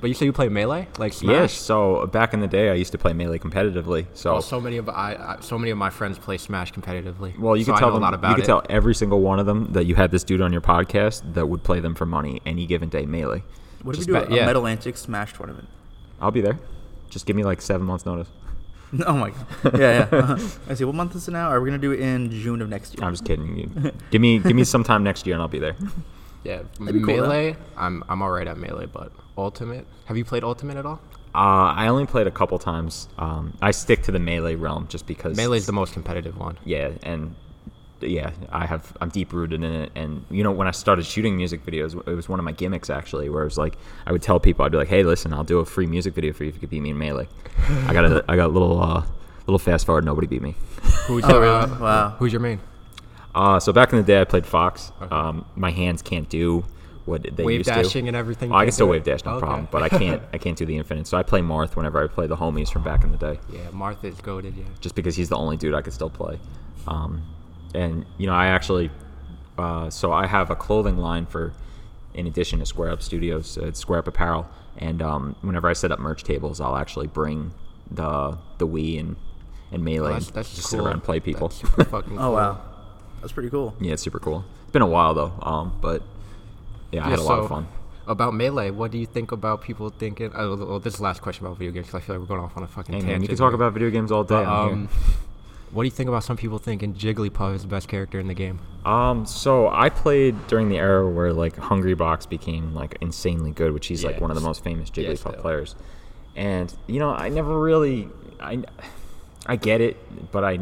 but 0.01 0.07
you 0.07 0.13
say 0.13 0.25
you 0.25 0.33
play 0.33 0.49
melee, 0.49 0.87
like 0.97 1.13
Smash? 1.13 1.33
Yeah. 1.33 1.47
So 1.47 2.05
back 2.07 2.33
in 2.33 2.39
the 2.39 2.47
day, 2.47 2.69
I 2.69 2.73
used 2.73 2.91
to 2.93 2.97
play 2.97 3.13
melee 3.13 3.37
competitively. 3.39 4.05
So, 4.13 4.35
Oh, 4.35 4.39
so 4.39 4.59
many 4.61 4.77
of 4.77 4.87
I, 4.89 5.13
I 5.15 5.37
so 5.41 5.57
many 5.57 5.71
of 5.71 5.77
my 5.77 5.89
friends 5.89 6.17
play 6.17 6.37
Smash 6.37 6.71
competitively. 6.73 7.37
well, 7.37 7.55
you 7.57 7.63
so 7.65 7.73
could 7.73 7.79
tell 7.79 7.89
them. 7.91 8.01
a 8.01 8.05
lot 8.05 8.13
about 8.13 8.29
you 8.29 8.35
could 8.35 8.43
it. 8.45 8.47
tell 8.47 8.63
every 8.69 8.95
single 8.95 9.21
one 9.21 9.39
of 9.39 9.45
them 9.45 9.71
that 9.73 9.85
you 9.85 9.95
had 9.95 10.11
this 10.11 10.23
dude 10.23 10.41
on 10.41 10.51
your 10.51 10.61
podcast 10.61 11.33
that 11.33 11.47
would 11.47 11.63
play 11.63 11.79
them 11.79 11.95
for 11.95 12.05
money 12.05 12.41
any 12.45 12.65
given 12.65 12.89
day 12.89 13.05
melee. 13.05 13.43
What 13.83 13.95
if 13.95 13.99
Just 14.05 14.09
we 14.09 14.15
do 14.19 14.33
a, 14.33 14.35
yeah. 14.35 14.43
a 14.43 14.45
Metal 14.45 14.67
Antics 14.67 15.01
Smash 15.01 15.33
tournament? 15.33 15.67
I'll 16.21 16.31
be 16.31 16.41
there. 16.41 16.59
Just 17.09 17.25
give 17.25 17.35
me 17.35 17.43
like 17.43 17.61
seven 17.61 17.85
months 17.87 18.05
notice. 18.05 18.27
Oh 19.05 19.13
my 19.13 19.29
god. 19.29 19.79
Yeah, 19.79 20.07
yeah. 20.11 20.17
Uh-huh. 20.19 20.47
I 20.67 20.73
see. 20.73 20.83
What 20.83 20.95
month 20.95 21.15
is 21.15 21.27
it 21.27 21.31
now? 21.31 21.49
Are 21.49 21.61
we 21.61 21.69
gonna 21.69 21.77
do 21.77 21.91
it 21.91 21.99
in 21.99 22.31
June 22.31 22.59
of 22.59 22.69
next 22.69 22.95
year? 22.97 23.05
I'm 23.05 23.13
just 23.13 23.23
kidding. 23.23 23.55
You- 23.55 23.91
give 24.09 24.19
me 24.19 24.39
give 24.39 24.55
me 24.55 24.63
some 24.63 24.83
time 24.83 25.03
next 25.03 25.27
year 25.27 25.35
and 25.35 25.43
I'll 25.43 25.47
be 25.47 25.59
there. 25.59 25.75
yeah, 26.43 26.61
That'd 26.79 26.93
be 26.93 26.99
cool, 27.01 27.15
though. 27.17 27.21
melee. 27.23 27.55
I'm 27.77 28.03
I'm 28.09 28.21
alright 28.21 28.47
at 28.47 28.57
melee, 28.57 28.85
but 28.87 29.11
ultimate. 29.37 29.85
Have 30.05 30.17
you 30.17 30.25
played 30.25 30.43
ultimate 30.43 30.77
at 30.77 30.85
all? 30.85 30.99
Uh, 31.35 31.71
I 31.75 31.87
only 31.89 32.05
played 32.07 32.25
a 32.27 32.31
couple 32.31 32.57
times. 32.59 33.07
Um, 33.19 33.53
I 33.61 33.71
stick 33.71 34.01
to 34.03 34.11
the 34.11 34.19
melee 34.19 34.55
realm 34.55 34.87
just 34.89 35.05
because 35.05 35.37
melee 35.37 35.57
is 35.57 35.65
the 35.67 35.71
most 35.71 35.93
competitive 35.93 36.37
one. 36.37 36.57
yeah, 36.65 36.89
and 37.03 37.35
yeah, 38.01 38.31
I 38.51 38.65
have 38.65 38.95
I'm 39.01 39.09
deep 39.09 39.31
rooted 39.33 39.61
in 39.63 39.71
it. 39.71 39.91
And 39.95 40.25
you 40.31 40.43
know, 40.43 40.51
when 40.51 40.67
I 40.67 40.71
started 40.71 41.05
shooting 41.05 41.35
music 41.37 41.65
videos, 41.65 41.95
it 42.07 42.15
was 42.15 42.27
one 42.29 42.39
of 42.39 42.45
my 42.45 42.51
gimmicks 42.53 42.89
actually, 42.89 43.29
where 43.29 43.41
it 43.43 43.45
was 43.45 43.57
like 43.57 43.75
I 44.07 44.11
would 44.11 44.21
tell 44.23 44.39
people 44.39 44.65
I'd 44.65 44.71
be 44.71 44.77
like, 44.77 44.87
"Hey, 44.87 45.03
listen, 45.03 45.33
I'll 45.33 45.43
do 45.43 45.59
a 45.59 45.65
free 45.65 45.85
music 45.85 46.15
video 46.15 46.33
for 46.33 46.43
you 46.45 46.49
if 46.49 46.55
you 46.55 46.61
could 46.61 46.69
beat 46.71 46.81
me 46.81 46.89
in 46.91 46.97
melee." 46.97 47.27
I 47.85 47.93
got 47.93 48.05
a 48.05 48.23
I 48.27 48.35
got 48.35 48.47
a 48.47 48.53
little 48.53 48.81
uh, 48.81 49.03
little 49.45 49.59
fast 49.59 49.85
forward. 49.85 50.05
Nobody 50.05 50.25
beat 50.27 50.41
me. 50.41 50.55
Who's 51.07 51.23
Oh 51.25 51.29
your 51.33 51.41
really? 51.41 51.55
uh, 51.55 51.79
Wow. 51.79 52.09
Who's 52.17 52.31
your 52.33 52.39
main? 52.41 52.59
Uh, 53.35 53.59
so 53.59 53.71
back 53.71 53.91
in 53.93 53.97
the 53.99 54.03
day, 54.03 54.19
I 54.21 54.23
played 54.25 54.45
Fox. 54.45 54.91
Um, 55.11 55.45
my 55.55 55.71
hands 55.71 56.01
can't 56.01 56.27
do 56.29 56.65
what 57.05 57.23
they 57.35 57.43
Wave 57.43 57.59
used 57.59 57.69
dashing 57.69 58.05
to. 58.05 58.09
and 58.09 58.15
everything. 58.17 58.51
Oh, 58.51 58.55
I 58.55 58.65
can 58.65 58.71
still 58.71 58.87
wave 58.87 59.03
dash, 59.03 59.23
no 59.25 59.31
Okay. 59.33 59.39
problem. 59.45 59.67
But 59.71 59.81
I 59.83 59.89
can't 59.89 60.21
I 60.33 60.37
can't 60.37 60.57
do 60.57 60.65
the 60.65 60.77
infinite. 60.77 61.07
So 61.07 61.17
I 61.17 61.23
play 61.23 61.41
Marth 61.41 61.75
whenever 61.75 62.03
I 62.03 62.07
play 62.07 62.27
the 62.27 62.35
homies 62.35 62.71
from 62.71 62.83
back 62.83 63.03
in 63.03 63.11
the 63.11 63.17
day. 63.17 63.39
yeah, 63.51 63.69
Martha's 63.71 64.19
goaded. 64.21 64.55
Yeah. 64.55 64.65
just 64.79 64.95
because 64.95 65.15
he's 65.15 65.29
the 65.29 65.37
only 65.37 65.57
dude 65.57 65.73
I 65.73 65.81
could 65.81 65.93
still 65.93 66.09
play. 66.09 66.39
Um, 66.87 67.23
and 67.73 68.05
you 68.17 68.27
know, 68.27 68.33
I 68.33 68.47
actually, 68.47 68.89
uh, 69.57 69.89
so 69.89 70.11
I 70.11 70.25
have 70.27 70.49
a 70.51 70.55
clothing 70.55 70.97
line 70.97 71.25
for 71.25 71.53
in 72.13 72.25
addition 72.27 72.59
to 72.59 72.65
Square 72.65 72.91
Up 72.91 73.01
Studios, 73.01 73.57
uh, 73.57 73.67
it's 73.67 73.79
Square 73.79 73.99
Up 73.99 74.07
Apparel. 74.07 74.47
And 74.77 75.01
um, 75.01 75.35
whenever 75.41 75.67
I 75.69 75.73
set 75.73 75.91
up 75.91 75.99
merch 75.99 76.23
tables, 76.23 76.59
I'll 76.61 76.75
actually 76.77 77.07
bring 77.07 77.53
the 77.91 78.37
the 78.59 78.67
Wii 78.67 78.99
and 78.99 79.15
and 79.71 79.83
Melee. 79.83 80.09
Oh, 80.09 80.13
that's, 80.13 80.31
that's 80.31 80.55
just 80.55 80.69
cool. 80.69 80.79
sit 80.79 80.85
around 80.85 80.93
and 80.93 81.03
play 81.03 81.19
people. 81.19 81.47
That's 81.49 81.61
super 81.61 81.83
fucking 81.85 82.17
cool. 82.17 82.19
Oh 82.25 82.31
wow, 82.31 82.61
that's 83.21 83.33
pretty 83.33 83.49
cool. 83.49 83.75
yeah, 83.79 83.93
it's 83.93 84.03
super 84.03 84.19
cool. 84.19 84.45
It's 84.63 84.71
been 84.71 84.81
a 84.81 84.87
while 84.87 85.13
though, 85.13 85.33
um, 85.41 85.77
but 85.81 86.01
yeah, 86.91 87.05
I 87.05 87.09
had 87.09 87.19
a 87.19 87.23
lot 87.23 87.39
of 87.39 87.49
fun. 87.49 87.67
About 88.07 88.33
melee, 88.33 88.71
what 88.71 88.89
do 88.89 88.97
you 88.97 89.05
think 89.05 89.31
about 89.31 89.61
people 89.61 89.89
thinking? 89.91 90.31
Oh, 90.33 90.55
well, 90.55 90.79
this 90.79 90.93
is 90.93 90.97
the 90.97 91.03
last 91.03 91.21
question 91.21 91.45
about 91.45 91.57
video 91.59 91.71
games 91.71 91.85
because 91.87 92.01
I 92.01 92.05
feel 92.05 92.15
like 92.15 92.21
we're 92.21 92.35
going 92.35 92.41
off 92.43 92.57
on 92.57 92.63
a 92.63 92.67
fucking 92.67 92.93
Hey 92.93 92.99
tangent. 93.01 93.11
man, 93.13 93.21
you 93.21 93.27
can 93.27 93.37
talk 93.37 93.53
about 93.53 93.73
video 93.73 93.91
games 93.91 94.11
all 94.11 94.23
day. 94.23 94.33
But, 94.43 94.47
um, 94.47 94.89
what 95.71 95.83
do 95.83 95.85
you 95.85 95.91
think 95.91 96.09
about 96.09 96.23
some 96.23 96.35
people 96.35 96.57
thinking 96.57 96.95
Jigglypuff 96.95 97.53
is 97.53 97.61
the 97.61 97.67
best 97.67 97.87
character 97.87 98.19
in 98.19 98.25
the 98.27 98.33
game? 98.33 98.59
Um, 98.83 99.27
so 99.27 99.69
I 99.69 99.89
played 99.89 100.47
during 100.47 100.69
the 100.69 100.77
era 100.79 101.07
where 101.07 101.31
like 101.31 101.55
Hungrybox 101.57 102.27
became 102.27 102.73
like 102.73 102.97
insanely 103.01 103.51
good, 103.51 103.73
which 103.73 103.85
he's 103.85 104.03
like 104.03 104.19
one 104.19 104.31
of 104.31 104.35
the 104.35 104.41
most 104.41 104.63
famous 104.63 104.89
Jigglypuff 104.89 105.17
still. 105.19 105.33
players. 105.33 105.75
And 106.35 106.73
you 106.87 106.97
know, 106.99 107.11
I 107.11 107.29
never 107.29 107.59
really, 107.59 108.09
I, 108.39 108.63
I 109.45 109.55
get 109.55 109.81
it, 109.81 110.31
but 110.31 110.43
I, 110.43 110.59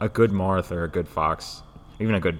a 0.00 0.08
good 0.08 0.30
Marth 0.30 0.70
or 0.70 0.84
a 0.84 0.88
good 0.88 1.08
Fox, 1.08 1.62
even 2.00 2.14
a 2.14 2.20
good, 2.20 2.38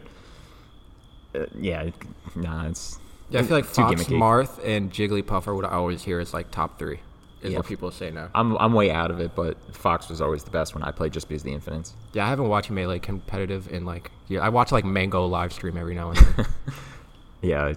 uh, 1.34 1.46
yeah, 1.58 1.90
nah, 2.34 2.66
it's 2.68 2.98
Yeah, 3.30 3.40
I 3.40 3.42
feel 3.44 3.56
like 3.56 3.66
too 3.66 3.82
Fox, 3.82 4.02
gimmicky. 4.02 4.16
Marth, 4.18 4.64
and 4.64 4.90
Jigglypuff 4.92 5.46
are 5.46 5.54
what 5.54 5.64
I 5.64 5.70
always 5.70 6.02
hear 6.02 6.20
is 6.20 6.32
like 6.34 6.50
top 6.50 6.78
three. 6.78 7.00
Is 7.42 7.52
Yeah. 7.52 7.58
what 7.58 7.66
people 7.66 7.90
say 7.90 8.10
now. 8.10 8.30
I'm 8.34 8.56
I'm 8.56 8.72
way 8.72 8.90
out 8.90 9.10
of 9.10 9.20
it, 9.20 9.34
but 9.34 9.58
Fox 9.74 10.08
was 10.08 10.20
always 10.22 10.44
the 10.44 10.50
best 10.50 10.74
when 10.74 10.82
I 10.82 10.90
played 10.92 11.12
just 11.12 11.28
because 11.28 11.42
of 11.42 11.46
the 11.46 11.52
infinites. 11.52 11.92
Yeah, 12.14 12.24
I 12.24 12.28
haven't 12.30 12.48
watched 12.48 12.70
melee 12.70 12.98
competitive 12.98 13.70
in 13.70 13.84
like 13.84 14.10
yeah. 14.28 14.40
I 14.40 14.48
watch 14.48 14.72
like 14.72 14.84
Mango 14.86 15.26
live 15.26 15.52
stream 15.52 15.76
every 15.76 15.94
now 15.94 16.10
and 16.10 16.18
then. 16.18 16.46
Yeah, 17.42 17.74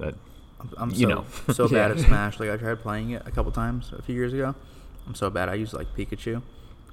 that 0.00 0.14
I'm, 0.60 0.70
I'm 0.78 0.90
You 0.90 0.96
so, 0.96 1.08
know. 1.08 1.24
so 1.52 1.68
bad 1.78 1.92
at 1.92 2.00
Smash. 2.00 2.40
Like 2.40 2.50
I 2.50 2.56
tried 2.56 2.80
playing 2.80 3.10
it 3.10 3.22
a 3.24 3.30
couple 3.30 3.52
times 3.52 3.92
a 3.96 4.02
few 4.02 4.16
years 4.16 4.32
ago. 4.32 4.52
I'm 5.06 5.14
so 5.14 5.30
bad. 5.30 5.48
I 5.48 5.54
use 5.54 5.72
like 5.72 5.86
Pikachu 5.96 6.42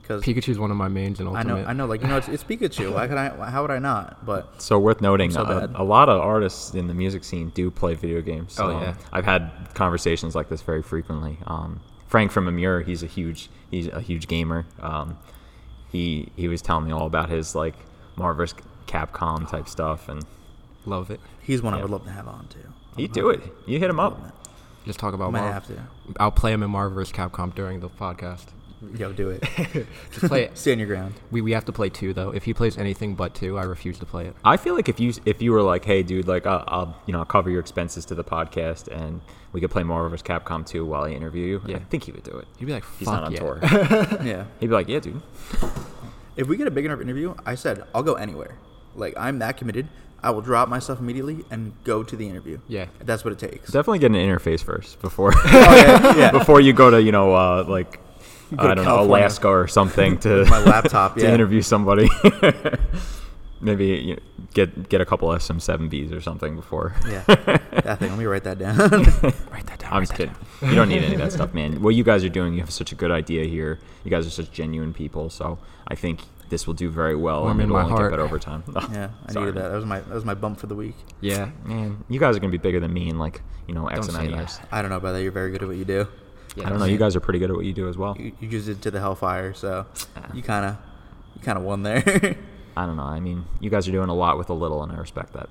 because 0.04 0.22
Pikachu's 0.24 0.60
one 0.60 0.70
of 0.70 0.78
my 0.78 0.88
mains 0.90 1.20
in 1.20 1.28
I 1.28 1.32
Ultimate. 1.40 1.62
know 1.64 1.66
I 1.68 1.74
know 1.74 1.86
like 1.88 2.02
you 2.04 2.08
know 2.08 2.18
it's, 2.18 2.28
it's 2.28 2.44
Pikachu. 2.44 2.94
Why 2.94 3.08
could 3.08 3.18
I? 3.18 3.30
How 3.50 3.62
would 3.64 3.72
I 3.72 3.80
not? 3.80 4.24
But 4.26 4.62
So 4.62 4.78
worth 4.78 5.02
noting, 5.02 5.32
so 5.32 5.42
a, 5.42 5.62
bad. 5.68 5.72
a 5.76 5.84
lot 5.84 6.08
of 6.10 6.22
artists 6.22 6.76
in 6.76 6.86
the 6.88 6.94
music 6.94 7.24
scene 7.24 7.50
do 7.56 7.72
play 7.72 7.96
video 7.96 8.22
games. 8.22 8.60
Oh, 8.60 8.70
Um, 8.70 8.82
yeah. 8.84 8.94
I've 9.12 9.26
had 9.26 9.50
conversations 9.74 10.36
like 10.36 10.50
this 10.50 10.62
very 10.62 10.84
frequently. 10.84 11.40
Um, 11.48 11.80
Frank 12.08 12.32
from 12.32 12.48
Amur, 12.48 12.82
he's 12.82 13.02
a 13.02 13.08
huge 13.08 13.50
he's 13.72 13.88
a 13.88 14.00
huge 14.00 14.28
gamer. 14.28 14.66
Um, 14.82 15.18
he 15.90 16.30
he 16.36 16.48
was 16.48 16.62
telling 16.62 16.86
me 16.86 16.92
all 16.92 17.08
about 17.08 17.30
his 17.30 17.56
like 17.56 17.74
Marvel. 18.16 18.46
Capcom 18.86 19.50
type 19.50 19.68
stuff, 19.70 20.10
and 20.10 20.24
Love 20.86 21.10
it. 21.10 21.20
he's 21.42 21.62
one 21.64 21.74
I 21.74 21.82
would 21.82 21.90
love 21.90 22.04
to 22.04 22.12
have 22.12 22.28
on 22.28 22.48
too. 22.50 22.60
you 23.02 23.08
do 23.08 23.30
it. 23.30 23.42
You 23.66 23.80
hit 23.80 23.90
him 23.90 24.00
up. 24.00 24.20
Just 24.86 25.00
talk 25.00 25.14
about 25.14 25.32
Might 25.32 25.40
Marvel. 25.40 25.54
have 25.54 25.68
to. 25.68 25.88
I'll 26.20 26.30
play 26.30 26.52
him 26.52 26.62
in 26.62 26.70
Marvel 26.70 26.94
vs. 26.96 27.14
Capcom 27.16 27.56
during 27.56 27.80
the 27.80 27.90
podcast. 27.90 28.48
Yo, 28.98 29.12
do 29.14 29.30
it. 29.30 29.44
Just 30.12 30.26
play 30.28 30.44
it. 30.44 30.58
Stand 30.58 30.80
your 30.80 30.88
ground. 30.88 31.14
We, 31.32 31.42
we 31.42 31.52
have 31.54 31.66
to 31.66 31.72
play 31.72 31.90
two 31.90 32.14
though. 32.14 32.32
If 32.32 32.44
he 32.44 32.54
plays 32.54 32.78
anything 32.78 33.16
but 33.16 33.34
two, 33.36 33.58
I 33.58 33.64
refuse 33.64 33.98
to 34.00 34.06
play 34.06 34.26
it. 34.28 34.36
I 34.44 34.58
feel 34.58 34.76
like 34.76 34.90
if 34.90 35.00
you 35.00 35.14
if 35.26 35.42
you 35.42 35.52
were 35.52 35.62
like, 35.62 35.86
hey, 35.86 36.04
dude, 36.04 36.28
like 36.28 36.46
I'll, 36.46 36.64
I'll 36.68 36.98
you 37.06 37.14
know 37.14 37.20
I'll 37.20 37.26
cover 37.26 37.50
your 37.50 37.60
expenses 37.60 38.06
to 38.06 38.16
the 38.16 38.24
podcast, 38.24 38.88
and 38.88 39.22
we 39.52 39.62
could 39.62 39.72
play 39.72 39.84
Marvel 39.84 40.10
vs. 40.10 40.24
Capcom 40.24 40.66
2 40.66 40.86
while 40.86 41.04
I 41.04 41.12
interview 41.12 41.46
you. 41.46 41.62
Yeah. 41.66 41.76
I 41.78 41.80
think 41.80 42.04
he 42.04 42.12
would 42.12 42.24
do 42.24 42.38
it. 42.38 42.48
He'd 42.58 42.66
be 42.66 42.74
like, 42.74 42.84
He's 42.98 43.08
not 43.08 43.24
on 43.24 43.32
yeah." 43.32 43.40
tour. 43.40 43.60
Yeah. 44.24 44.46
He'd 44.60 44.68
be 44.68 44.74
like, 44.74 44.88
yeah, 44.88 45.00
dude. 45.00 45.22
If 46.36 46.48
we 46.48 46.58
get 46.58 46.68
a 46.68 46.72
big 46.72 46.86
enough 46.86 47.02
interview, 47.02 47.36
I 47.46 47.56
said 47.56 47.84
I'll 47.94 48.04
go 48.04 48.16
anywhere. 48.16 48.58
Like 48.96 49.14
I'm 49.18 49.40
that 49.40 49.58
committed. 49.58 49.88
I 50.22 50.32
will 50.32 50.42
drop 50.42 50.70
myself 50.70 51.00
immediately 51.00 51.44
and 51.52 51.74
go 51.84 52.02
to 52.02 52.16
the 52.16 52.28
interview. 52.30 52.60
Yeah. 52.70 52.86
That's 53.02 53.26
what 53.26 53.34
it 53.34 53.40
takes. 53.40 53.72
Definitely 53.72 54.00
get 54.00 54.12
an 54.12 54.18
interface 54.18 54.64
first 54.64 55.02
before 55.02 55.34
Oh, 55.36 55.76
yeah, 55.76 56.16
yeah. 56.16 56.32
before 56.32 56.62
you 56.62 56.72
go 56.74 56.90
to 56.90 57.02
you 57.02 57.12
know 57.12 57.34
uh, 57.36 57.66
like 57.68 57.92
Go 57.98 58.03
I 58.58 58.76
don't 58.76 58.86
know 58.86 59.02
Alaska 59.02 59.48
or 59.48 59.68
something 59.68 60.18
to 60.26 60.46
my 60.46 60.60
laptop. 60.64 61.16
to 61.18 61.32
interview 61.32 61.62
somebody. 61.62 62.10
Maybe 63.62 63.86
you 63.86 64.16
know, 64.16 64.22
get 64.54 64.90
get 64.90 65.00
a 65.00 65.06
couple 65.06 65.30
SM7Bs 65.30 66.12
or 66.12 66.20
something 66.20 66.56
before. 66.56 66.96
Yeah. 67.08 67.24
That 67.26 68.00
thing. 68.00 68.10
Let 68.10 68.20
me 68.20 68.26
write 68.26 68.44
that 68.44 68.60
down. 68.60 68.78
Write 68.78 69.66
that 69.68 69.80
down. 69.80 69.94
I'm 69.94 70.02
just 70.02 70.16
kidding. 70.16 70.36
You 70.62 70.76
don't 70.76 70.90
need 70.90 71.04
any 71.04 71.16
of 71.16 71.22
that 71.22 71.32
stuff, 71.32 71.54
man. 71.54 71.82
What 71.82 71.96
you 71.96 72.04
guys 72.04 72.26
are 72.26 72.30
doing, 72.30 72.54
you 72.54 72.60
have 72.60 72.72
such 72.72 72.92
a 72.92 72.96
good 72.96 73.12
idea 73.12 73.46
here. 73.46 73.80
You 74.04 74.12
guys 74.12 74.28
are 74.28 74.32
such 74.32 74.52
genuine 74.52 74.94
people, 74.94 75.30
so 75.30 75.60
I 75.88 75.96
think 75.96 76.20
this 76.50 76.68
will 76.68 76.74
do 76.74 76.90
very 76.90 77.16
well, 77.16 77.44
Warm 77.44 77.60
and 77.60 77.70
it'll 77.70 77.78
only 77.78 77.90
heart. 77.90 78.04
get 78.04 78.18
better 78.18 78.24
over 78.24 78.38
time. 78.38 78.64
Oh, 78.76 78.88
yeah. 78.92 79.10
I 79.26 79.32
Sorry. 79.32 79.46
needed 79.48 79.62
that. 79.62 79.70
That 79.70 79.76
was 79.76 79.86
my 79.86 80.00
that 80.02 80.14
was 80.14 80.26
my 80.26 80.34
bump 80.34 80.60
for 80.60 80.68
the 80.68 80.76
week. 80.76 80.96
Yeah. 81.22 81.50
Man, 81.64 82.04
you 82.10 82.20
guys 82.20 82.36
are 82.36 82.40
gonna 82.40 82.52
be 82.52 82.58
bigger 82.58 82.80
than 82.80 82.94
me 82.94 83.10
in 83.10 83.18
like 83.18 83.42
you 83.68 83.74
know 83.74 83.88
X 83.88 84.08
Don't 84.08 84.16
amount 84.16 84.34
of 84.34 84.40
years. 84.40 84.60
I 84.72 84.82
don't 84.82 84.92
know 84.92 84.98
about 84.98 85.14
that. 85.14 85.24
You're 85.24 85.32
very 85.32 85.52
good 85.52 85.62
at 85.64 85.68
what 85.68 85.78
you 85.78 85.86
do. 85.86 86.08
Yeah 86.56 86.66
I 86.66 86.70
don't 86.70 86.80
know. 86.80 86.86
You 86.86 86.98
guys 86.98 87.16
are 87.16 87.20
pretty 87.20 87.40
good 87.40 87.50
at 87.50 87.56
what 87.56 87.66
you 87.66 87.74
do 87.74 87.88
as 87.90 87.98
well. 87.98 88.16
You, 88.20 88.32
you 88.40 88.50
used 88.50 88.70
it 88.70 88.82
to 88.84 88.92
the 88.92 89.00
hellfire, 89.00 89.54
so 89.54 89.86
Ah. 90.16 90.30
you 90.34 90.42
kind 90.44 90.66
of 90.66 90.78
you 91.36 91.42
kind 91.42 91.58
of 91.58 91.64
won 91.64 91.84
there. 91.84 92.04
I 92.78 92.86
don't 92.86 92.96
know. 92.98 93.04
I 93.04 93.20
mean, 93.20 93.46
you 93.60 93.70
guys 93.70 93.88
are 93.88 93.92
doing 93.92 94.10
a 94.10 94.16
lot 94.16 94.38
with 94.38 94.50
a 94.50 94.54
little, 94.54 94.82
and 94.84 94.92
I 94.92 94.96
respect 94.98 95.34
that. 95.34 95.48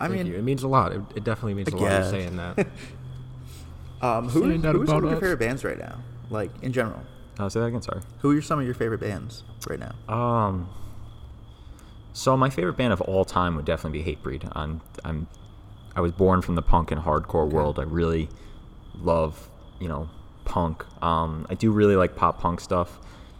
I 0.00 0.06
Thank 0.08 0.12
mean, 0.18 0.26
you. 0.26 0.38
it 0.38 0.42
means 0.44 0.62
a 0.62 0.68
lot. 0.68 0.92
It, 0.92 1.00
it 1.16 1.24
definitely 1.24 1.54
means 1.54 1.68
I 1.72 1.76
a 1.76 1.80
lot. 1.80 1.90
You're 1.90 2.04
saying 2.10 2.36
that. 2.36 2.58
um, 4.02 4.28
who 4.28 4.42
Saying 4.48 4.60
that 4.62 4.74
who 4.74 4.82
are 4.82 4.86
some 4.86 5.04
of 5.04 5.10
your 5.10 5.20
favorite 5.20 5.38
bands 5.40 5.64
right 5.64 5.78
now? 5.78 5.98
Like 6.30 6.50
in 6.62 6.72
general, 6.72 7.00
Uh, 7.38 7.48
say 7.48 7.60
that 7.60 7.66
again. 7.66 7.82
Sorry. 7.82 8.00
who 8.20 8.36
are 8.36 8.42
some 8.42 8.58
of 8.58 8.64
your 8.64 8.74
favorite 8.74 9.00
bands 9.00 9.44
right 9.68 9.78
now? 9.80 9.94
Um. 10.12 10.68
So 12.12 12.36
my 12.36 12.50
favorite 12.50 12.76
band 12.76 12.92
of 12.92 13.00
all 13.02 13.24
time 13.24 13.54
would 13.56 13.64
definitely 13.64 14.02
be 14.02 14.16
Hatebreed. 14.16 14.50
I'm 14.54 14.80
I'm 15.04 15.26
I 15.94 16.00
was 16.00 16.12
born 16.12 16.42
from 16.42 16.54
the 16.56 16.62
punk 16.62 16.90
and 16.90 17.00
hardcore 17.02 17.48
world. 17.48 17.78
I 17.78 17.82
really 17.84 18.28
love 18.96 19.48
you 19.80 19.86
know 19.88 20.08
punk. 20.48 20.84
Um, 21.02 21.46
I 21.50 21.54
do 21.54 21.70
really 21.70 21.94
like 21.96 22.16
pop 22.16 22.40
punk 22.40 22.60
stuff, 22.60 22.98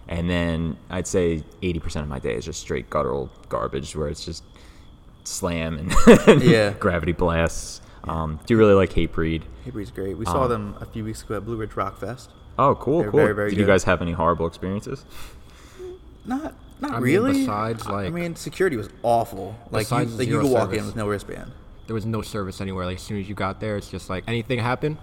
and 0.09 0.29
then 0.31 0.77
I'd 0.91 1.07
say 1.07 1.43
80% 1.63 2.03
of 2.03 2.09
my 2.09 2.19
day 2.19 2.35
is 2.35 2.45
just 2.45 2.61
straight 2.61 2.89
guttural 2.91 3.31
garbage, 3.49 3.97
where 3.97 4.09
it's 4.09 4.25
just 4.25 4.45
slam 5.25 5.77
and 6.07 6.43
Yeah. 6.43 6.71
gravity 6.79 7.13
blasts. 7.13 7.81
Um, 8.05 8.39
do 8.47 8.55
you 8.55 8.59
really 8.59 8.75
like 8.75 8.91
Hatebreed. 8.93 9.43
Hatebreed's 9.67 9.91
great. 9.91 10.17
We 10.17 10.25
saw 10.25 10.45
Um, 10.45 10.49
them 10.51 10.75
a 10.81 10.87
few 10.87 11.05
weeks 11.05 11.23
ago 11.23 11.37
at 11.37 11.45
Blue 11.45 11.57
Ridge 11.57 11.75
Rock 11.77 11.99
Fest. 11.99 12.31
Oh, 12.59 12.75
cool, 12.77 13.03
They're 13.03 13.11
cool. 13.11 13.21
very, 13.21 13.35
very 13.35 13.51
Did 13.51 13.59
you 13.59 13.67
guys 13.67 13.85
have 13.85 14.01
any 14.03 14.13
horrible 14.13 14.47
experiences? 14.47 15.05
Not 16.25 16.55
not 16.81 16.93
I 16.93 16.95
mean, 16.95 17.03
really. 17.03 17.33
besides, 17.41 17.87
like, 17.89 18.07
I 18.07 18.11
mean, 18.11 18.37
security 18.37 18.77
was 18.77 18.89
awful. 19.03 19.57
Like 19.71 19.91
you, 19.91 19.97
Besides 19.97 20.19
like 20.19 20.27
you 20.29 20.35
zero 20.35 20.43
could 20.45 20.53
walk 20.53 20.73
in 20.75 20.87
with 20.87 20.95
no 20.97 21.09
wristband. 21.09 21.51
there 21.89 21.95
was 21.95 22.07
no 22.07 22.23
service 22.23 22.61
anywhere. 22.61 22.87
Like 22.87 22.97
as 22.97 23.03
soon 23.03 23.19
as 23.21 23.29
you 23.29 23.35
got 23.35 23.61
there, 23.61 23.77
it's 23.77 23.91
just 23.91 24.09
like 24.09 24.25
anything 24.29 24.59
happened. 24.61 24.97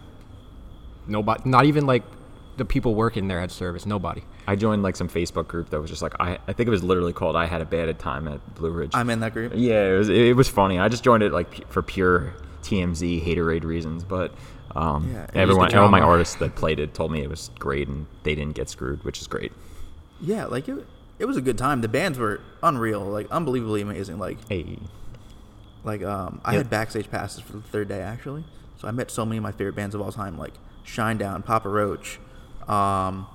Nobody, 1.07 1.41
not 1.49 1.65
even 1.65 1.85
like 1.85 2.03
the 2.57 2.65
people 2.65 2.95
working 2.95 3.27
there 3.27 3.39
had 3.39 3.51
service. 3.51 3.85
Nobody. 3.85 4.23
I 4.47 4.55
joined 4.55 4.83
like 4.83 4.95
some 4.95 5.09
Facebook 5.09 5.47
group 5.47 5.69
that 5.71 5.81
was 5.81 5.89
just 5.89 6.01
like 6.01 6.13
I, 6.19 6.37
I 6.47 6.53
think 6.53 6.67
it 6.67 6.69
was 6.71 6.83
literally 6.83 7.13
called 7.13 7.35
I 7.35 7.45
had 7.45 7.61
a 7.61 7.65
bad 7.65 7.97
time 7.99 8.27
at 8.27 8.55
Blue 8.55 8.71
Ridge. 8.71 8.91
I'm 8.93 9.09
in 9.09 9.19
that 9.21 9.33
group. 9.33 9.53
yeah, 9.55 9.93
it 9.93 9.97
was 9.97 10.09
it 10.09 10.35
was 10.35 10.47
funny. 10.47 10.79
I 10.79 10.87
just 10.87 11.03
joined 11.03 11.23
it 11.23 11.31
like 11.31 11.51
pu- 11.51 11.63
for 11.69 11.81
pure 11.81 12.33
TMZ 12.63 13.23
haterade 13.25 13.63
reasons, 13.63 14.03
but 14.03 14.33
um, 14.75 15.09
Yeah, 15.11 15.23
it 15.23 15.27
was 15.27 15.29
everyone, 15.35 15.69
the 15.69 15.79
all 15.81 15.89
my 15.89 16.01
artists 16.01 16.35
that 16.35 16.55
played 16.55 16.79
it 16.79 16.93
told 16.93 17.11
me 17.11 17.21
it 17.21 17.29
was 17.29 17.49
great 17.59 17.87
and 17.87 18.05
they 18.23 18.35
didn't 18.35 18.55
get 18.55 18.69
screwed, 18.69 19.03
which 19.03 19.19
is 19.21 19.27
great. 19.27 19.51
Yeah, 20.21 20.45
like 20.45 20.67
it, 20.67 20.85
it 21.19 21.25
was 21.25 21.37
a 21.37 21.41
good 21.41 21.57
time. 21.57 21.81
The 21.81 21.87
bands 21.87 22.17
were 22.19 22.41
unreal, 22.63 23.01
like 23.01 23.29
unbelievably 23.31 23.81
amazing. 23.81 24.17
Like 24.19 24.37
Hey, 24.49 24.77
like 25.83 26.03
um, 26.03 26.41
I 26.43 26.53
Yeah. 26.53 26.57
had 26.59 26.69
backstage 26.69 27.09
passes 27.09 27.41
for 27.41 27.53
the 27.53 27.61
third 27.61 27.87
day 27.87 28.01
actually, 28.01 28.43
so 28.77 28.87
I 28.87 28.91
met 28.91 29.11
so 29.11 29.25
many 29.25 29.37
of 29.37 29.43
my 29.43 29.51
favorite 29.51 29.75
bands 29.75 29.95
of 29.95 30.01
all 30.01 30.11
time, 30.11 30.37
like 30.37 30.53
Shinedown, 30.85 31.43
Papa 31.45 31.69
Roach, 31.69 32.19
um, 32.67 33.27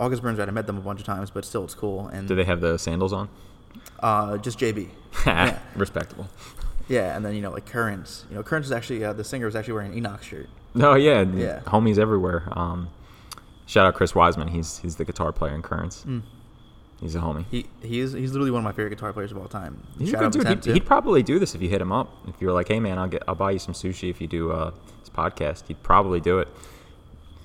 August 0.00 0.22
Burns 0.22 0.38
Red. 0.38 0.48
I 0.48 0.52
met 0.52 0.66
them 0.66 0.78
a 0.78 0.80
bunch 0.80 1.00
of 1.00 1.06
times, 1.06 1.30
but 1.30 1.44
still, 1.44 1.64
it's 1.64 1.74
cool. 1.74 2.06
And 2.08 2.28
do 2.28 2.34
they 2.34 2.44
have 2.44 2.60
the 2.60 2.78
sandals 2.78 3.12
on? 3.12 3.28
uh, 4.00 4.38
just 4.38 4.58
JB. 4.58 4.88
yeah. 5.26 5.58
Respectable. 5.76 6.28
yeah, 6.88 7.16
and 7.16 7.24
then 7.24 7.34
you 7.34 7.40
know 7.42 7.50
like 7.50 7.66
Currents. 7.66 8.24
You 8.30 8.36
know 8.36 8.42
Currents 8.42 8.66
is 8.68 8.72
actually 8.72 9.04
uh, 9.04 9.12
the 9.12 9.24
singer 9.24 9.46
was 9.46 9.56
actually 9.56 9.74
wearing 9.74 9.92
an 9.92 9.98
Enoch 9.98 10.22
shirt. 10.22 10.48
No, 10.74 10.94
yeah, 10.94 11.22
Yeah. 11.22 11.60
homies 11.66 11.98
everywhere. 11.98 12.48
Um, 12.52 12.90
shout 13.66 13.86
out 13.86 13.94
Chris 13.94 14.14
Wiseman. 14.14 14.48
He's 14.48 14.78
he's 14.78 14.96
the 14.96 15.04
guitar 15.04 15.32
player 15.32 15.54
in 15.54 15.62
Currents. 15.62 16.04
Mm. 16.06 16.22
He's 17.00 17.14
a 17.14 17.20
homie. 17.20 17.44
He 17.50 17.66
he's 17.80 18.12
he's 18.12 18.32
literally 18.32 18.50
one 18.50 18.58
of 18.60 18.64
my 18.64 18.72
favorite 18.72 18.90
guitar 18.90 19.12
players 19.12 19.30
of 19.32 19.38
all 19.38 19.46
time. 19.48 19.82
He's 19.98 20.12
a 20.12 20.16
good 20.16 20.32
dude. 20.32 20.46
He'd, 20.64 20.74
he'd 20.74 20.86
probably 20.86 21.22
do 21.22 21.38
this 21.38 21.54
if 21.54 21.62
you 21.62 21.68
hit 21.68 21.80
him 21.80 21.92
up. 21.92 22.12
If 22.26 22.34
you 22.40 22.48
were 22.48 22.52
like, 22.52 22.68
"Hey, 22.68 22.80
man, 22.80 22.98
I'll 22.98 23.06
get, 23.08 23.22
I'll 23.28 23.34
buy 23.36 23.52
you 23.52 23.58
some 23.60 23.72
sushi 23.74 24.10
if 24.10 24.20
you 24.20 24.26
do 24.26 24.50
uh, 24.52 24.72
podcast." 25.18 25.66
He'd 25.68 25.82
probably 25.82 26.20
do 26.20 26.38
it, 26.38 26.48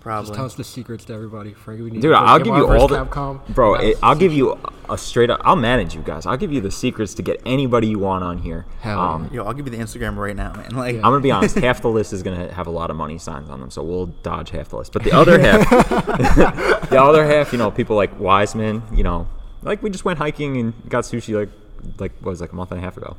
probably. 0.02 0.28
Just 0.28 0.36
tell 0.36 0.46
us 0.46 0.56
the 0.56 0.64
secrets 0.64 1.06
to 1.06 1.14
everybody, 1.14 1.54
Frank. 1.54 1.80
We 1.82 1.90
need 1.92 2.02
dude. 2.02 2.12
to 2.12 2.18
I'll 2.18 2.38
give 2.40 2.56
you 2.56 2.68
all 2.70 2.88
the, 2.88 3.06
Capcom. 3.06 3.48
bro. 3.50 3.76
It, 3.76 3.98
I'll 4.04 4.16
give 4.16 4.34
you 4.34 4.60
a 4.90 4.98
straight 4.98 5.30
up. 5.30 5.42
I'll 5.44 5.56
manage 5.56 5.96
you 5.96 6.02
guys. 6.02 6.26
I'll 6.26 6.38
give 6.38 6.52
you 6.52 6.62
the 6.62 6.72
secrets 6.72 7.14
to 7.16 7.22
get 7.22 7.42
anybody 7.46 7.88
you 7.88 8.00
want 8.00 8.24
on 8.24 8.38
here. 8.38 8.66
Hell 8.82 9.00
um, 9.00 9.30
Yo, 9.34 9.44
I'll 9.46 9.54
give 9.54 9.66
you 9.66 9.72
the 9.72 9.84
Instagram 9.84 10.18
right 10.18 10.36
now, 10.36 10.54
man. 10.54 10.76
Like 10.76 10.96
Yeah. 10.96 11.00
I'm 11.00 11.12
gonna 11.12 11.22
be 11.22 11.32
honest. 11.32 11.56
half 11.68 11.82
the 11.82 11.90
list 11.90 12.14
is 12.14 12.22
gonna 12.22 12.52
have 12.54 12.68
a 12.68 12.72
lot 12.72 12.90
of 12.90 12.96
money 12.96 13.18
signs 13.18 13.50
on 13.50 13.60
them, 13.62 13.72
so 13.72 13.82
we'll 13.82 14.08
dodge 14.08 14.50
half 14.52 14.70
the 14.70 14.78
list. 14.78 14.94
But 14.94 15.04
the 15.04 15.14
other 15.14 15.40
half, 15.40 15.70
the 16.90 17.02
other 17.02 17.26
half, 17.26 17.52
you 17.52 17.58
know, 17.58 17.72
people 17.72 17.96
like 17.96 18.20
Wiseman, 18.20 18.84
you 18.94 19.04
know, 19.04 19.28
like 19.62 19.82
we 19.82 19.90
just 19.90 20.06
went 20.06 20.20
hiking 20.20 20.58
and 20.58 20.74
got 20.90 21.06
sushi 21.06 21.34
like 21.34 21.50
like 22.00 22.12
what 22.22 22.32
was 22.32 22.42
it, 22.42 22.46
like 22.46 22.52
a 22.52 22.56
month 22.56 22.72
and 22.72 22.80
a 22.80 22.84
half 22.84 22.98
ago. 22.98 23.18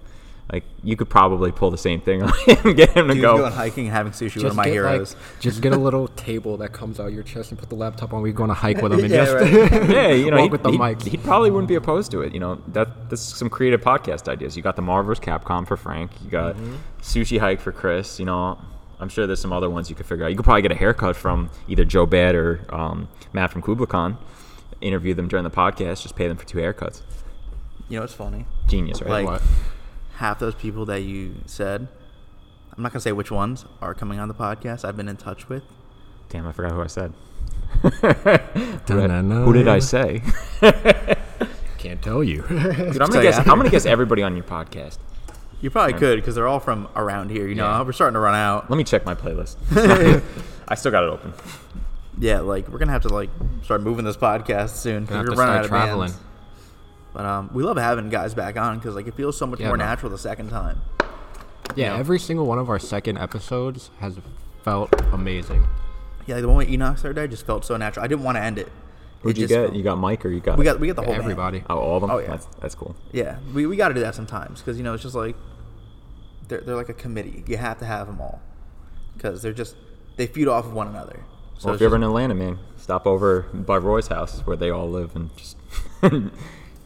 Like 0.53 0.65
you 0.83 0.95
could 0.95 1.09
probably 1.09 1.53
pull 1.53 1.71
the 1.71 1.79
same 1.79 2.01
thing 2.03 2.23
on 2.23 2.33
him, 2.47 2.75
get 2.75 2.91
him 2.91 3.09
to 3.09 3.15
Dude, 3.15 3.23
go. 3.23 3.39
going 3.39 3.53
hiking 3.53 3.87
having 3.87 4.13
sushi, 4.13 4.37
one 4.39 4.47
of 4.47 4.57
my 4.57 4.65
get, 4.65 4.73
heroes. 4.75 5.15
Like, 5.15 5.41
just 5.41 5.63
get 5.63 5.73
a 5.73 5.77
little 5.79 6.09
table 6.09 6.59
that 6.59 6.73
comes 6.73 7.01
out 7.01 7.13
your 7.15 7.23
chest 7.23 7.51
and 7.51 7.59
put 7.59 7.71
the 7.71 7.75
laptop 7.77 8.13
on. 8.13 8.21
We 8.21 8.31
go 8.33 8.43
on 8.43 8.51
a 8.51 8.55
hike 8.55 8.83
with 8.83 8.93
him 8.93 9.01
and 9.01 9.09
Yeah, 9.11 9.25
just 9.25 9.35
right. 9.35 9.89
yeah, 9.91 10.09
you 10.09 10.31
know, 10.31 10.37
walk 10.37 10.45
he, 10.45 10.51
with 10.51 10.63
the 10.63 10.71
he, 10.73 10.79
mics. 10.79 11.03
he 11.07 11.17
probably 11.17 11.51
wouldn't 11.51 11.69
be 11.69 11.77
opposed 11.77 12.11
to 12.11 12.21
it. 12.21 12.35
You 12.35 12.41
know, 12.41 12.61
that 12.69 13.09
this 13.09 13.21
is 13.27 13.35
some 13.37 13.49
creative 13.49 13.81
podcast 13.81 14.29
ideas. 14.29 14.55
You 14.55 14.63
got 14.63 14.77
the 14.77 14.83
Marvel 14.83 15.15
vs. 15.15 15.25
Capcom 15.25 15.67
for 15.67 15.77
Frank. 15.79 16.11
You 16.23 16.31
got 16.31 16.57
Mm-hmm. 16.57 16.77
sushi 17.01 17.39
hike 17.41 17.61
for 17.61 17.73
Chris. 17.73 18.19
You 18.19 18.27
know, 18.27 18.59
I'm 19.01 19.09
sure 19.09 19.27
there's 19.27 19.41
some 19.41 19.53
other 19.53 19.71
ones 19.71 19.89
you 19.89 19.97
could 19.97 20.05
figure 20.07 20.27
out. 20.27 20.29
You 20.31 20.37
could 20.37 20.45
probably 20.45 20.63
get 20.63 20.73
a 20.73 20.77
haircut 20.77 21.17
from 21.17 21.49
either 21.69 21.87
Joe 21.87 22.05
Bad 22.05 22.35
or 22.35 22.61
um, 22.69 23.09
Matt 23.33 23.51
from 23.51 23.63
Kublai 23.63 23.87
Khan. 23.87 24.19
Interview 24.83 25.15
them 25.15 25.27
during 25.27 25.45
the 25.45 25.51
podcast. 25.51 26.03
Just 26.03 26.17
pay 26.17 26.29
them 26.29 26.37
for 26.37 26.45
two 26.47 26.59
haircuts. 26.59 27.01
You 27.89 27.99
know 27.99 28.05
it's 28.05 28.13
funny? 28.13 28.45
Genius, 28.69 29.01
right? 29.01 29.25
Like 29.25 29.27
What? 29.27 29.43
Half 30.15 30.39
those 30.39 30.55
people 30.55 30.85
that 30.87 31.03
you 31.03 31.37
said, 31.47 31.89
I'm 32.77 32.83
not 32.83 32.93
gonna 32.93 33.01
say 33.01 33.13
which 33.13 33.31
ones 33.31 33.65
are 33.81 33.95
coming 33.95 34.19
on 34.19 34.29
the 34.29 34.35
podcast. 34.35 34.85
I've 34.85 34.97
been 34.97 35.09
in 35.09 35.17
touch 35.17 35.49
with. 35.49 35.63
Damn, 36.29 36.47
I 36.47 36.53
forgot 36.53 36.73
who 36.73 36.81
I 36.83 36.87
said. 36.89 37.13
who, 37.83 37.91
did, 38.87 39.25
who 39.31 39.53
did 39.53 39.69
I 39.69 39.79
say? 39.79 40.23
Can't 41.79 42.01
tell 42.03 42.25
you. 42.25 42.43
Dude, 42.43 42.59
I'm 42.61 42.93
gonna 42.99 43.17
you 43.17 43.23
guess. 43.23 43.39
after. 43.39 43.51
I'm 43.51 43.59
gonna 43.59 43.71
guess 43.71 43.87
everybody 43.87 44.23
on 44.23 44.35
your 44.37 44.45
podcast. 44.45 44.99
You 45.61 45.71
probably 45.71 45.95
um, 45.95 45.99
could 46.01 46.17
because 46.17 46.35
they're 46.35 46.49
all 46.49 46.61
from 46.61 46.89
around 46.97 47.31
here. 47.31 47.47
You 47.47 47.55
know, 47.55 47.65
Yeah. 47.67 47.83
we're 47.83 47.93
starting 47.93 48.15
to 48.15 48.21
run 48.21 48.35
out. 48.35 48.71
Let 48.71 48.77
me 48.77 48.85
check 48.85 49.05
my 49.05 49.15
playlist. 49.15 49.57
I 50.69 50.75
still 50.75 50.91
got 50.93 51.05
it 51.05 51.11
open. 51.11 51.33
Yeah, 52.19 52.41
like 52.41 52.69
we're 52.69 52.79
gonna 52.79 52.93
have 52.93 53.03
to 53.03 53.09
like 53.09 53.31
start 53.63 53.83
moving 53.83 54.05
this 54.05 54.17
podcast 54.17 54.71
soon 54.71 55.05
Gonna 55.05 55.23
because 55.25 55.29
have 55.29 55.29
we're 55.29 55.35
to 55.35 55.39
running 55.41 55.55
out 55.57 55.65
start 55.65 55.65
of 55.65 55.71
traveling. 55.71 56.11
bands. 56.11 56.23
But 57.15 57.25
um, 57.25 57.49
we 57.55 57.63
love 57.63 57.77
having 57.79 58.11
guys 58.11 58.35
back 58.35 58.57
on 58.59 58.79
because 58.79 58.95
like 58.95 59.07
it 59.07 59.15
feels 59.15 59.39
so 59.39 59.47
much 59.47 59.61
Yeah, 59.61 59.69
more 59.69 59.77
no. 59.79 59.85
natural 59.85 60.11
the 60.11 60.19
second 60.19 60.51
time. 60.51 60.81
Yeah, 61.77 61.91
know? 61.91 61.97
every 62.01 62.19
single 62.19 62.45
one 62.47 62.59
of 62.59 62.69
our 62.69 62.79
second 62.79 63.17
episodes 63.19 63.91
has 64.01 64.19
felt 64.63 64.93
amazing. 65.13 65.65
Yeah, 66.27 66.35
like 66.37 66.43
the 66.43 66.49
one 66.49 66.57
with 66.59 66.69
Enoch 66.69 66.97
the 66.97 67.11
other 67.11 67.13
day 67.15 67.27
just 67.29 67.47
felt 67.47 67.65
so 67.65 67.77
natural. 67.77 68.05
I 68.05 68.09
didn't 68.09 68.25
want 68.25 68.37
to 68.37 68.43
end 68.43 68.59
it. 68.59 68.71
Who'd 69.23 69.39
It 69.39 69.43
you 69.43 69.47
get? 69.47 69.55
felt- 69.67 69.75
You 69.77 69.83
got 69.83 69.97
Mike 69.99 70.25
or 70.27 70.29
you 70.29 70.41
got? 70.41 70.59
we 70.59 70.65
got 70.65 70.81
we 70.81 70.87
got 70.89 70.97
the 70.97 71.03
whole 71.03 71.13
band. 71.13 71.23
Everybody. 71.23 71.63
Oh, 71.71 71.79
all 71.79 71.97
of 71.97 72.01
them. 72.03 72.11
Oh, 72.11 72.19
yeah. 72.19 72.29
That's 72.29 72.47
that's 72.61 72.75
cool. 72.75 72.95
Yeah, 73.13 73.39
we, 73.55 73.67
we 73.67 73.77
got 73.77 73.89
to 73.89 73.95
do 73.95 74.01
that 74.01 74.15
sometimes 74.15 74.61
because 74.61 74.77
you 74.77 74.83
know 74.85 74.95
it's 74.95 75.03
just 75.03 75.15
like 75.15 75.37
they're 76.49 76.61
they're 76.61 76.77
like 76.77 76.89
a 76.89 76.95
committee. 76.95 77.45
You 77.47 77.57
have 77.59 77.79
to 77.79 77.85
have 77.87 78.07
them 78.09 78.21
all 78.21 78.43
because 79.17 79.41
they're 79.41 79.53
just 79.53 79.77
they 80.17 80.27
feed 80.27 80.49
off 80.49 80.67
of 80.67 80.73
one 80.73 80.89
another. 80.89 81.21
So 81.59 81.67
well, 81.67 81.75
if 81.77 81.81
you're 81.81 81.89
ever 81.89 81.97
in 81.97 82.03
Atlanta, 82.03 82.35
man, 82.35 82.59
stop 82.77 83.07
over 83.07 83.43
by 83.53 83.77
Roy's 83.79 84.09
house 84.09 84.41
where 84.41 84.57
they 84.57 84.71
all 84.71 84.91
live 84.91 85.15
and 85.17 85.31
just 85.37 85.57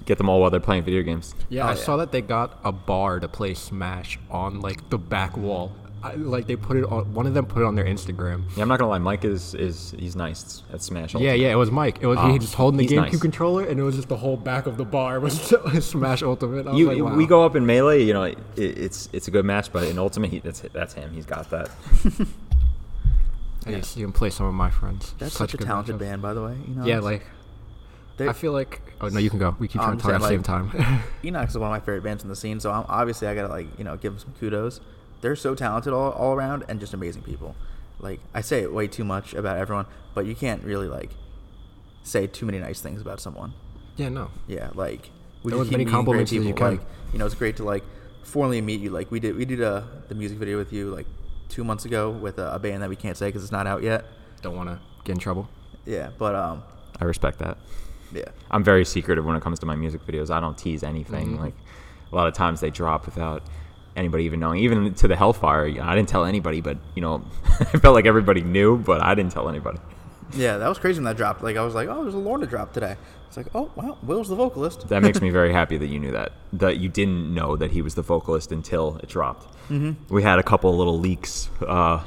get 0.08 0.18
them 0.18 0.28
all 0.28 0.40
while 0.40 0.50
they're 0.50 0.58
playing 0.58 0.82
video 0.82 1.02
games. 1.02 1.34
Yeah, 1.50 1.64
Oh, 1.64 1.68
I 1.68 1.70
yeah. 1.72 1.76
saw 1.76 1.96
that 1.98 2.10
they 2.10 2.22
got 2.22 2.58
a 2.64 2.72
bar 2.72 3.20
to 3.20 3.28
play 3.28 3.54
Smash 3.54 4.18
on 4.30 4.60
like 4.60 4.88
the 4.90 4.98
back 4.98 5.36
wall. 5.36 5.70
I, 6.00 6.14
like 6.14 6.46
they 6.46 6.54
put 6.54 6.76
it 6.76 6.84
on. 6.84 7.12
One 7.12 7.26
of 7.26 7.34
them 7.34 7.44
put 7.46 7.60
it 7.62 7.66
on 7.66 7.74
their 7.74 7.84
Instagram. 7.84 8.44
Yeah, 8.56 8.62
I'm 8.62 8.68
not 8.68 8.78
gonna 8.78 8.90
lie. 8.90 8.98
Mike 8.98 9.24
is 9.24 9.54
is 9.54 9.92
he's 9.98 10.14
nice 10.14 10.62
at 10.72 10.80
Smash. 10.80 11.12
Yeah, 11.14 11.18
Ultimate. 11.18 11.38
yeah, 11.40 11.50
it 11.52 11.56
was 11.56 11.70
Mike. 11.72 11.98
It 12.00 12.06
was 12.06 12.18
Oh, 12.20 12.28
he 12.28 12.34
ah, 12.36 12.38
just 12.38 12.54
holding 12.54 12.78
the 12.78 12.84
he's 12.84 12.92
GameCube 12.92 13.12
nice. 13.12 13.20
controller, 13.20 13.64
and 13.64 13.80
it 13.80 13.82
was 13.82 13.96
just 13.96 14.08
the 14.08 14.16
whole 14.16 14.36
back 14.36 14.66
of 14.66 14.76
the 14.76 14.84
bar 14.84 15.18
was 15.18 15.34
Smash 15.80 16.22
Ultimate. 16.22 16.68
I 16.68 16.70
was 16.70 16.78
You, 16.78 16.92
like, 16.92 17.02
wow. 17.02 17.16
we 17.16 17.26
go 17.26 17.44
up 17.44 17.56
in 17.56 17.66
melee. 17.66 18.04
You 18.04 18.12
know, 18.12 18.22
it, 18.22 18.38
it's 18.56 19.08
it's 19.12 19.26
a 19.26 19.32
good 19.32 19.44
match, 19.44 19.72
but 19.72 19.88
in 19.88 19.98
Ultimate, 19.98 20.30
he, 20.30 20.38
that's 20.38 20.60
that's 20.72 20.94
him. 20.94 21.10
He's 21.12 21.26
got 21.26 21.50
that. 21.50 21.68
I 23.66 23.70
need 23.72 23.82
to 23.82 23.88
see 23.88 24.00
him 24.00 24.12
play 24.12 24.30
some 24.30 24.46
of 24.46 24.54
my 24.54 24.70
friends. 24.70 25.14
that's 25.18 25.34
such, 25.34 25.52
a 25.54 25.56
good 25.58 25.66
talented 25.66 25.96
matchups. 25.96 25.98
band, 25.98 26.22
by 26.22 26.32
the 26.32 26.42
way. 26.42 26.56
You 26.66 26.74
know, 26.76 26.84
Yeah, 26.86 27.00
like 27.00 27.20
they- 27.20 27.26
I 28.20 28.32
feel 28.32 28.52
like. 28.52 28.80
Oh 29.00 29.08
no, 29.08 29.18
you 29.18 29.30
can 29.30 29.38
go. 29.38 29.54
We 29.58 29.68
keep 29.68 29.80
trying 29.80 29.96
to 29.96 30.02
talk 30.02 30.12
at 30.14 30.20
the 30.20 30.28
saying, 30.28 30.44
same 30.44 30.70
time. 30.70 31.02
Enoch 31.24 31.48
is 31.48 31.56
one 31.56 31.68
of 31.68 31.72
my 31.72 31.80
favorite 31.80 32.02
bands 32.02 32.22
in 32.22 32.28
the 32.28 32.36
scene, 32.36 32.58
so 32.60 32.70
I'm, 32.70 32.84
obviously 32.88 33.28
I 33.28 33.34
gotta 33.34 33.48
like 33.48 33.66
you 33.78 33.84
know 33.84 33.96
give 33.96 34.12
them 34.12 34.20
some 34.20 34.34
kudos. 34.40 34.80
They're 35.20 35.36
so 35.36 35.54
talented 35.54 35.92
all, 35.92 36.12
all 36.12 36.32
around 36.34 36.64
and 36.68 36.80
just 36.80 36.94
amazing 36.94 37.22
people. 37.22 37.54
Like 38.00 38.20
I 38.34 38.40
say 38.40 38.62
it 38.62 38.72
way 38.72 38.86
too 38.86 39.04
much 39.04 39.34
about 39.34 39.58
everyone, 39.58 39.86
but 40.14 40.26
you 40.26 40.34
can't 40.34 40.62
really 40.64 40.88
like 40.88 41.10
say 42.02 42.26
too 42.26 42.46
many 42.46 42.58
nice 42.58 42.80
things 42.80 43.00
about 43.00 43.20
someone. 43.20 43.52
yeah, 43.96 44.08
no. 44.08 44.30
Yeah, 44.46 44.70
like 44.74 45.10
we 45.42 45.52
just 45.52 45.64
keep 45.64 45.72
many 45.72 45.84
great 45.84 45.92
compliments 45.92 46.32
you 46.32 46.42
people. 46.42 46.58
can. 46.58 46.78
Like 46.78 46.86
you 47.12 47.18
know, 47.18 47.26
it's 47.26 47.34
great 47.34 47.56
to 47.56 47.64
like 47.64 47.84
formally 48.22 48.60
meet 48.60 48.80
you. 48.80 48.90
Like 48.90 49.10
we 49.10 49.20
did, 49.20 49.36
we 49.36 49.44
did 49.44 49.60
a 49.60 49.86
the 50.08 50.14
music 50.14 50.38
video 50.38 50.58
with 50.58 50.72
you 50.72 50.90
like 50.90 51.06
two 51.48 51.64
months 51.64 51.84
ago 51.84 52.10
with 52.10 52.38
a, 52.38 52.54
a 52.54 52.58
band 52.58 52.82
that 52.82 52.88
we 52.88 52.96
can't 52.96 53.16
say 53.16 53.28
because 53.28 53.42
it's 53.42 53.52
not 53.52 53.66
out 53.66 53.82
yet. 53.82 54.04
Don't 54.42 54.56
want 54.56 54.68
to 54.68 54.78
get 55.04 55.12
in 55.12 55.18
trouble. 55.18 55.48
Yeah, 55.84 56.10
but 56.18 56.34
um, 56.34 56.62
I 57.00 57.04
respect 57.04 57.38
that. 57.38 57.58
Yeah, 58.12 58.24
I'm 58.50 58.64
very 58.64 58.84
secretive 58.84 59.24
when 59.24 59.36
it 59.36 59.42
comes 59.42 59.58
to 59.60 59.66
my 59.66 59.76
music 59.76 60.06
videos. 60.06 60.30
I 60.30 60.40
don't 60.40 60.56
tease 60.56 60.82
anything. 60.82 61.34
Mm-hmm. 61.34 61.42
Like 61.42 61.54
a 62.10 62.16
lot 62.16 62.26
of 62.26 62.34
times 62.34 62.60
they 62.60 62.70
drop 62.70 63.06
without 63.06 63.42
anybody 63.96 64.24
even 64.24 64.40
knowing. 64.40 64.60
Even 64.60 64.94
to 64.94 65.08
the 65.08 65.16
Hellfire, 65.16 65.66
you 65.66 65.78
know, 65.78 65.84
I 65.84 65.94
didn't 65.94 66.08
tell 66.08 66.24
anybody, 66.24 66.60
but 66.60 66.78
you 66.94 67.02
know, 67.02 67.24
I 67.60 67.64
felt 67.78 67.94
like 67.94 68.06
everybody 68.06 68.42
knew, 68.42 68.78
but 68.78 69.02
I 69.02 69.14
didn't 69.14 69.32
tell 69.32 69.48
anybody. 69.48 69.78
yeah, 70.34 70.58
that 70.58 70.68
was 70.68 70.78
crazy 70.78 70.98
when 70.98 71.04
that 71.04 71.16
dropped. 71.16 71.42
Like 71.42 71.56
I 71.56 71.64
was 71.64 71.74
like, 71.74 71.88
oh, 71.88 72.02
there's 72.02 72.14
a 72.14 72.18
Lorna 72.18 72.46
drop 72.46 72.72
today. 72.72 72.96
It's 73.26 73.36
like, 73.36 73.48
oh 73.54 73.70
wow, 73.74 73.98
Will's 74.02 74.30
the 74.30 74.36
vocalist. 74.36 74.88
That 74.88 75.02
makes 75.02 75.20
me 75.20 75.28
very 75.40 75.52
happy 75.52 75.76
that 75.76 75.88
you 75.88 76.00
knew 76.00 76.12
that. 76.12 76.32
That 76.54 76.78
you 76.78 76.88
didn't 76.88 77.34
know 77.34 77.56
that 77.56 77.72
he 77.72 77.82
was 77.82 77.94
the 77.94 78.02
vocalist 78.02 78.52
until 78.52 78.96
it 79.02 79.08
dropped. 79.08 79.54
Mm-hmm. 79.68 80.14
We 80.14 80.22
had 80.22 80.38
a 80.38 80.42
couple 80.42 80.74
little 80.74 80.98
leaks 80.98 81.50
uh, 81.60 82.02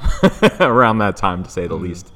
around 0.60 0.98
that 0.98 1.16
time, 1.16 1.44
to 1.44 1.50
say 1.50 1.68
the 1.68 1.76
least. 1.76 2.12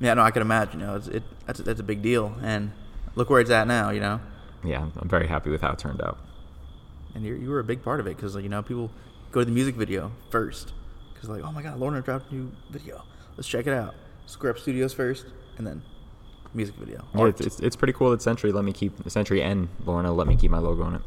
Yeah, 0.00 0.14
no, 0.14 0.22
I 0.22 0.30
can 0.30 0.42
imagine. 0.42 0.80
You 0.80 0.86
know, 0.86 0.96
it's, 0.96 1.08
it 1.08 1.22
that's 1.46 1.60
that's 1.60 1.80
a 1.80 1.84
big 1.84 2.02
deal, 2.02 2.34
and 2.42 2.72
look 3.14 3.30
where 3.30 3.40
it's 3.40 3.50
at 3.50 3.66
now. 3.66 3.90
You 3.90 4.00
know, 4.00 4.20
Yeah, 4.64 4.88
I'm 4.98 5.08
very 5.08 5.26
happy 5.26 5.50
with 5.50 5.60
how 5.60 5.72
it 5.72 5.78
turned 5.78 6.00
out. 6.02 6.18
and 7.14 7.24
you 7.24 7.34
you 7.34 7.50
were 7.50 7.60
a 7.60 7.64
big 7.64 7.82
part 7.82 8.00
of 8.00 8.06
it 8.06 8.16
because 8.16 8.34
like, 8.34 8.42
you 8.44 8.50
know 8.50 8.62
people 8.62 8.90
go 9.32 9.40
to 9.40 9.44
the 9.46 9.52
music 9.52 9.74
video 9.76 10.12
first 10.30 10.72
because 11.12 11.28
like, 11.28 11.42
oh 11.42 11.52
my 11.52 11.62
god, 11.62 11.78
Lorna 11.78 12.00
dropped 12.02 12.30
a 12.30 12.34
new 12.34 12.52
video. 12.70 13.02
Let's 13.36 13.48
check 13.48 13.66
it 13.66 13.72
out. 13.72 13.94
Square 14.26 14.52
Up 14.52 14.58
Studios 14.58 14.92
first, 14.92 15.26
and 15.58 15.66
then 15.66 15.82
music 16.54 16.74
video. 16.76 17.04
Yeah, 17.14 17.26
it's, 17.26 17.40
it's, 17.40 17.60
it's 17.60 17.76
pretty 17.76 17.92
cool 17.92 18.10
that 18.10 18.22
Century 18.22 18.52
let 18.52 18.64
me 18.64 18.72
keep 18.72 18.92
Century 19.10 19.42
and 19.42 19.68
Lorna 19.84 20.12
let 20.12 20.26
me 20.26 20.36
keep 20.36 20.50
my 20.50 20.58
logo 20.58 20.82
on 20.82 20.94
it. 20.96 21.02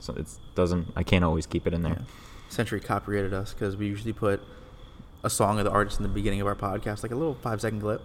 So 0.00 0.14
it 0.14 0.26
doesn't. 0.54 0.88
I 0.96 1.02
can't 1.02 1.24
always 1.24 1.46
keep 1.46 1.66
it 1.66 1.74
in 1.74 1.82
there. 1.82 1.96
Yeah. 1.98 2.04
Century 2.48 2.80
copyrighted 2.80 3.34
us 3.34 3.52
because 3.52 3.76
we 3.76 3.86
usually 3.86 4.12
put 4.12 4.40
a 5.22 5.30
song 5.30 5.58
of 5.58 5.64
the 5.64 5.70
artist 5.70 5.98
in 5.98 6.02
the 6.02 6.08
beginning 6.08 6.40
of 6.40 6.46
our 6.46 6.54
podcast, 6.54 7.02
like 7.02 7.12
a 7.12 7.16
little 7.16 7.34
five 7.34 7.60
second 7.60 7.80
clip. 7.80 8.02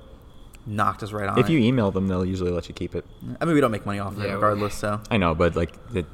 Knocked 0.66 1.04
us 1.04 1.12
right 1.12 1.28
on. 1.28 1.38
If 1.38 1.50
it. 1.50 1.52
you 1.52 1.60
email 1.60 1.92
them, 1.92 2.08
they'll 2.08 2.24
usually 2.26 2.52
let 2.52 2.70
you 2.70 2.74
keep 2.74 2.96
it. 2.96 3.06
I 3.42 3.44
mean, 3.44 3.54
we 3.54 3.60
don't 3.60 3.72
make 3.72 3.86
money 3.86 4.00
off 4.00 4.14
of 4.14 4.24
it 4.24 4.32
regardless. 4.32 4.74
So 4.76 5.02
I 5.12 5.18
know, 5.18 5.36
but 5.36 5.58
like, 5.58 5.74
it, 5.94 6.06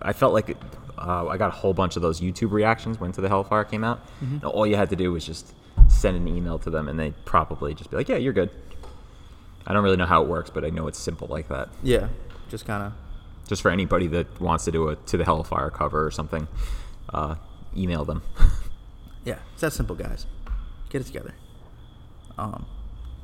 I 0.00 0.12
felt 0.12 0.32
like 0.34 0.56
uh, 0.98 1.28
I 1.28 1.36
got 1.36 1.48
a 1.48 1.56
whole 1.56 1.72
bunch 1.72 1.94
of 1.94 2.02
those 2.02 2.20
YouTube 2.20 2.50
reactions 2.50 2.98
when 2.98 3.12
To 3.12 3.20
the 3.20 3.28
Hellfire 3.28 3.62
came 3.62 3.84
out. 3.84 4.00
And 4.20 4.44
all 4.44 4.66
you 4.66 4.74
had 4.74 4.90
to 4.90 4.96
do 4.96 5.12
was 5.12 5.24
just 5.24 5.54
send 5.86 6.16
an 6.16 6.26
email 6.26 6.58
to 6.60 6.70
them, 6.70 6.88
and 6.88 6.98
they'd 6.98 7.14
probably 7.24 7.74
just 7.74 7.90
be 7.90 7.96
like, 7.96 8.08
"Yeah, 8.08 8.16
you're 8.16 8.32
good." 8.32 8.50
I 9.68 9.72
don't 9.72 9.84
really 9.84 9.96
know 9.96 10.06
how 10.06 10.22
it 10.24 10.28
works, 10.28 10.50
but 10.50 10.64
I 10.64 10.70
know 10.70 10.88
it's 10.88 10.98
simple 10.98 11.28
like 11.28 11.46
that. 11.48 11.68
yeah, 11.84 12.08
just 12.48 12.66
kind 12.66 12.82
of 12.82 12.92
Just 13.46 13.62
for 13.62 13.70
anybody 13.70 14.08
that 14.08 14.40
wants 14.40 14.64
to 14.64 14.72
do 14.72 14.88
a 14.88 14.96
To 14.96 15.16
the 15.16 15.24
Hellfire 15.24 15.70
cover 15.70 16.04
or 16.04 16.10
something, 16.10 16.48
uh, 17.14 17.36
email 17.76 18.04
them. 18.04 18.22
yeah, 19.24 19.38
it's 19.52 19.60
that 19.60 19.72
simple, 19.72 19.94
guys. 19.94 20.26
Get 20.92 21.00
it 21.00 21.06
together. 21.06 21.32
Um, 22.36 22.66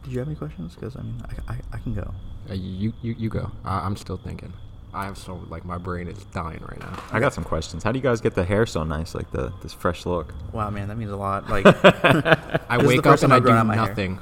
did 0.03 0.13
you 0.15 0.19
have 0.21 0.29
any 0.29 0.37
questions? 0.37 0.75
Because 0.75 0.97
I 0.97 1.03
mean, 1.03 1.23
I, 1.49 1.53
I, 1.53 1.57
I 1.75 1.79
can 1.79 1.93
go. 1.95 2.15
Uh, 2.49 2.55
you, 2.55 2.95
you, 3.03 3.15
you 3.19 3.29
go. 3.29 3.51
I, 3.63 3.81
I'm 3.81 3.95
still 3.97 4.17
thinking. 4.17 4.55
I 4.95 5.05
have 5.05 5.19
so 5.19 5.35
like 5.51 5.67
my 5.67 5.77
brain 5.77 6.09
is 6.09 6.25
dying 6.33 6.63
right 6.67 6.81
now. 6.81 6.99
I 7.13 7.21
got 7.21 7.35
some 7.35 7.45
questions. 7.45 7.85
How 7.85 7.93
do 7.93 7.99
you 7.99 8.03
guys 8.03 8.23
get 8.23 8.35
the 8.35 8.43
hair 8.45 8.65
so 8.65 8.85
nice, 8.85 9.15
like 9.15 9.31
the 9.33 9.53
this 9.63 9.75
fresh 9.75 10.07
look? 10.07 10.33
Wow, 10.55 10.71
man, 10.71 10.89
that 10.89 10.97
means 10.97 11.11
a 11.11 11.17
lot. 11.17 11.51
Like, 11.51 11.67
I 11.85 12.79
This 12.79 12.81
is 12.81 12.83
the 12.83 12.87
wake 12.89 13.07
up 13.07 13.23
and 13.23 13.33
I 13.35 13.37
I've 13.37 13.43
do 13.45 13.51
out 13.51 13.67
hair. 13.67 13.77
nothing. 13.77 14.19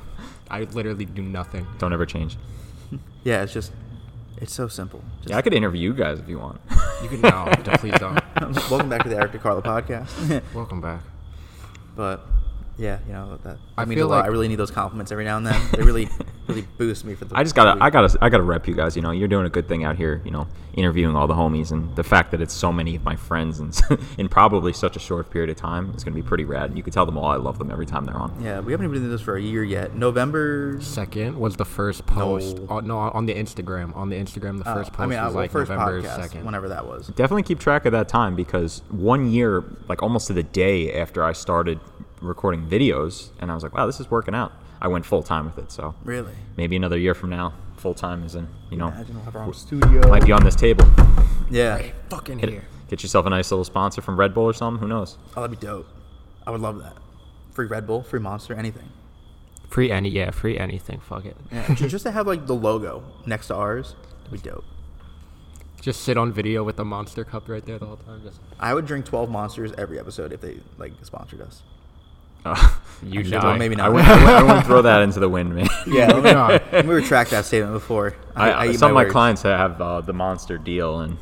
I 0.50 0.62
literally 0.62 1.04
do 1.04 1.22
nothing. 1.22 1.68
Don't 1.78 1.92
ever 1.92 2.04
change. 2.04 2.36
yeah, 3.22 3.44
it's 3.44 3.52
just, 3.52 3.70
it's 4.38 4.52
so 4.52 4.66
simple. 4.66 5.04
Just, 5.18 5.30
Yeah, 5.30 5.36
I 5.38 5.42
could 5.42 5.54
interview 5.54 5.80
you 5.92 5.94
guys 5.94 6.18
if 6.18 6.28
you 6.28 6.40
want. 6.40 6.60
You 7.00 7.08
can 7.10 7.20
no, 7.20 7.48
don't- 7.62 7.78
please 7.78 7.94
don't. 8.00 8.20
welcome 8.70 8.88
back 8.88 9.04
to 9.04 9.08
the 9.08 9.16
Eric 9.16 9.32
DeCarlo 9.32 9.62
podcast. 9.62 10.42
Welcome 10.52 10.80
back. 10.80 11.00
but 11.94 12.26
yeah, 12.78 12.98
you 13.06 13.12
know 13.12 13.30
that, 13.30 13.42
that 13.44 13.58
I 13.78 13.84
means 13.84 13.98
a 13.98 14.00
feel 14.00 14.08
lot. 14.08 14.16
like- 14.18 14.24
I 14.26 14.28
really 14.28 14.48
need 14.48 14.56
those 14.56 14.70
compliments 14.70 15.10
every 15.12 15.24
now 15.24 15.36
and 15.36 15.46
then. 15.46 15.60
They 15.72 15.82
really, 15.82 16.08
really 16.46 16.62
boost 16.76 17.04
me 17.04 17.14
for 17.14 17.24
the. 17.24 17.36
I 17.36 17.42
just 17.42 17.54
gotta, 17.54 17.72
week. 17.74 17.82
I 17.82 17.90
gotta, 17.90 18.18
I 18.20 18.28
gotta 18.28 18.42
rep 18.42 18.66
you 18.68 18.74
guys. 18.74 18.96
You 18.96 19.02
know, 19.02 19.10
you're 19.12 19.28
doing 19.28 19.46
a 19.46 19.50
good 19.50 19.68
thing 19.68 19.84
out 19.84 19.96
here. 19.96 20.20
You 20.24 20.30
know, 20.30 20.46
interviewing 20.74 21.16
all 21.16 21.26
the 21.26 21.34
homies, 21.34 21.72
and 21.72 21.94
the 21.96 22.04
fact 22.04 22.30
that 22.32 22.40
it's 22.42 22.52
so 22.54 22.70
many 22.72 22.94
of 22.96 23.02
my 23.04 23.16
friends, 23.16 23.60
and 23.60 23.78
in 24.18 24.28
probably 24.28 24.72
such 24.72 24.94
a 24.96 24.98
short 24.98 25.30
period 25.30 25.48
of 25.50 25.56
time, 25.56 25.92
is 25.96 26.04
gonna 26.04 26.14
be 26.14 26.22
pretty 26.22 26.44
rad. 26.44 26.76
You 26.76 26.82
can 26.82 26.92
tell 26.92 27.06
them 27.06 27.16
all 27.16 27.26
I 27.30 27.36
love 27.36 27.58
them 27.58 27.70
every 27.70 27.86
time 27.86 28.04
they're 28.04 28.16
on. 28.16 28.34
Yeah, 28.42 28.60
we 28.60 28.72
haven't 28.72 28.84
even 28.86 28.92
been 28.92 29.02
doing 29.02 29.10
this 29.12 29.22
for 29.22 29.36
a 29.36 29.40
year 29.42 29.64
yet. 29.64 29.94
November. 29.94 30.78
Second 30.80 31.38
was 31.38 31.56
the 31.56 31.64
first 31.64 32.04
post. 32.06 32.58
No. 32.58 32.66
Oh, 32.68 32.80
no, 32.80 32.98
on 32.98 33.26
the 33.26 33.34
Instagram. 33.34 33.96
On 33.96 34.10
the 34.10 34.16
Instagram, 34.16 34.62
the 34.62 34.68
uh, 34.68 34.74
first 34.74 34.92
post 34.92 35.00
I 35.00 35.06
mean, 35.06 35.24
was 35.24 35.34
uh, 35.34 35.38
like 35.38 35.50
first 35.50 35.70
November 35.70 36.02
podcast, 36.02 36.16
second. 36.22 36.44
whenever 36.44 36.68
that 36.68 36.86
was. 36.86 37.08
Definitely 37.08 37.44
keep 37.44 37.58
track 37.58 37.86
of 37.86 37.92
that 37.92 38.08
time 38.08 38.36
because 38.36 38.82
one 38.90 39.30
year, 39.30 39.64
like 39.88 40.02
almost 40.02 40.26
to 40.26 40.32
the 40.34 40.42
day 40.42 40.92
after 40.92 41.24
I 41.24 41.32
started 41.32 41.80
recording 42.20 42.66
videos, 42.66 43.30
and 43.40 43.50
I 43.50 43.54
was 43.54 43.62
like, 43.62 43.74
wow, 43.74 43.86
this 43.86 44.00
is 44.00 44.10
working 44.10 44.34
out. 44.34 44.52
I 44.80 44.88
went 44.88 45.06
full 45.06 45.22
time 45.22 45.46
with 45.46 45.58
it, 45.58 45.70
so 45.72 45.94
Really? 46.04 46.32
maybe 46.56 46.76
another 46.76 46.98
year 46.98 47.14
from 47.14 47.30
now, 47.30 47.54
full 47.76 47.94
time 47.94 48.22
is 48.24 48.34
in. 48.34 48.46
You 48.70 48.76
know, 48.76 48.88
Imagine 48.88 49.14
we'll 49.16 49.24
have 49.24 49.36
our 49.36 49.42
own 49.44 49.54
studio. 49.54 50.06
might 50.08 50.24
be 50.26 50.32
on 50.32 50.44
this 50.44 50.54
table. 50.56 50.84
Yeah. 51.50 51.82
Fucking 52.10 52.38
Hit, 52.40 52.48
here. 52.50 52.64
Get 52.88 53.02
yourself 53.02 53.24
a 53.26 53.30
nice 53.30 53.50
little 53.50 53.64
sponsor 53.64 54.00
from 54.02 54.18
Red 54.18 54.34
Bull 54.34 54.44
or 54.44 54.52
something. 54.52 54.80
Who 54.80 54.88
knows? 54.88 55.16
Oh, 55.36 55.42
that'd 55.42 55.58
be 55.58 55.66
dope. 55.66 55.88
I 56.46 56.50
would 56.50 56.60
love 56.60 56.78
that. 56.82 56.96
Free 57.52 57.66
Red 57.66 57.86
Bull, 57.86 58.02
free 58.02 58.20
Monster, 58.20 58.54
anything. 58.54 58.90
Free 59.68 59.90
any, 59.90 60.08
yeah, 60.10 60.30
free 60.30 60.58
anything. 60.58 61.00
Fuck 61.00 61.24
it. 61.24 61.36
Yeah, 61.50 61.74
ju- 61.74 61.88
just 61.88 62.04
to 62.04 62.10
have 62.12 62.26
like 62.26 62.46
the 62.46 62.54
logo 62.54 63.02
next 63.26 63.48
to 63.48 63.54
ours, 63.56 63.94
would 64.30 64.42
be 64.42 64.48
dope. 64.48 64.64
Just 65.80 66.02
sit 66.02 66.16
on 66.16 66.32
video 66.32 66.62
with 66.64 66.76
the 66.76 66.84
monster 66.84 67.24
cup 67.24 67.48
right 67.48 67.64
there 67.64 67.78
the 67.78 67.86
whole 67.86 67.96
time. 67.96 68.20
Just 68.22 68.40
I 68.60 68.74
would 68.74 68.86
drink 68.86 69.04
12 69.06 69.30
monsters 69.30 69.72
every 69.78 69.98
episode 69.98 70.32
if 70.32 70.40
they 70.40 70.58
like 70.78 70.92
sponsored 71.02 71.40
us. 71.40 71.62
Uh, 72.46 72.68
you 73.02 73.22
well, 73.30 73.56
maybe 73.56 73.74
not. 73.76 73.86
I 73.86 73.88
wouldn't- 73.90 74.08
I 74.10 74.42
wouldn't 74.42 74.66
throw 74.66 74.82
that 74.82 75.02
into 75.02 75.20
the 75.20 75.28
wind, 75.28 75.54
man. 75.54 75.66
Yeah, 75.86 76.06
let 76.12 76.22
me, 76.24 76.32
No. 76.32 76.58
let 76.72 76.86
retract 76.86 77.30
that 77.30 77.44
statement 77.44 77.72
before. 77.74 78.14
I, 78.34 78.50
I, 78.50 78.60
I 78.62 78.72
some 78.72 78.90
of 78.90 78.94
my 78.94 79.02
words. 79.02 79.12
clients 79.12 79.42
have 79.42 79.80
uh, 79.80 80.00
the 80.00 80.12
monster 80.12 80.58
deal, 80.58 81.00
and 81.00 81.18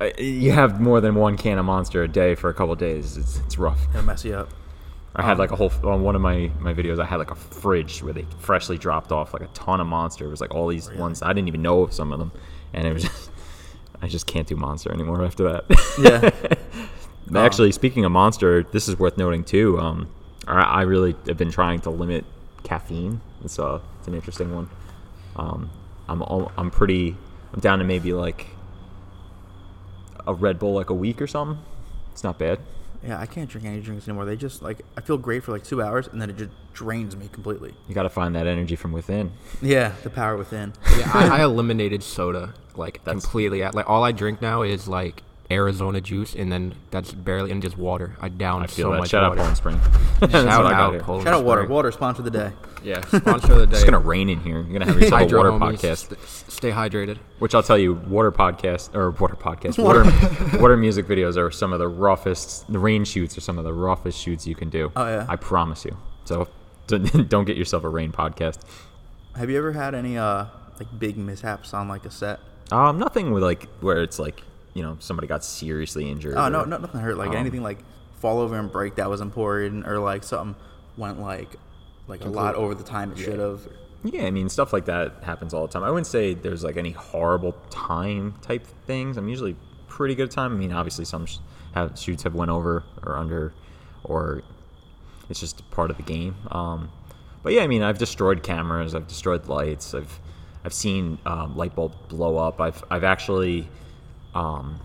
uh, 0.00 0.10
you 0.18 0.52
have 0.52 0.80
more 0.80 1.00
than 1.00 1.14
one 1.14 1.36
can 1.36 1.58
of 1.58 1.64
monster 1.64 2.02
a 2.02 2.08
day 2.08 2.34
for 2.34 2.50
a 2.50 2.54
couple 2.54 2.74
days. 2.74 3.16
It's, 3.16 3.38
it's 3.38 3.58
rough. 3.58 3.80
It'll 3.90 4.02
mess 4.04 4.24
you 4.24 4.34
up. 4.34 4.50
I 5.16 5.22
had 5.22 5.38
like 5.38 5.52
a 5.52 5.56
whole 5.56 5.70
on 5.84 6.02
one 6.02 6.16
of 6.16 6.22
my 6.22 6.50
my 6.58 6.74
videos. 6.74 6.98
I 7.00 7.04
had 7.04 7.16
like 7.16 7.30
a 7.30 7.36
fridge 7.36 8.02
where 8.02 8.12
they 8.12 8.26
freshly 8.40 8.76
dropped 8.76 9.12
off 9.12 9.32
like 9.32 9.42
a 9.42 9.46
ton 9.54 9.80
of 9.80 9.86
monster. 9.86 10.26
It 10.26 10.30
was 10.30 10.40
like 10.40 10.52
all 10.54 10.66
these 10.66 10.90
ones 10.92 11.22
I 11.22 11.32
didn't 11.32 11.46
even 11.46 11.62
know 11.62 11.82
of 11.82 11.92
some 11.92 12.12
of 12.12 12.18
them, 12.18 12.32
and 12.72 12.84
it 12.86 12.92
was 12.92 13.04
just 13.04 13.30
I 14.02 14.08
just 14.08 14.26
can't 14.26 14.46
do 14.48 14.56
monster 14.56 14.92
anymore 14.92 15.24
after 15.24 15.44
that. 15.44 15.64
Yeah. 17.32 17.38
Actually, 17.40 17.70
speaking 17.72 18.04
of 18.04 18.12
monster, 18.12 18.64
this 18.64 18.88
is 18.88 18.98
worth 18.98 19.16
noting 19.16 19.44
too. 19.44 19.78
Um, 19.78 20.08
I, 20.46 20.60
I 20.62 20.82
really 20.82 21.14
have 21.26 21.36
been 21.36 21.50
trying 21.50 21.80
to 21.82 21.90
limit 21.90 22.24
caffeine. 22.62 23.20
It's 23.44 23.58
uh, 23.58 23.80
it's 23.98 24.08
an 24.08 24.14
interesting 24.14 24.54
one. 24.54 24.68
Um, 25.36 25.70
I'm 26.08 26.22
al- 26.22 26.52
I'm 26.56 26.70
pretty 26.70 27.16
I'm 27.52 27.60
down 27.60 27.78
to 27.78 27.84
maybe 27.84 28.12
like 28.12 28.46
a 30.26 30.34
Red 30.34 30.58
Bull 30.58 30.72
like 30.74 30.90
a 30.90 30.94
week 30.94 31.20
or 31.20 31.26
something. 31.26 31.62
It's 32.12 32.24
not 32.24 32.38
bad. 32.38 32.60
Yeah, 33.06 33.20
I 33.20 33.26
can't 33.26 33.50
drink 33.50 33.66
any 33.66 33.80
drinks 33.82 34.08
anymore. 34.08 34.24
They 34.24 34.36
just 34.36 34.62
like 34.62 34.80
I 34.96 35.00
feel 35.02 35.18
great 35.18 35.44
for 35.44 35.52
like 35.52 35.64
two 35.64 35.82
hours 35.82 36.06
and 36.08 36.20
then 36.22 36.30
it 36.30 36.36
just 36.38 36.50
drains 36.72 37.14
me 37.16 37.28
completely. 37.30 37.74
You 37.86 37.94
got 37.94 38.04
to 38.04 38.08
find 38.10 38.34
that 38.34 38.46
energy 38.46 38.76
from 38.76 38.92
within. 38.92 39.32
Yeah, 39.60 39.92
the 40.02 40.10
power 40.10 40.36
within. 40.36 40.72
yeah, 40.98 41.10
I, 41.12 41.40
I 41.40 41.44
eliminated 41.44 42.02
soda 42.02 42.54
like 42.76 43.04
That's- 43.04 43.22
completely. 43.22 43.62
Like 43.62 43.88
all 43.90 44.02
I 44.04 44.12
drink 44.12 44.40
now 44.40 44.62
is 44.62 44.88
like 44.88 45.22
Arizona 45.50 46.00
juice, 46.00 46.34
and 46.34 46.50
then 46.50 46.74
that's 46.90 47.12
barely 47.12 47.50
and 47.50 47.60
just 47.62 47.76
water. 47.76 48.16
I 48.20 48.28
down 48.28 48.62
I 48.62 48.66
feel 48.66 48.86
so 48.86 48.92
that. 48.92 48.98
much 48.98 49.10
Shout 49.10 49.24
out 49.24 49.30
water. 49.30 49.40
Poland 49.40 49.56
Spring. 49.56 49.80
That's 50.20 50.32
Shout 50.32 50.46
what 50.64 50.66
I 50.66 50.70
got 50.70 50.94
out. 50.94 51.00
Poland 51.02 51.24
Shout 51.24 51.34
out 51.34 51.44
water. 51.44 51.62
Spring. 51.62 51.74
Water 51.74 51.92
sponsor 51.92 52.20
of 52.20 52.24
the 52.24 52.30
day. 52.30 52.52
Yeah, 52.82 53.00
sponsor 53.06 53.52
of 53.52 53.58
the 53.58 53.66
day. 53.66 53.76
It's 53.76 53.84
gonna 53.84 53.98
rain 53.98 54.28
in 54.28 54.40
here. 54.40 54.62
You're 54.62 54.78
gonna 54.78 54.86
have 54.86 55.00
yourself 55.00 55.30
a 55.32 55.36
water 55.36 55.50
homies, 55.50 55.78
podcast. 55.78 55.96
st- 56.08 56.20
stay 56.50 56.70
hydrated. 56.70 57.18
Which 57.40 57.54
I'll 57.54 57.62
tell 57.62 57.78
you, 57.78 57.94
water 57.94 58.32
podcast 58.32 58.94
or 58.94 59.10
water 59.10 59.36
podcast, 59.36 59.78
water 59.82 60.04
water 60.58 60.76
music 60.76 61.06
videos 61.06 61.36
are 61.36 61.50
some 61.50 61.72
of 61.72 61.78
the 61.78 61.88
roughest. 61.88 62.70
The 62.72 62.78
rain 62.78 63.04
shoots 63.04 63.36
are 63.36 63.42
some 63.42 63.58
of 63.58 63.64
the 63.64 63.72
roughest 63.74 64.18
shoots 64.18 64.46
you 64.46 64.54
can 64.54 64.70
do. 64.70 64.92
Oh, 64.96 65.06
yeah. 65.06 65.26
I 65.28 65.36
promise 65.36 65.84
you. 65.84 65.96
So 66.24 66.48
don't 66.86 67.28
don't 67.28 67.44
get 67.44 67.56
yourself 67.56 67.84
a 67.84 67.88
rain 67.88 68.12
podcast. 68.12 68.60
Have 69.36 69.50
you 69.50 69.58
ever 69.58 69.72
had 69.72 69.94
any 69.94 70.16
uh 70.16 70.46
like 70.78 70.88
big 70.98 71.16
mishaps 71.16 71.74
on 71.74 71.88
like 71.88 72.04
a 72.06 72.10
set? 72.10 72.40
Um, 72.72 72.98
nothing 72.98 73.30
with 73.32 73.42
like 73.42 73.68
where 73.80 74.02
it's 74.02 74.18
like 74.18 74.42
you 74.74 74.82
know 74.82 74.96
somebody 75.00 75.26
got 75.26 75.44
seriously 75.44 76.10
injured. 76.10 76.34
Oh 76.36 76.48
no, 76.48 76.62
or- 76.62 76.66
no 76.66 76.76
nothing 76.78 77.00
hurt. 77.00 77.16
Like 77.16 77.30
um, 77.30 77.36
anything 77.36 77.62
like 77.62 77.78
fall 78.20 78.40
over 78.40 78.58
and 78.58 78.70
break 78.70 78.96
that 78.96 79.08
was 79.08 79.20
important, 79.20 79.86
or 79.86 79.98
like 79.98 80.22
something 80.24 80.54
went 80.96 81.20
like 81.20 81.56
like 82.06 82.24
a 82.24 82.28
lot 82.28 82.54
over 82.54 82.74
the 82.74 82.84
time 82.84 83.12
it 83.12 83.18
should 83.18 83.38
have. 83.38 83.66
Yeah, 84.02 84.24
I 84.26 84.30
mean 84.30 84.48
stuff 84.50 84.72
like 84.74 84.84
that 84.84 85.22
happens 85.22 85.54
all 85.54 85.66
the 85.66 85.72
time. 85.72 85.82
I 85.82 85.88
wouldn't 85.90 86.06
say 86.06 86.34
there's 86.34 86.62
like 86.62 86.76
any 86.76 86.90
horrible 86.90 87.52
time 87.70 88.34
type 88.42 88.66
things. 88.86 89.16
I'm 89.16 89.28
usually 89.28 89.56
pretty 89.88 90.14
good 90.14 90.24
at 90.28 90.30
time. 90.32 90.52
I 90.52 90.56
mean, 90.56 90.72
obviously 90.72 91.04
some 91.06 91.24
sh- 91.24 91.38
have 91.74 91.98
shoots 91.98 92.24
have 92.24 92.34
went 92.34 92.50
over 92.50 92.84
or 93.02 93.16
under, 93.16 93.54
or 94.02 94.42
it's 95.30 95.40
just 95.40 95.68
part 95.70 95.90
of 95.90 95.96
the 95.96 96.02
game. 96.02 96.34
Um, 96.50 96.90
but 97.42 97.52
yeah, 97.54 97.62
I 97.62 97.66
mean, 97.66 97.82
I've 97.82 97.96
destroyed 97.98 98.42
cameras, 98.42 98.94
I've 98.94 99.06
destroyed 99.08 99.46
lights, 99.46 99.94
I've 99.94 100.20
I've 100.66 100.74
seen 100.74 101.18
um, 101.26 101.56
light 101.56 101.74
bulbs 101.74 101.96
blow 102.08 102.36
up. 102.36 102.60
I've 102.60 102.82
I've 102.90 103.04
actually, 103.04 103.68
um, 104.34 104.80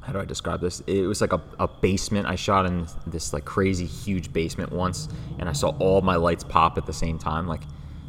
how 0.00 0.12
do 0.12 0.20
I 0.20 0.24
describe 0.24 0.60
this? 0.60 0.80
It 0.86 1.02
was 1.06 1.20
like 1.20 1.32
a, 1.32 1.40
a 1.58 1.66
basement. 1.68 2.26
I 2.26 2.36
shot 2.36 2.66
in 2.66 2.86
this 3.06 3.32
like 3.32 3.44
crazy 3.44 3.86
huge 3.86 4.32
basement 4.32 4.72
once, 4.72 5.08
and 5.38 5.48
I 5.48 5.52
saw 5.52 5.70
all 5.78 6.00
my 6.00 6.16
lights 6.16 6.44
pop 6.44 6.78
at 6.78 6.86
the 6.86 6.92
same 6.92 7.18
time. 7.18 7.46
Like 7.48 7.62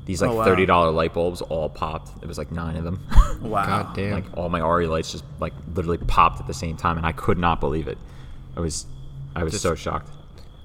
these 0.05 0.22
like 0.22 0.32
Oh, 0.32 0.36
wow. 0.36 0.43
thirty 0.45 0.66
dollar 0.66 0.91
light 0.91 1.14
bulbs 1.14 1.41
all 1.41 1.70
popped. 1.70 2.24
It 2.24 2.28
was 2.28 2.38
like 2.38 2.51
nine 2.51 2.76
of 2.76 2.84
them. 2.84 3.03
Wow. 3.41 3.66
God 3.84 3.95
damn. 3.95 4.12
like 4.12 4.26
all 4.38 4.49
my 4.49 4.60
RE 4.60 4.86
lights 4.88 5.12
just 5.12 5.24
like 5.39 5.53
literally 5.74 5.97
popped 5.97 6.39
at 6.39 6.47
the 6.47 6.53
same 6.53 6.78
time, 6.78 6.97
and 6.97 7.05
I 7.05 7.12
could 7.14 7.38
not 7.39 7.60
believe 7.60 7.88
it. 7.88 7.97
I 8.55 8.60
was 8.60 8.86
I 9.36 9.43
was 9.43 9.53
Just- 9.53 9.64
so 9.64 9.74
shocked. 9.76 10.10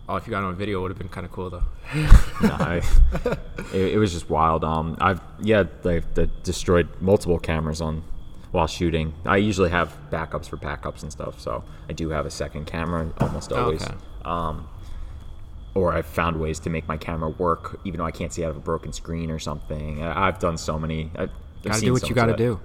Oh, 0.08 0.16
if 0.16 0.26
you 0.26 0.32
got 0.32 0.40
it 0.42 0.46
on 0.46 0.56
video, 0.56 0.80
it 0.80 0.82
would 0.82 0.90
have 0.90 0.98
been 0.98 1.08
kind 1.08 1.24
of 1.24 1.32
cool 1.32 1.48
though. 1.48 1.62
No, 2.42 2.50
I, 2.58 2.82
it, 3.72 3.92
it 3.94 3.98
was 3.98 4.12
just 4.12 4.28
wild. 4.28 4.64
Um, 4.64 4.96
I've 5.00 5.20
yeah, 5.40 5.62
they've, 5.82 6.04
they 6.14 6.28
destroyed 6.42 6.88
multiple 7.00 7.38
cameras 7.38 7.80
on 7.80 8.02
while 8.52 8.66
shooting. 8.66 9.14
I 9.24 9.38
usually 9.38 9.70
have 9.70 9.96
backups 10.10 10.48
for 10.48 10.56
backups 10.56 11.02
and 11.02 11.10
stuff, 11.10 11.40
so 11.40 11.64
I 11.88 11.92
do 11.92 12.10
have 12.10 12.26
a 12.26 12.30
second 12.30 12.66
camera 12.66 13.12
almost 13.20 13.52
always. 13.52 13.82
Okay. 13.82 13.94
Um, 14.24 14.68
or 15.74 15.92
I've 15.94 16.06
found 16.06 16.38
ways 16.38 16.60
to 16.60 16.70
make 16.70 16.86
my 16.86 16.98
camera 16.98 17.30
work, 17.30 17.80
even 17.84 17.98
though 17.98 18.04
I 18.04 18.10
can't 18.10 18.32
see 18.32 18.44
out 18.44 18.50
of 18.50 18.56
a 18.58 18.60
broken 18.60 18.92
screen 18.92 19.30
or 19.30 19.38
something. 19.38 20.02
I, 20.02 20.28
I've 20.28 20.38
done 20.38 20.58
so 20.58 20.78
many. 20.78 21.10
I've, 21.16 21.30
Gotta 21.62 21.80
do 21.80 21.92
what 21.92 22.08
you 22.08 22.14
gotta 22.14 22.36
do. 22.36 22.60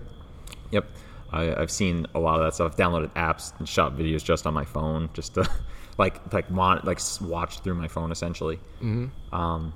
Yep. 0.72 0.86
I, 1.32 1.54
I've 1.56 1.72
seen 1.72 2.08
a 2.16 2.20
lot 2.20 2.40
of 2.40 2.46
that 2.46 2.56
stuff. 2.56 2.72
I've 2.72 2.78
downloaded 2.78 3.12
apps 3.14 3.58
and 3.60 3.68
shot 3.68 3.96
videos 3.98 4.24
just 4.24 4.48
on 4.48 4.54
my 4.54 4.66
phone, 4.66 5.10
just 5.14 5.36
to 5.36 5.50
like 5.98 6.34
like 6.34 6.50
mon- 6.50 6.82
like 6.84 7.00
watch 7.22 7.60
through 7.60 7.76
my 7.76 7.88
phone 7.88 8.12
essentially. 8.12 8.58
Mm-hmm. 8.82 9.36
Um, 9.36 9.74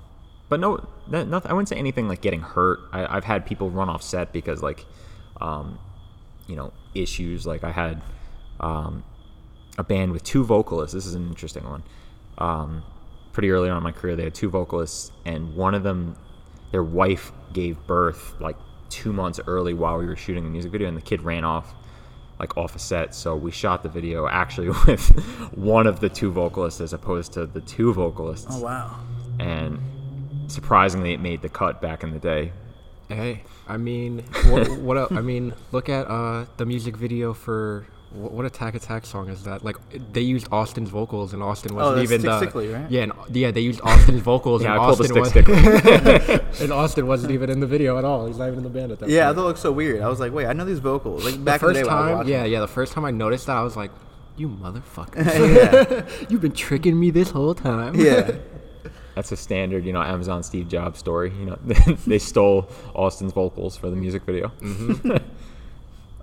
but 0.50 0.60
no, 0.60 0.86
no, 1.08 1.24
nothing. 1.24 1.52
I 1.52 1.54
wouldn't 1.54 1.70
say 1.70 1.78
anything 1.78 2.08
like 2.08 2.22
getting 2.22 2.42
hurt. 2.42 2.80
I, 2.92 3.16
I've 3.16 3.24
had 3.24 3.46
people 3.46 3.70
run 3.70 3.90
off 3.90 4.02
set 4.02 4.34
because 4.34 4.62
like, 4.62 4.86
um, 5.40 5.80
you 6.52 6.58
know, 6.58 6.72
issues. 6.94 7.48
Like 7.48 7.64
I 7.64 7.72
had 7.72 8.02
um, 8.60 9.04
a 9.78 9.84
band 9.84 10.12
with 10.12 10.24
two 10.24 10.44
vocalists. 10.44 10.94
This 10.94 11.06
is 11.06 11.16
an 11.16 11.28
interesting 11.28 11.64
one. 11.64 11.84
Um, 12.38 12.84
pretty 13.32 13.50
early 13.50 13.70
on 13.70 13.78
in 13.78 13.84
my 13.84 13.92
career, 13.94 14.16
they 14.16 14.26
had 14.26 14.36
two 14.36 14.50
vocalists, 14.50 15.12
and 15.26 15.56
one 15.56 15.74
of 15.74 15.84
them, 15.84 16.16
their 16.72 16.84
wife 16.84 17.32
gave 17.54 17.78
birth 17.88 18.34
like 18.40 18.58
two 18.90 19.14
months 19.14 19.40
early 19.48 19.74
while 19.74 19.98
we 19.98 20.06
were 20.06 20.16
shooting 20.18 20.44
the 20.44 20.50
music 20.50 20.72
video, 20.72 20.88
and 20.88 20.98
the 20.98 21.02
kid 21.02 21.22
ran 21.22 21.44
off 21.46 21.74
like 22.40 22.58
off 22.58 22.76
a 22.76 22.80
set. 22.80 23.16
So 23.16 23.36
we 23.36 23.52
shot 23.52 23.84
the 23.84 23.90
video 23.90 24.28
actually 24.28 24.70
with 24.88 25.08
one 25.56 25.88
of 25.88 26.00
the 26.00 26.10
two 26.10 26.32
vocalists 26.32 26.82
as 26.82 26.92
opposed 26.94 27.34
to 27.34 27.46
the 27.46 27.62
two 27.62 27.94
vocalists, 27.94 28.48
Oh 28.50 28.62
wow. 28.62 29.00
and 29.40 29.80
surprisingly, 30.48 31.14
it 31.14 31.22
made 31.22 31.42
the 31.42 31.50
cut 31.50 31.82
back 31.82 32.04
in 32.04 32.12
the 32.12 32.20
day. 32.20 32.52
Hey, 33.16 33.44
I 33.68 33.78
mean, 33.78 34.24
what, 34.48 34.70
what 34.80 34.98
el- 34.98 35.18
I 35.18 35.22
mean, 35.22 35.54
look 35.72 35.90
at 35.90 36.08
uh, 36.08 36.46
the 36.58 36.66
music 36.66 36.96
video 36.98 37.34
for 37.34 37.86
what, 38.14 38.32
what 38.34 38.46
Attack 38.46 38.76
Attack 38.76 39.06
song 39.06 39.30
is 39.30 39.44
that? 39.44 39.64
Like 39.64 39.78
they 40.14 40.22
used 40.22 40.48
Austin's 40.52 40.90
vocals, 40.90 41.34
and 41.34 41.42
Austin 41.42 41.76
wasn't 41.76 41.94
Oh, 41.94 41.96
that's 41.96 42.12
even 42.12 42.22
Stick 42.22 42.50
Stickly, 42.50 42.68
right? 42.70 42.90
yeah, 42.92 43.04
and, 43.04 43.14
yeah. 43.34 43.52
They 43.52 43.62
used 43.62 43.82
Austin's 43.82 44.22
vocals, 44.22 44.62
Yeah, 44.64 44.74
and 44.74 44.82
I 44.82 44.84
Austin 44.84 45.06
stick 45.08 45.48
was, 45.48 45.64
stick. 46.42 46.62
and 46.62 46.72
Austin 46.74 47.08
wasn't 47.08 47.32
even 47.32 47.50
in 47.50 47.60
the 47.60 47.68
video 47.68 47.98
at 47.98 48.04
all. 48.06 48.28
He's 48.28 48.38
not 48.38 48.48
even 48.48 48.58
in 48.60 48.64
the 48.64 48.70
band 48.70 48.92
at 48.92 49.00
that. 49.00 49.10
Yeah, 49.10 49.26
point. 49.28 49.36
that 49.38 49.42
looks 49.44 49.60
so 49.62 49.72
weird. 49.72 50.02
I 50.02 50.10
was 50.10 50.20
like, 50.20 50.34
wait, 50.34 50.48
I 50.48 50.54
know 50.54 50.66
these 50.66 50.80
vocals. 50.80 51.24
Like 51.24 51.36
the 51.36 51.40
back 51.40 51.62
in 51.62 51.68
the 51.68 51.74
first 51.74 51.84
day 51.86 51.90
when 51.90 51.94
I 52.04 52.12
time, 52.14 52.28
yeah, 52.28 52.44
yeah. 52.44 52.60
The 52.60 52.68
first 52.68 52.94
time 52.94 53.06
I 53.06 53.12
noticed 53.12 53.46
that, 53.48 53.56
I 53.56 53.64
was 53.64 53.78
like, 53.78 53.92
"You 54.36 54.50
motherfucker! 54.50 55.16
yeah. 55.26 56.26
You've 56.30 56.42
been 56.42 56.52
tricking 56.52 57.00
me 57.00 57.12
this 57.12 57.32
whole 57.32 57.56
time." 57.56 57.96
Yeah. 57.96 58.32
That's 59.16 59.32
a 59.32 59.38
standard, 59.38 59.86
you 59.86 59.94
know, 59.94 60.02
Amazon 60.02 60.42
Steve 60.44 60.68
Jobs 60.70 61.00
story. 61.00 61.32
You 61.32 61.46
know, 61.46 61.56
they 62.08 62.20
stole 62.20 62.70
Austin's 62.96 63.34
vocals 63.34 63.76
for 63.78 63.90
the 63.90 63.96
music 63.96 64.24
video. 64.24 64.52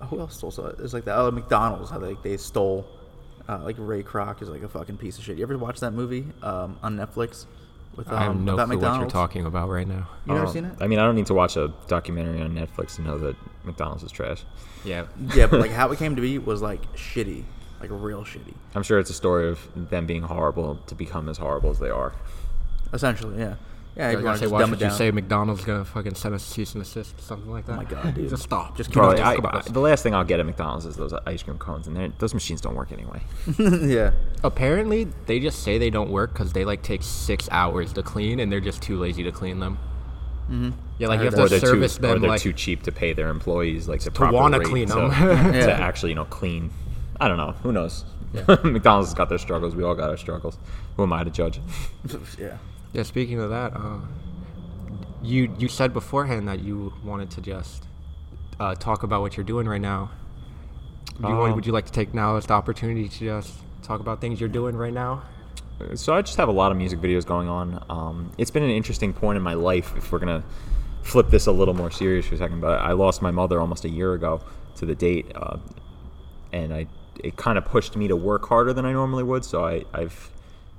Oh, 0.01 0.07
Who 0.07 0.20
else 0.20 0.36
stole 0.36 0.51
something? 0.51 0.82
It's 0.84 0.95
like 0.95 1.05
the 1.05 1.14
oh, 1.16 1.30
McDonald's. 1.30 1.91
How 1.91 1.99
they 1.99 2.09
like 2.09 2.22
they 2.22 2.36
stole, 2.36 2.86
uh, 3.49 3.59
like 3.64 3.76
Ray 3.78 4.03
Kroc 4.03 4.41
is 4.43 4.49
like 4.49 4.62
a 4.62 4.68
fucking 4.68 4.97
piece 4.97 5.18
of 5.18 5.24
shit. 5.24 5.36
You 5.39 5.43
ever 5.43 5.59
watch 5.59 5.80
that 5.80 5.91
movie 5.93 6.26
um, 6.43 6.78
on 6.82 6.97
Netflix? 6.97 7.47
With 7.97 8.09
um, 8.09 8.14
I 8.14 8.22
have 8.22 8.36
no 8.41 8.55
about 8.55 8.68
clue 8.68 8.78
what 8.78 9.01
you're 9.01 9.09
talking 9.11 9.45
about 9.45 9.68
right 9.68 9.89
now. 9.89 10.09
You 10.24 10.34
never 10.34 10.47
Oh, 10.47 10.53
seen 10.53 10.64
it? 10.66 10.74
I 10.80 10.86
mean, 10.86 11.01
I 11.01 11.05
don't 11.05 11.16
need 11.16 11.26
to 11.26 11.34
watch 11.34 11.57
a 11.57 11.72
documentary 11.89 12.41
on 12.41 12.55
Netflix 12.55 12.95
to 12.97 13.03
know 13.03 13.18
that 13.18 13.34
McDonald's 13.64 14.05
is 14.05 14.12
trash. 14.12 14.45
Yeah, 14.84 15.07
yeah, 15.34 15.49
but 15.49 15.59
like 15.61 15.70
how 15.72 15.91
it 15.91 15.99
came 15.99 16.14
to 16.14 16.22
be 16.22 16.39
was 16.39 16.62
like 16.62 16.80
shitty, 16.95 17.43
like 17.80 17.91
real 17.93 18.22
shitty. 18.22 18.55
I'm 18.76 18.84
sure 18.84 19.01
it's 19.01 19.11
a 19.11 19.14
story 19.14 19.49
of 19.49 19.66
them 19.74 20.07
being 20.07 20.22
horrible 20.22 20.76
to 20.86 20.95
become 20.95 21.28
as 21.28 21.39
horrible 21.39 21.70
as 21.70 21.80
they 21.80 21.91
are. 21.91 22.12
Essentially, 22.93 23.39
yeah. 23.39 23.55
Yeah, 23.97 24.11
if 24.11 24.18
you 24.18 24.22
gonna 24.22 24.39
say, 24.39 24.45
to 24.45 24.51
why 24.53 24.61
dumb 24.61 24.70
it 24.70 24.76
should 24.76 24.80
you 24.82 24.89
down. 24.91 24.97
say 24.97 25.11
McDonald's 25.11 25.64
gonna 25.64 25.84
fucking 25.84 26.14
send 26.14 26.32
us 26.32 26.45
cease 26.45 26.72
and 26.74 26.82
assist, 26.82 27.20
something 27.20 27.51
like 27.51 27.66
that? 27.66 27.72
Oh 27.72 27.76
my 27.76 27.84
god, 27.84 28.14
dude. 28.14 28.30
Just 28.30 28.45
stop. 28.45 28.76
Just 28.76 28.91
keep 28.91 28.95
Bro, 28.95 29.16
I, 29.16 29.32
I- 29.34 29.62
the 29.62 29.80
last 29.80 30.05
thing 30.05 30.14
I'll 30.14 30.22
get 30.22 30.39
at 30.39 30.47
McDonald's 30.47 30.86
is 30.86 30.95
those 30.95 31.12
ice 31.26 31.43
cream 31.43 31.59
cones, 31.59 31.89
and 31.89 32.12
those 32.18 32.32
machines 32.32 32.61
don't 32.61 32.76
work 32.76 32.93
anyway. 32.93 33.20
yeah. 33.59 34.12
Apparently, 34.45 35.09
they 35.26 35.41
just 35.41 35.64
say 35.64 35.78
they 35.78 35.91
don't 35.91 36.11
work 36.11 36.32
because 36.32 36.53
they 36.53 36.64
like 36.64 36.82
take 36.82 37.03
six 37.03 37.49
hours 37.51 37.93
to 37.95 38.05
clean, 38.05 38.39
and 38.39 38.53
they're 38.53 38.61
just 38.61 38.82
too 38.82 38.99
lazy 39.01 39.24
to 39.24 39.32
clean 39.32 39.59
them. 39.59 39.78
Mm-hmm. 40.49 40.70
Yeah, 40.99 41.09
like 41.09 41.18
you 41.18 41.24
have 41.24 41.34
or 41.34 41.43
to 41.45 41.49
they're 41.49 41.59
service 41.59 41.99
too, 41.99 42.07
or 42.07 42.18
they're 42.20 42.30
like 42.30 42.41
too 42.41 42.53
cheap 42.53 42.84
to 42.84 42.93
pay 42.93 43.12
their 43.14 43.28
employees 43.30 43.89
like 43.89 44.01
the 44.03 44.12
proper 44.12 44.32
wanna 44.32 44.61
clean 44.61 44.89
them. 44.89 45.11
to 45.53 45.59
Yeah. 45.59 45.76
actually, 45.80 46.11
you 46.11 46.14
know, 46.14 46.24
clean 46.24 46.70
I 47.20 47.26
don't 47.26 47.36
know. 47.36 47.53
Who 47.64 47.72
knows? 47.72 48.05
Yeah. 48.32 48.45
McDonald's 48.64 49.09
has 49.09 49.14
got 49.14 49.28
their 49.28 49.39
struggles. 49.39 49.74
We 49.74 49.82
all 49.82 49.95
got 49.97 50.09
our 50.09 50.16
struggles. 50.16 50.57
Who 50.97 51.03
am 51.03 51.12
I 51.12 51.24
to 51.24 51.30
judge? 51.30 51.61
yeah. 52.39 52.59
Yeah, 52.93 53.03
speaking 53.03 53.39
of 53.41 53.51
that, 53.51 53.74
uh, 53.74 53.99
you 55.22 55.55
you 55.59 55.68
said 55.68 55.93
beforehand 55.93 56.49
that 56.49 56.61
you 56.61 56.93
wanted 57.05 57.30
to 57.32 57.41
just 57.41 57.84
uh, 58.59 58.74
talk 58.74 59.03
about 59.03 59.20
what 59.20 59.36
you're 59.36 59.45
doing 59.45 59.68
right 59.68 59.80
now. 59.80 60.11
Do 61.20 61.28
you 61.28 61.34
want, 61.34 61.51
Um, 61.51 61.57
would 61.57 61.66
you 61.66 61.72
like 61.72 61.86
to 61.86 61.93
take 61.93 62.14
now 62.14 62.36
as 62.36 62.47
the 62.47 62.55
opportunity 62.55 63.09
to 63.09 63.18
just 63.18 63.55
talk 63.82 64.01
about 64.01 64.20
things 64.20 64.41
you're 64.41 64.49
doing 64.49 64.76
right 64.76 64.93
now? 64.93 65.22
so 65.95 66.12
I 66.12 66.22
just 66.22 66.36
have 66.39 66.49
a 66.49 66.53
lot 66.53 66.72
of 66.72 66.78
music 66.78 66.99
videos 67.01 67.24
going 67.24 67.49
on. 67.49 67.84
Um, 67.89 68.32
it's 68.36 68.51
been 68.51 68.64
an 68.64 68.70
interesting 68.70 69.12
point 69.12 69.36
in 69.36 69.43
my 69.43 69.55
life. 69.55 69.95
If 69.97 70.11
we're 70.11 70.18
gonna 70.18 70.43
flip 71.03 71.30
this 71.30 71.47
a 71.47 71.53
little 71.53 71.74
more 71.74 71.91
serious 71.91 72.26
for 72.26 72.34
a 72.34 72.39
second, 72.39 72.61
but 72.61 72.80
I 72.80 72.93
lost 72.93 73.22
my 73.22 73.30
mother 73.30 73.61
almost 73.61 73.84
a 73.84 73.89
year 73.89 74.12
ago 74.14 74.41
to 74.76 74.86
the 74.86 74.95
date, 74.95 75.30
uh, 75.36 75.59
and 76.53 76.72
I 76.74 76.86
it 77.22 77.36
kind 77.36 77.59
of 77.59 77.64
pushed 77.64 77.97
me 77.97 78.09
to 78.09 78.16
work 78.16 78.49
harder 78.49 78.72
than 78.72 78.84
I 78.86 78.93
normally 78.93 79.24
would. 79.24 79.45
So 79.45 79.64
I, 79.64 79.84
I've 79.93 80.30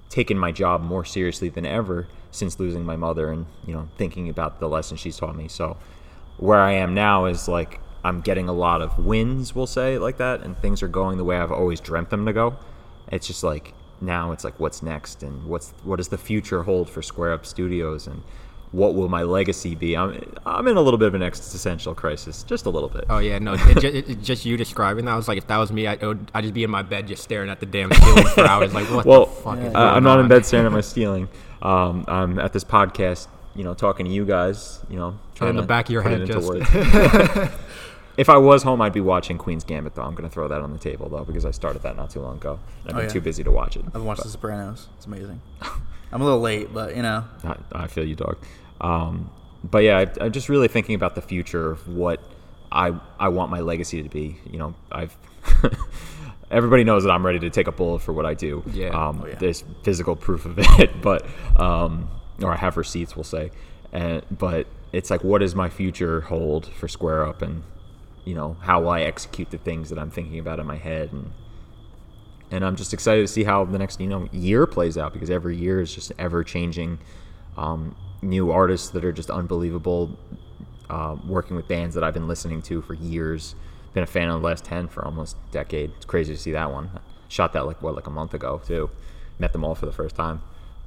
taken 0.10 0.38
my 0.38 0.52
job 0.52 0.82
more 0.82 1.06
seriously 1.06 1.50
than 1.50 1.66
ever 1.66 2.08
since 2.32 2.60
losing 2.60 2.86
my 2.86 2.96
mother, 2.96 3.32
and 3.32 3.46
you 3.66 3.74
know 3.74 3.88
thinking 3.98 4.30
about 4.30 4.60
the 4.60 4.68
lessons 4.68 5.00
she's 5.00 5.18
taught 5.18 5.36
me. 5.36 5.48
So 5.48 5.78
where 6.38 6.60
I 6.60 6.74
am 6.74 6.94
now 6.94 7.26
is 7.26 7.48
like 7.48 7.80
I'm 8.04 8.22
getting 8.22 8.48
a 8.50 8.54
lot 8.54 8.82
of 8.82 8.98
wins, 8.98 9.56
we'll 9.56 9.68
say 9.68 9.98
like 9.98 10.18
that, 10.18 10.42
and 10.42 10.58
things 10.58 10.82
are 10.82 10.88
going 10.88 11.18
the 11.18 11.24
way 11.24 11.38
I've 11.38 11.52
always 11.52 11.80
dreamt 11.80 12.10
them 12.10 12.26
to 12.26 12.34
go. 12.34 12.58
It's 13.12 13.28
just 13.28 13.44
like 13.44 13.74
now 14.02 14.32
it's 14.32 14.44
like 14.44 14.60
what's 14.60 14.82
next 14.82 15.24
and 15.24 15.46
what's 15.46 15.74
what 15.84 15.98
does 15.98 16.08
the 16.10 16.18
future 16.18 16.64
hold 16.64 16.90
for 16.90 17.02
Square 17.02 17.34
Up 17.34 17.46
Studios 17.46 18.08
and 18.08 18.24
what 18.72 18.94
will 18.94 19.10
my 19.10 19.24
legacy 19.24 19.74
be? 19.76 19.98
I'm 19.98 20.22
I'm 20.46 20.68
in 20.68 20.78
a 20.78 20.82
little 20.82 20.98
bit 20.98 21.08
of 21.08 21.16
an 21.16 21.24
existential 21.24 21.96
crisis, 21.96 22.44
just 22.44 22.66
a 22.66 22.70
little 22.70 22.90
bit. 22.90 23.06
Oh 23.10 23.18
yeah, 23.20 23.40
no, 23.40 23.54
it, 23.54 23.84
it, 23.84 24.10
it- 24.10 24.22
just 24.22 24.46
you 24.46 24.58
describing 24.58 25.06
that. 25.06 25.12
I 25.12 25.16
was 25.16 25.28
like, 25.28 25.38
if 25.40 25.48
that 25.48 25.58
was 25.58 25.72
me, 25.72 25.88
I, 25.88 25.96
would 25.96 26.30
I'd 26.34 26.42
just 26.44 26.54
be 26.54 26.64
in 26.64 26.70
my 26.70 26.82
bed 26.84 27.08
just 27.08 27.24
staring 27.24 27.50
at 27.50 27.60
the 27.60 27.66
damn 27.66 27.92
ceiling 27.92 28.26
for 28.28 28.46
hours. 28.48 28.74
Like, 28.74 28.90
what 28.92 29.06
well, 29.06 29.26
the 29.26 29.32
fuck 29.32 29.58
is 29.60 29.74
uh, 29.74 29.78
I'm 29.80 30.04
not 30.04 30.20
in 30.20 30.28
bed 30.28 30.46
staring 30.46 30.66
at 30.68 30.72
my 30.72 30.82
ceiling. 30.96 31.30
Um, 31.62 32.06
I'm 32.08 32.38
at 32.40 32.54
this 32.54 32.64
podcast, 32.64 33.28
you 33.56 33.64
know, 33.64 33.74
talking 33.74 34.06
to 34.06 34.12
you 34.12 34.26
guys, 34.26 34.80
you 34.90 34.98
know, 34.98 35.18
trying 35.36 35.52
in 35.52 35.56
the 35.56 35.62
to 35.64 35.68
back 35.68 35.86
of 35.88 35.92
your 35.92 36.04
head, 36.04 36.26
just 36.28 36.48
words. 36.48 36.66
if 38.18 38.30
I 38.30 38.38
was 38.38 38.64
home, 38.64 38.82
I'd 38.82 38.94
be 38.94 39.02
watching 39.02 39.38
Queen's 39.38 39.64
Gambit, 39.64 39.96
though. 39.96 40.04
I'm 40.04 40.14
going 40.14 40.30
to 40.30 40.34
throw 40.34 40.48
that 40.48 40.62
on 40.62 40.72
the 40.74 40.80
table, 40.80 41.10
though, 41.10 41.24
because 41.26 41.44
I 41.46 41.52
started 41.52 41.82
that 41.84 41.96
not 41.98 42.10
too 42.12 42.22
long 42.22 42.38
ago. 42.38 42.60
And 42.84 42.90
I've 42.92 42.96
Oh, 42.96 42.98
been 43.00 43.06
yeah. 43.08 43.14
too 43.14 43.22
busy 43.22 43.44
to 43.44 43.52
watch 43.52 43.76
it. 43.78 43.84
I've 43.94 44.04
watched 44.04 44.24
The 44.24 44.30
Sopranos. 44.30 44.88
It's 44.98 45.06
amazing. 45.06 45.42
I'm 46.12 46.22
a 46.22 46.26
little 46.26 46.40
late, 46.42 46.74
but 46.74 46.96
you 46.96 47.02
know. 47.02 47.26
I, 47.44 47.56
I 47.72 47.88
feel 47.88 48.06
you, 48.06 48.16
dog. 48.16 48.38
Um, 48.82 49.30
but 49.64 49.80
yeah, 49.84 50.00
I, 50.00 50.26
I'm 50.26 50.32
just 50.32 50.50
really 50.50 50.68
thinking 50.68 50.96
about 50.96 51.16
the 51.16 51.22
future 51.22 51.72
of 51.72 51.88
what 51.88 52.20
I 52.72 52.94
I 53.20 53.30
want 53.30 53.52
my 53.52 53.60
legacy 53.60 54.02
to 54.02 54.10
be. 54.10 54.38
You 54.50 54.60
know, 54.60 54.76
I've 54.92 55.16
everybody 56.52 56.84
knows 56.84 57.04
that 57.04 57.12
I'm 57.12 57.26
ready 57.26 57.40
to 57.40 57.50
take 57.50 57.68
a 57.68 57.72
bullet 57.72 58.00
for 58.02 58.14
what 58.14 58.26
I 58.26 58.34
do. 58.34 58.64
Yeah. 58.72 58.90
Um, 58.90 59.22
Oh, 59.24 59.28
yeah. 59.28 59.36
There's 59.36 59.64
physical 59.84 60.16
proof 60.16 60.46
of 60.46 60.58
it, 60.80 61.02
but 61.02 61.26
um, 61.60 62.10
or 62.42 62.52
I 62.52 62.58
have 62.58 62.78
receipts, 62.78 63.16
we'll 63.16 63.24
say. 63.24 63.52
And 63.92 64.24
but 64.32 64.68
it's 64.92 65.10
like, 65.10 65.24
what 65.24 65.40
does 65.40 65.56
my 65.56 65.70
future 65.70 66.22
hold 66.22 66.66
for 66.68 66.88
Square 66.88 67.28
Up, 67.28 67.42
and 67.42 67.64
you 68.26 68.36
know, 68.36 68.58
how 68.62 68.82
will 68.82 68.90
I 68.90 69.02
execute 69.02 69.50
the 69.52 69.58
things 69.58 69.90
that 69.90 70.00
I'm 70.00 70.12
thinking 70.12 70.40
about 70.40 70.60
in 70.60 70.66
my 70.68 70.78
head, 70.78 71.12
and 71.12 71.32
and 72.52 72.66
I'm 72.66 72.76
just 72.76 72.94
excited 72.94 73.22
to 73.22 73.28
see 73.28 73.44
how 73.44 73.66
the 73.66 73.78
next 73.78 74.00
you 74.00 74.08
know 74.08 74.28
year 74.32 74.66
plays 74.66 74.98
out 74.98 75.14
because 75.14 75.30
every 75.30 75.56
year 75.56 75.82
is 75.82 75.94
just 75.94 76.12
ever 76.18 76.44
changing. 76.44 77.00
Um, 77.58 77.96
new 78.22 78.52
artists 78.52 78.90
that 78.90 79.06
are 79.06 79.12
just 79.12 79.30
unbelievable. 79.30 80.18
Uh, 80.90 81.16
working 81.28 81.56
with 81.56 81.68
bands 81.68 81.94
that 81.94 82.04
I've 82.04 82.16
been 82.16 82.28
listening 82.28 82.64
to 82.64 82.82
for 82.82 82.96
years. 82.96 83.54
Been 83.94 84.04
a 84.04 84.08
fan 84.08 84.28
of 84.30 84.42
the 84.42 84.48
last 84.48 84.66
ten 84.66 84.88
for 84.88 85.06
almost 85.06 85.38
a 85.50 85.52
decade. 85.52 85.92
It's 85.98 86.06
crazy 86.06 86.34
to 86.34 86.40
see 86.40 86.52
that 86.54 86.72
one. 86.72 86.90
Shot 87.28 87.54
that 87.54 87.66
like 87.68 87.82
what 87.82 87.96
like 87.96 88.08
a 88.08 88.12
month 88.12 88.34
ago 88.34 88.60
too. 88.66 88.90
Met 89.38 89.54
them 89.54 89.64
all 89.64 89.76
for 89.76 89.86
the 89.86 89.92
first 89.92 90.16
time. 90.16 90.42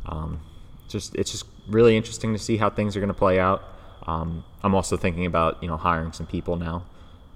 Um, 0.06 0.40
just 0.88 1.14
it's 1.14 1.30
just 1.30 1.46
really 1.68 1.96
interesting 1.96 2.32
to 2.32 2.38
see 2.38 2.56
how 2.56 2.68
things 2.68 2.96
are 2.96 3.00
going 3.00 3.08
to 3.08 3.14
play 3.14 3.38
out. 3.38 3.62
Um, 4.06 4.44
I'm 4.64 4.74
also 4.74 4.96
thinking 4.96 5.26
about 5.26 5.62
you 5.62 5.68
know 5.68 5.76
hiring 5.76 6.12
some 6.12 6.26
people 6.26 6.56
now. 6.56 6.84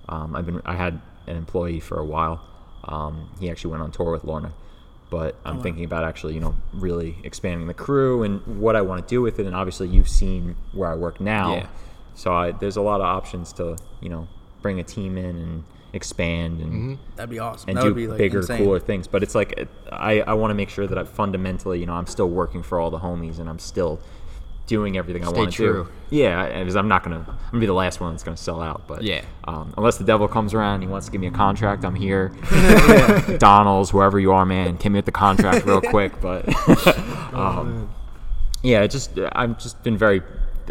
Um, 0.09 0.35
I've 0.35 0.47
been 0.47 0.61
I 0.65 0.75
had 0.75 1.01
an 1.27 1.37
employee 1.37 1.81
for 1.81 1.99
a 1.99 2.05
while. 2.05 2.41
Um, 2.87 3.29
he 3.41 3.51
actually 3.51 3.73
went 3.73 3.83
on 3.83 3.91
tour 3.91 4.13
with 4.13 4.25
Lorna, 4.25 4.53
but 5.11 5.37
I'm 5.45 5.61
thinking 5.61 5.85
about 5.85 6.05
actually 6.05 6.35
you 6.35 6.41
know 6.41 6.55
really 6.73 7.17
expanding 7.25 7.67
the 7.67 7.75
crew 7.75 8.23
and 8.23 8.41
what 8.61 8.77
I 8.77 8.83
want 8.83 9.07
to 9.07 9.09
do 9.09 9.21
with 9.23 9.39
it. 9.39 9.47
And 9.47 9.55
obviously 9.57 9.89
you've 9.89 10.09
seen 10.09 10.57
where 10.73 10.91
I 10.91 10.95
work 10.95 11.21
now, 11.21 11.55
Yeah. 11.55 11.67
so 12.15 12.33
I, 12.33 12.53
there's 12.53 12.77
a 12.77 12.83
lot 12.83 13.01
of 13.01 13.07
options 13.07 13.53
to 13.55 13.77
you 14.01 14.09
know 14.09 14.29
bring 14.63 14.79
a 14.81 14.85
team 14.85 15.17
in 15.19 15.37
and 15.37 15.65
expand 15.93 16.61
and 16.61 16.99
That'd 17.15 17.31
be 17.31 17.39
awesome. 17.39 17.71
and 17.71 17.79
that 17.79 17.83
do 17.83 17.87
would 17.89 17.97
be 17.97 18.07
like 18.07 18.19
bigger, 18.19 18.41
insane. 18.41 18.59
cooler 18.59 18.79
things. 18.81 19.07
But 19.09 19.23
it's 19.23 19.35
like 19.35 19.67
I, 19.91 20.21
I 20.21 20.35
want 20.35 20.51
to 20.51 20.55
make 20.55 20.69
sure 20.69 20.87
that 20.87 20.99
I 20.99 21.05
fundamentally, 21.05 21.81
you 21.81 21.87
know, 21.87 21.95
I'm 21.95 22.07
still 22.07 22.29
working 22.29 22.63
for 22.63 22.79
all 22.79 22.91
the 22.91 22.99
homies 22.99 23.39
and 23.39 23.49
I'm 23.49 23.59
still 23.59 23.99
doing 24.67 24.97
everything 24.97 25.25
I 25.25 25.31
want 25.31 25.53
to 25.55 25.57
do. 25.63 25.89
Yeah, 26.11 26.59
because 26.59 26.77
I'm 26.77 26.89
not 26.89 27.03
gonna 27.03 27.25
I'm 27.29 27.51
gonna 27.51 27.61
be 27.61 27.67
the 27.67 27.73
last 27.73 28.01
one 28.01 28.13
that's 28.13 28.23
gonna 28.23 28.37
sell 28.37 28.61
out. 28.61 28.87
But 28.87 29.03
Yeah. 29.03 29.23
um, 29.45 29.73
unless 29.77 29.97
the 29.99 30.05
devil 30.05 30.29
comes 30.29 30.55
around, 30.55 30.75
and 30.75 30.83
he 30.85 30.89
wants 30.89 31.07
to 31.07 31.13
give 31.13 31.21
me 31.21 31.27
a 31.29 31.33
contract. 31.33 31.85
I'm 31.85 31.95
here. 31.95 32.33
Donald's, 33.39 33.93
wherever 33.93 34.19
you 34.19 34.33
are, 34.33 34.45
man, 34.45 34.77
hit 34.77 34.91
me 34.91 34.99
with 34.99 35.05
the 35.07 35.13
contract 35.13 35.67
real 35.67 35.81
quick. 35.81 36.13
But 36.21 36.47
um, 37.35 37.91
yeah, 38.63 38.83
it 38.83 38.91
just 38.91 39.19
I've 39.33 39.59
just 39.59 39.83
been 39.83 39.97
very 39.97 40.23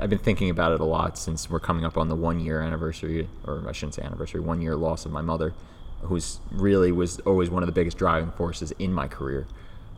I've 0.02 0.10
been 0.10 0.20
thinking 0.20 0.50
about 0.50 0.74
it 0.74 0.82
a 0.82 0.86
lot 0.86 1.18
since 1.18 1.50
we're 1.50 1.60
coming 1.62 1.86
up 1.86 1.98
on 1.98 2.10
the 2.10 2.16
one 2.16 2.40
year 2.40 2.62
anniversary, 2.62 3.30
or 3.46 3.64
I 3.68 3.72
shouldn't 3.72 3.94
say 3.96 4.02
anniversary, 4.04 4.42
one 4.42 4.62
year 4.62 4.76
loss 4.76 5.06
of 5.06 5.12
my 5.12 5.22
mother, 5.22 5.54
who's 6.02 6.40
really 6.52 6.92
was 6.92 7.20
always 7.22 7.50
one 7.50 7.64
of 7.64 7.68
the 7.68 7.74
biggest 7.74 7.98
driving 7.98 8.32
forces 8.32 8.72
in 8.80 8.92
my 8.94 9.08
career. 9.08 9.48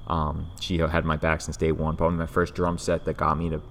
Um, 0.08 0.48
she 0.60 0.78
had 0.78 1.04
my 1.06 1.18
back 1.18 1.42
since 1.42 1.58
day 1.58 1.72
one. 1.72 1.98
Probably 1.98 2.18
my 2.18 2.28
first 2.28 2.54
drum 2.56 2.78
set 2.78 3.06
that 3.06 3.18
got 3.18 3.38
me 3.38 3.50
to 3.50 3.62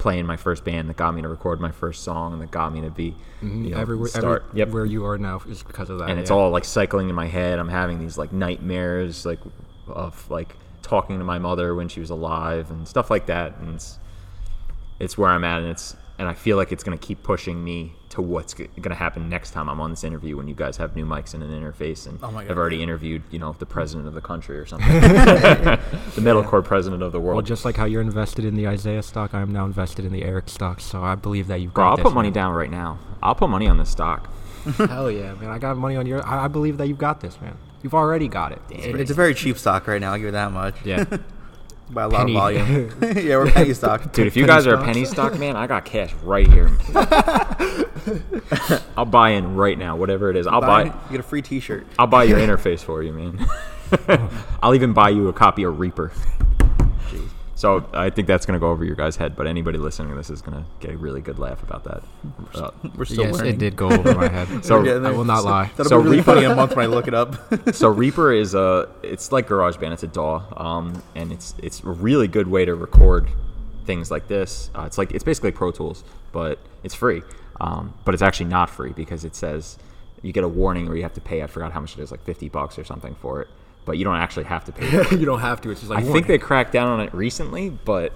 play 0.00 0.18
in 0.18 0.26
my 0.26 0.36
first 0.36 0.64
band, 0.64 0.88
that 0.88 0.96
got 0.96 1.14
me 1.14 1.22
to 1.22 1.28
record 1.28 1.60
my 1.60 1.70
first 1.70 2.02
song, 2.02 2.32
and 2.32 2.42
that 2.42 2.50
got 2.50 2.72
me 2.72 2.80
to 2.80 2.90
be 2.90 3.12
mm-hmm. 3.42 3.66
you 3.66 3.70
know, 3.70 3.78
everywhere, 3.78 4.08
start. 4.08 4.44
every, 4.48 4.58
yep, 4.58 4.68
where 4.70 4.86
you 4.86 5.04
are 5.04 5.18
now 5.18 5.40
is 5.48 5.62
because 5.62 5.90
of 5.90 5.98
that. 5.98 6.10
and 6.10 6.18
it's 6.18 6.30
all 6.30 6.50
like 6.50 6.64
cycling 6.64 7.08
in 7.08 7.14
my 7.14 7.26
head. 7.26 7.58
I'm 7.58 7.68
having 7.68 8.00
these 8.00 8.18
like 8.18 8.32
nightmares, 8.32 9.24
like 9.24 9.38
of 9.86 10.28
like 10.30 10.56
talking 10.82 11.18
to 11.18 11.24
my 11.24 11.38
mother 11.38 11.74
when 11.74 11.88
she 11.88 12.00
was 12.00 12.10
alive 12.10 12.70
and 12.70 12.88
stuff 12.88 13.10
like 13.10 13.26
that. 13.26 13.58
And 13.58 13.74
it's 13.74 13.98
it's 14.98 15.18
where 15.18 15.30
I'm 15.30 15.44
at, 15.44 15.60
and 15.60 15.70
it's 15.70 15.96
and 16.18 16.26
I 16.26 16.34
feel 16.34 16.56
like 16.56 16.72
it's 16.72 16.82
gonna 16.82 16.98
keep 16.98 17.22
pushing 17.22 17.62
me 17.62 17.94
to 18.10 18.20
what's 18.20 18.54
gonna 18.54 18.94
happen 18.94 19.28
next 19.28 19.52
time 19.52 19.68
I'm 19.68 19.80
on 19.80 19.90
this 19.90 20.02
interview 20.04 20.36
when 20.36 20.48
you 20.48 20.54
guys 20.54 20.76
have 20.78 20.96
new 20.96 21.06
mics 21.06 21.32
and 21.32 21.42
an 21.42 21.50
interface, 21.50 22.06
and 22.06 22.18
Oh 22.22 22.30
my 22.30 22.42
God, 22.42 22.50
I've 22.50 22.58
already 22.58 22.76
yeah. 22.76 22.82
interviewed 22.82 23.22
you 23.30 23.38
know 23.38 23.54
the 23.58 23.66
president 23.66 24.08
of 24.08 24.14
the 24.14 24.20
country 24.20 24.58
or 24.58 24.66
something, 24.66 24.88
the 25.00 25.78
metalcore 26.20 26.64
president 26.64 27.02
of 27.02 27.12
the 27.12 27.20
world. 27.20 27.36
Well, 27.36 27.42
just 27.44 27.64
like 27.64 27.76
how 27.76 27.84
you're 27.84 28.02
invested 28.02 28.44
in 28.44 28.56
the 28.56 28.66
Isaiah 28.66 29.02
stock, 29.02 29.32
I 29.32 29.40
am 29.40 29.52
now 29.52 29.64
invested 29.64 30.04
in 30.04 30.12
the 30.12 30.24
Eric 30.24 30.48
stock. 30.48 30.80
So 30.80 31.02
I 31.02 31.14
believe 31.14 31.46
that 31.46 31.60
you've 31.60 31.72
got 31.72 31.82
Bro, 31.82 31.90
I'll 31.90 31.96
this, 31.96 32.02
put 32.04 32.14
money 32.14 32.28
man. 32.28 32.34
down 32.34 32.54
right 32.54 32.70
now. 32.70 32.98
I'll 33.22 33.34
put 33.34 33.48
money 33.48 33.68
on 33.68 33.78
this 33.78 33.90
stock. 33.90 34.28
Hell 34.76 35.10
yeah, 35.10 35.34
man! 35.34 35.48
I 35.50 35.58
got 35.58 35.76
money 35.76 35.96
on 35.96 36.06
your. 36.06 36.26
I, 36.26 36.44
I 36.44 36.48
believe 36.48 36.78
that 36.78 36.86
you've 36.88 36.98
got 36.98 37.20
this, 37.20 37.40
man. 37.40 37.56
You've 37.82 37.94
already 37.94 38.28
got 38.28 38.52
it. 38.52 38.60
It's 38.68 39.10
a 39.10 39.14
very 39.14 39.34
cheap 39.34 39.56
stock 39.56 39.86
right 39.86 40.00
now. 40.00 40.12
I'll 40.12 40.18
give 40.18 40.26
you 40.26 40.30
that 40.32 40.52
much. 40.52 40.74
Yeah. 40.84 41.04
By 41.90 42.04
a 42.04 42.08
lot 42.08 42.18
Penny. 42.20 42.36
of 42.36 42.38
volume. 42.38 42.94
yeah, 43.16 43.36
we're 43.36 43.50
penny 43.50 43.74
stock. 43.74 44.12
Dude, 44.12 44.28
if 44.28 44.36
you 44.36 44.44
Penny 44.44 44.54
guys 44.54 44.66
are 44.66 44.74
a 44.74 44.84
penny 44.84 45.04
stock 45.04 45.38
man, 45.38 45.56
I 45.56 45.66
got 45.66 45.84
cash 45.84 46.14
right 46.22 46.46
here. 46.46 46.70
I'll 48.96 49.04
buy 49.04 49.30
in 49.30 49.56
right 49.56 49.76
now, 49.76 49.96
whatever 49.96 50.30
it 50.30 50.36
is. 50.36 50.46
I'll 50.46 50.60
buy. 50.60 50.84
You 50.84 50.92
get 51.10 51.20
a 51.20 51.24
free 51.24 51.42
T-shirt. 51.42 51.86
I'll 51.98 52.06
buy 52.06 52.24
your 52.24 52.38
interface 52.38 52.80
for 52.80 53.02
you, 53.02 53.12
man. 53.12 53.46
I'll 54.62 54.74
even 54.74 54.92
buy 54.92 55.08
you 55.10 55.28
a 55.28 55.32
copy 55.32 55.64
of 55.64 55.80
Reaper. 55.80 56.12
So 57.60 57.84
I 57.92 58.08
think 58.08 58.26
that's 58.26 58.46
gonna 58.46 58.58
go 58.58 58.70
over 58.70 58.86
your 58.86 58.96
guys' 58.96 59.16
head, 59.16 59.36
but 59.36 59.46
anybody 59.46 59.76
listening 59.76 60.08
to 60.08 60.14
this 60.14 60.30
is 60.30 60.40
gonna 60.40 60.64
get 60.80 60.92
a 60.92 60.96
really 60.96 61.20
good 61.20 61.38
laugh 61.38 61.62
about 61.62 61.84
that. 61.84 62.02
Uh, 62.54 62.70
We're 62.96 63.04
still 63.04 63.24
yes, 63.26 63.34
learning. 63.36 63.52
it 63.52 63.58
did 63.58 63.76
go 63.76 63.90
over 63.90 64.14
my 64.14 64.28
head. 64.30 64.48
So- 64.64 64.80
We're 64.80 65.06
I 65.06 65.10
will 65.10 65.24
not 65.26 65.44
lie. 65.44 65.70
That'll 65.76 65.84
So 65.90 65.98
be 65.98 66.04
really 66.04 66.16
Reaper- 66.16 66.24
funny 66.36 66.46
a 66.46 66.54
month 66.54 66.74
when 66.74 66.86
I 66.86 66.88
look 66.88 67.06
it 67.06 67.12
up. 67.12 67.36
so 67.74 67.88
Reaper 68.04 68.32
is 68.32 68.54
a 68.54 68.88
it's 69.02 69.30
like 69.30 69.46
GarageBand. 69.46 69.92
It's 69.92 70.02
a 70.02 70.06
DAW, 70.06 70.42
um, 70.56 71.02
and 71.14 71.32
it's 71.32 71.54
it's 71.62 71.82
a 71.84 71.90
really 71.90 72.28
good 72.28 72.48
way 72.48 72.64
to 72.64 72.74
record 72.74 73.28
things 73.84 74.10
like 74.10 74.26
this. 74.26 74.70
Uh, 74.74 74.84
it's 74.86 74.96
like 74.96 75.12
it's 75.12 75.24
basically 75.24 75.50
Pro 75.50 75.70
Tools, 75.70 76.02
but 76.32 76.58
it's 76.82 76.94
free. 76.94 77.20
Um, 77.60 77.92
but 78.06 78.14
it's 78.14 78.22
actually 78.22 78.46
not 78.48 78.70
free 78.70 78.92
because 78.94 79.22
it 79.26 79.34
says 79.36 79.76
you 80.22 80.32
get 80.32 80.44
a 80.44 80.48
warning 80.48 80.88
or 80.88 80.96
you 80.96 81.02
have 81.02 81.12
to 81.12 81.20
pay. 81.20 81.42
I 81.42 81.46
forgot 81.46 81.72
how 81.72 81.80
much 81.80 81.98
it 81.98 82.00
is, 82.02 82.10
like 82.10 82.24
fifty 82.24 82.48
bucks 82.48 82.78
or 82.78 82.84
something 82.84 83.14
for 83.16 83.42
it. 83.42 83.48
But 83.86 83.96
you 83.98 84.04
don't 84.04 84.16
actually 84.16 84.44
have 84.44 84.64
to 84.66 84.72
pay. 84.72 84.86
For 85.04 85.14
it. 85.14 85.20
you 85.20 85.26
don't 85.26 85.40
have 85.40 85.60
to. 85.62 85.70
It's 85.70 85.80
just 85.80 85.90
like 85.90 86.04
I 86.04 86.12
think 86.12 86.26
they 86.26 86.38
cracked 86.38 86.72
down 86.72 86.88
on 86.88 87.00
it 87.00 87.12
recently, 87.14 87.70
but 87.70 88.12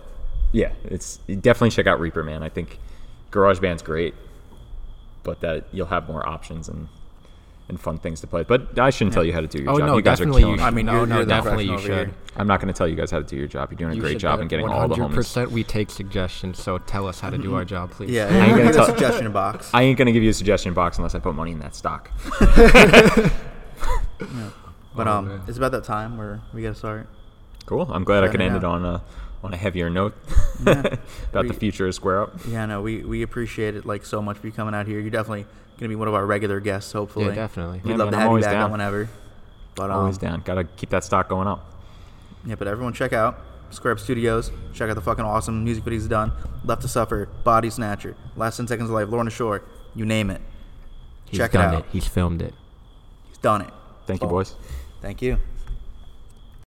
yeah, 0.52 0.72
it's 0.84 1.16
definitely 1.26 1.70
check 1.70 1.86
out 1.86 1.98
Reaper, 2.00 2.22
man. 2.22 2.42
I 2.42 2.48
think 2.48 2.78
GarageBand's 3.32 3.82
great, 3.82 4.14
but 5.24 5.40
that 5.40 5.64
you'll 5.72 5.86
have 5.86 6.06
more 6.08 6.26
options 6.28 6.68
and 6.68 6.88
and 7.66 7.80
fun 7.80 7.98
things 7.98 8.20
to 8.20 8.26
play. 8.26 8.42
But 8.42 8.78
I 8.78 8.90
shouldn't 8.90 9.14
tell 9.14 9.24
you 9.24 9.32
how 9.32 9.40
to 9.40 9.46
do 9.46 9.62
your 9.62 9.70
Oh 9.72 9.78
job. 9.78 9.86
no, 9.88 9.96
you 9.96 10.02
guys 10.02 10.20
are 10.20 10.24
definitely 10.24 10.42
killing 10.42 10.52
you 10.56 10.58
should. 10.60 10.66
I 10.66 10.70
mean, 10.70 10.84
no, 10.84 10.92
you're- 10.92 11.02
oh, 11.02 11.04
no, 11.06 11.14
you're 11.16 11.24
the 11.24 11.30
definitely 11.34 11.64
you 11.64 11.78
should. 11.78 12.08
here. 12.08 12.14
I'm 12.36 12.46
not 12.46 12.60
going 12.60 12.70
to 12.72 12.76
tell 12.76 12.86
you 12.86 12.94
guys 12.94 13.10
how 13.10 13.20
to 13.20 13.24
do 13.24 13.36
your 13.36 13.46
job. 13.46 13.70
You're 13.70 13.78
doing 13.78 13.92
a 13.92 13.94
You 13.94 14.02
great 14.02 14.18
job 14.18 14.36
do 14.36 14.40
in 14.42 14.46
it. 14.46 14.50
getting 14.50 14.68
all 14.68 14.86
the 14.86 14.94
homies. 14.96 15.14
100% 15.14 15.50
we 15.50 15.64
take 15.64 15.88
suggestions, 15.88 16.62
so 16.62 16.76
tell 16.76 17.08
us 17.08 17.20
how 17.20 17.30
to 17.30 17.38
do 17.38 17.54
our 17.54 17.64
job, 17.64 17.90
please. 17.90 18.10
yeah, 18.10 18.26
I 18.30 18.34
ain't 18.36 18.50
gonna 18.50 18.64
yeah. 18.64 18.70
tell- 18.72 18.84
a 18.84 18.88
suggestion 18.88 19.32
box. 19.32 19.70
I 19.72 19.80
ain't 19.82 19.96
going 19.96 20.04
to 20.06 20.12
give 20.12 20.22
you 20.22 20.28
a 20.28 20.34
suggestion 20.34 20.74
box 20.74 20.98
unless 20.98 21.14
I 21.14 21.20
put 21.20 21.34
money 21.34 21.52
in 21.52 21.58
that 21.60 21.74
stock. 21.74 22.10
But 24.94 25.08
Oh, 25.08 25.12
um, 25.12 25.28
man. 25.28 25.42
it's 25.48 25.56
about 25.58 25.72
that 25.72 25.84
time 25.84 26.16
where 26.16 26.40
we 26.52 26.62
gotta 26.62 26.74
start. 26.74 27.06
Cool. 27.66 27.88
I'm 27.90 28.04
glad 28.04 28.24
I 28.24 28.28
could 28.28 28.40
end 28.40 28.54
it 28.54 28.58
it 28.58 28.64
on 28.64 28.84
a 28.84 29.02
on 29.42 29.52
a 29.52 29.56
heavier 29.56 29.90
note 29.90 30.14
Yeah. 30.64 30.72
about 31.30 31.42
We- 31.44 31.48
the 31.48 31.54
future 31.54 31.86
of 31.86 31.94
Square 31.94 32.22
Up. 32.22 32.32
Yeah, 32.48 32.66
no, 32.66 32.80
we 32.82 33.04
we 33.04 33.22
appreciate 33.22 33.74
it 33.76 33.84
like 33.84 34.04
so 34.06 34.22
much 34.22 34.38
for 34.38 34.46
you 34.46 34.52
coming 34.52 34.74
out 34.74 34.86
here. 34.86 35.00
You're 35.00 35.10
definitely 35.10 35.46
gonna 35.78 35.88
be 35.88 35.96
one 35.96 36.08
of 36.08 36.14
our 36.14 36.24
regular 36.26 36.60
guests, 36.60 36.92
hopefully. 36.92 37.26
Yeah, 37.26 37.34
definitely. 37.34 37.80
We'd 37.84 37.90
Yeah, 37.92 37.96
love 37.96 38.06
man, 38.10 38.12
to 38.12 38.16
I'm 38.16 38.20
have 38.20 38.26
you 38.26 38.28
always 38.28 38.44
back 38.44 38.52
down. 38.54 38.62
on 38.64 38.70
whenever. 38.72 39.08
But 39.74 39.90
um, 39.90 39.98
Always 40.00 40.18
down. 40.18 40.40
Got 40.44 40.54
to 40.54 40.64
keep 40.64 40.90
that 40.90 41.02
stock 41.02 41.28
going 41.28 41.48
up. 41.48 41.64
Yeah, 42.46 42.54
but 42.54 42.68
everyone 42.68 42.92
check 42.92 43.12
out 43.12 43.40
Square 43.70 43.94
Up 43.94 43.98
Studios. 43.98 44.52
Check 44.72 44.88
out 44.88 44.94
the 44.94 45.00
fucking 45.00 45.24
awesome 45.24 45.64
music 45.64 45.82
videos 45.84 46.08
done. 46.08 46.30
Left 46.64 46.80
to 46.82 46.88
Suffer, 46.88 47.26
Body 47.42 47.70
Snatcher, 47.70 48.14
Last 48.36 48.56
10 48.58 48.68
Seconds 48.68 48.88
of 48.88 48.94
Life, 48.94 49.08
Lorna 49.08 49.30
Shore, 49.30 49.62
you 49.96 50.06
name 50.06 50.30
it. 50.30 50.40
He's 51.24 51.38
check 51.38 51.54
it 51.56 51.60
out. 51.60 51.74
it. 51.80 51.84
He's 51.90 52.06
filmed 52.06 52.40
it. 52.40 52.54
He's 53.28 53.38
done 53.38 53.62
it. 53.62 53.70
Thank 54.06 54.20
you, 54.22 54.28
Oh. 54.28 54.30
boys. 54.30 54.54
Thank 55.04 55.20
you. 55.20 55.53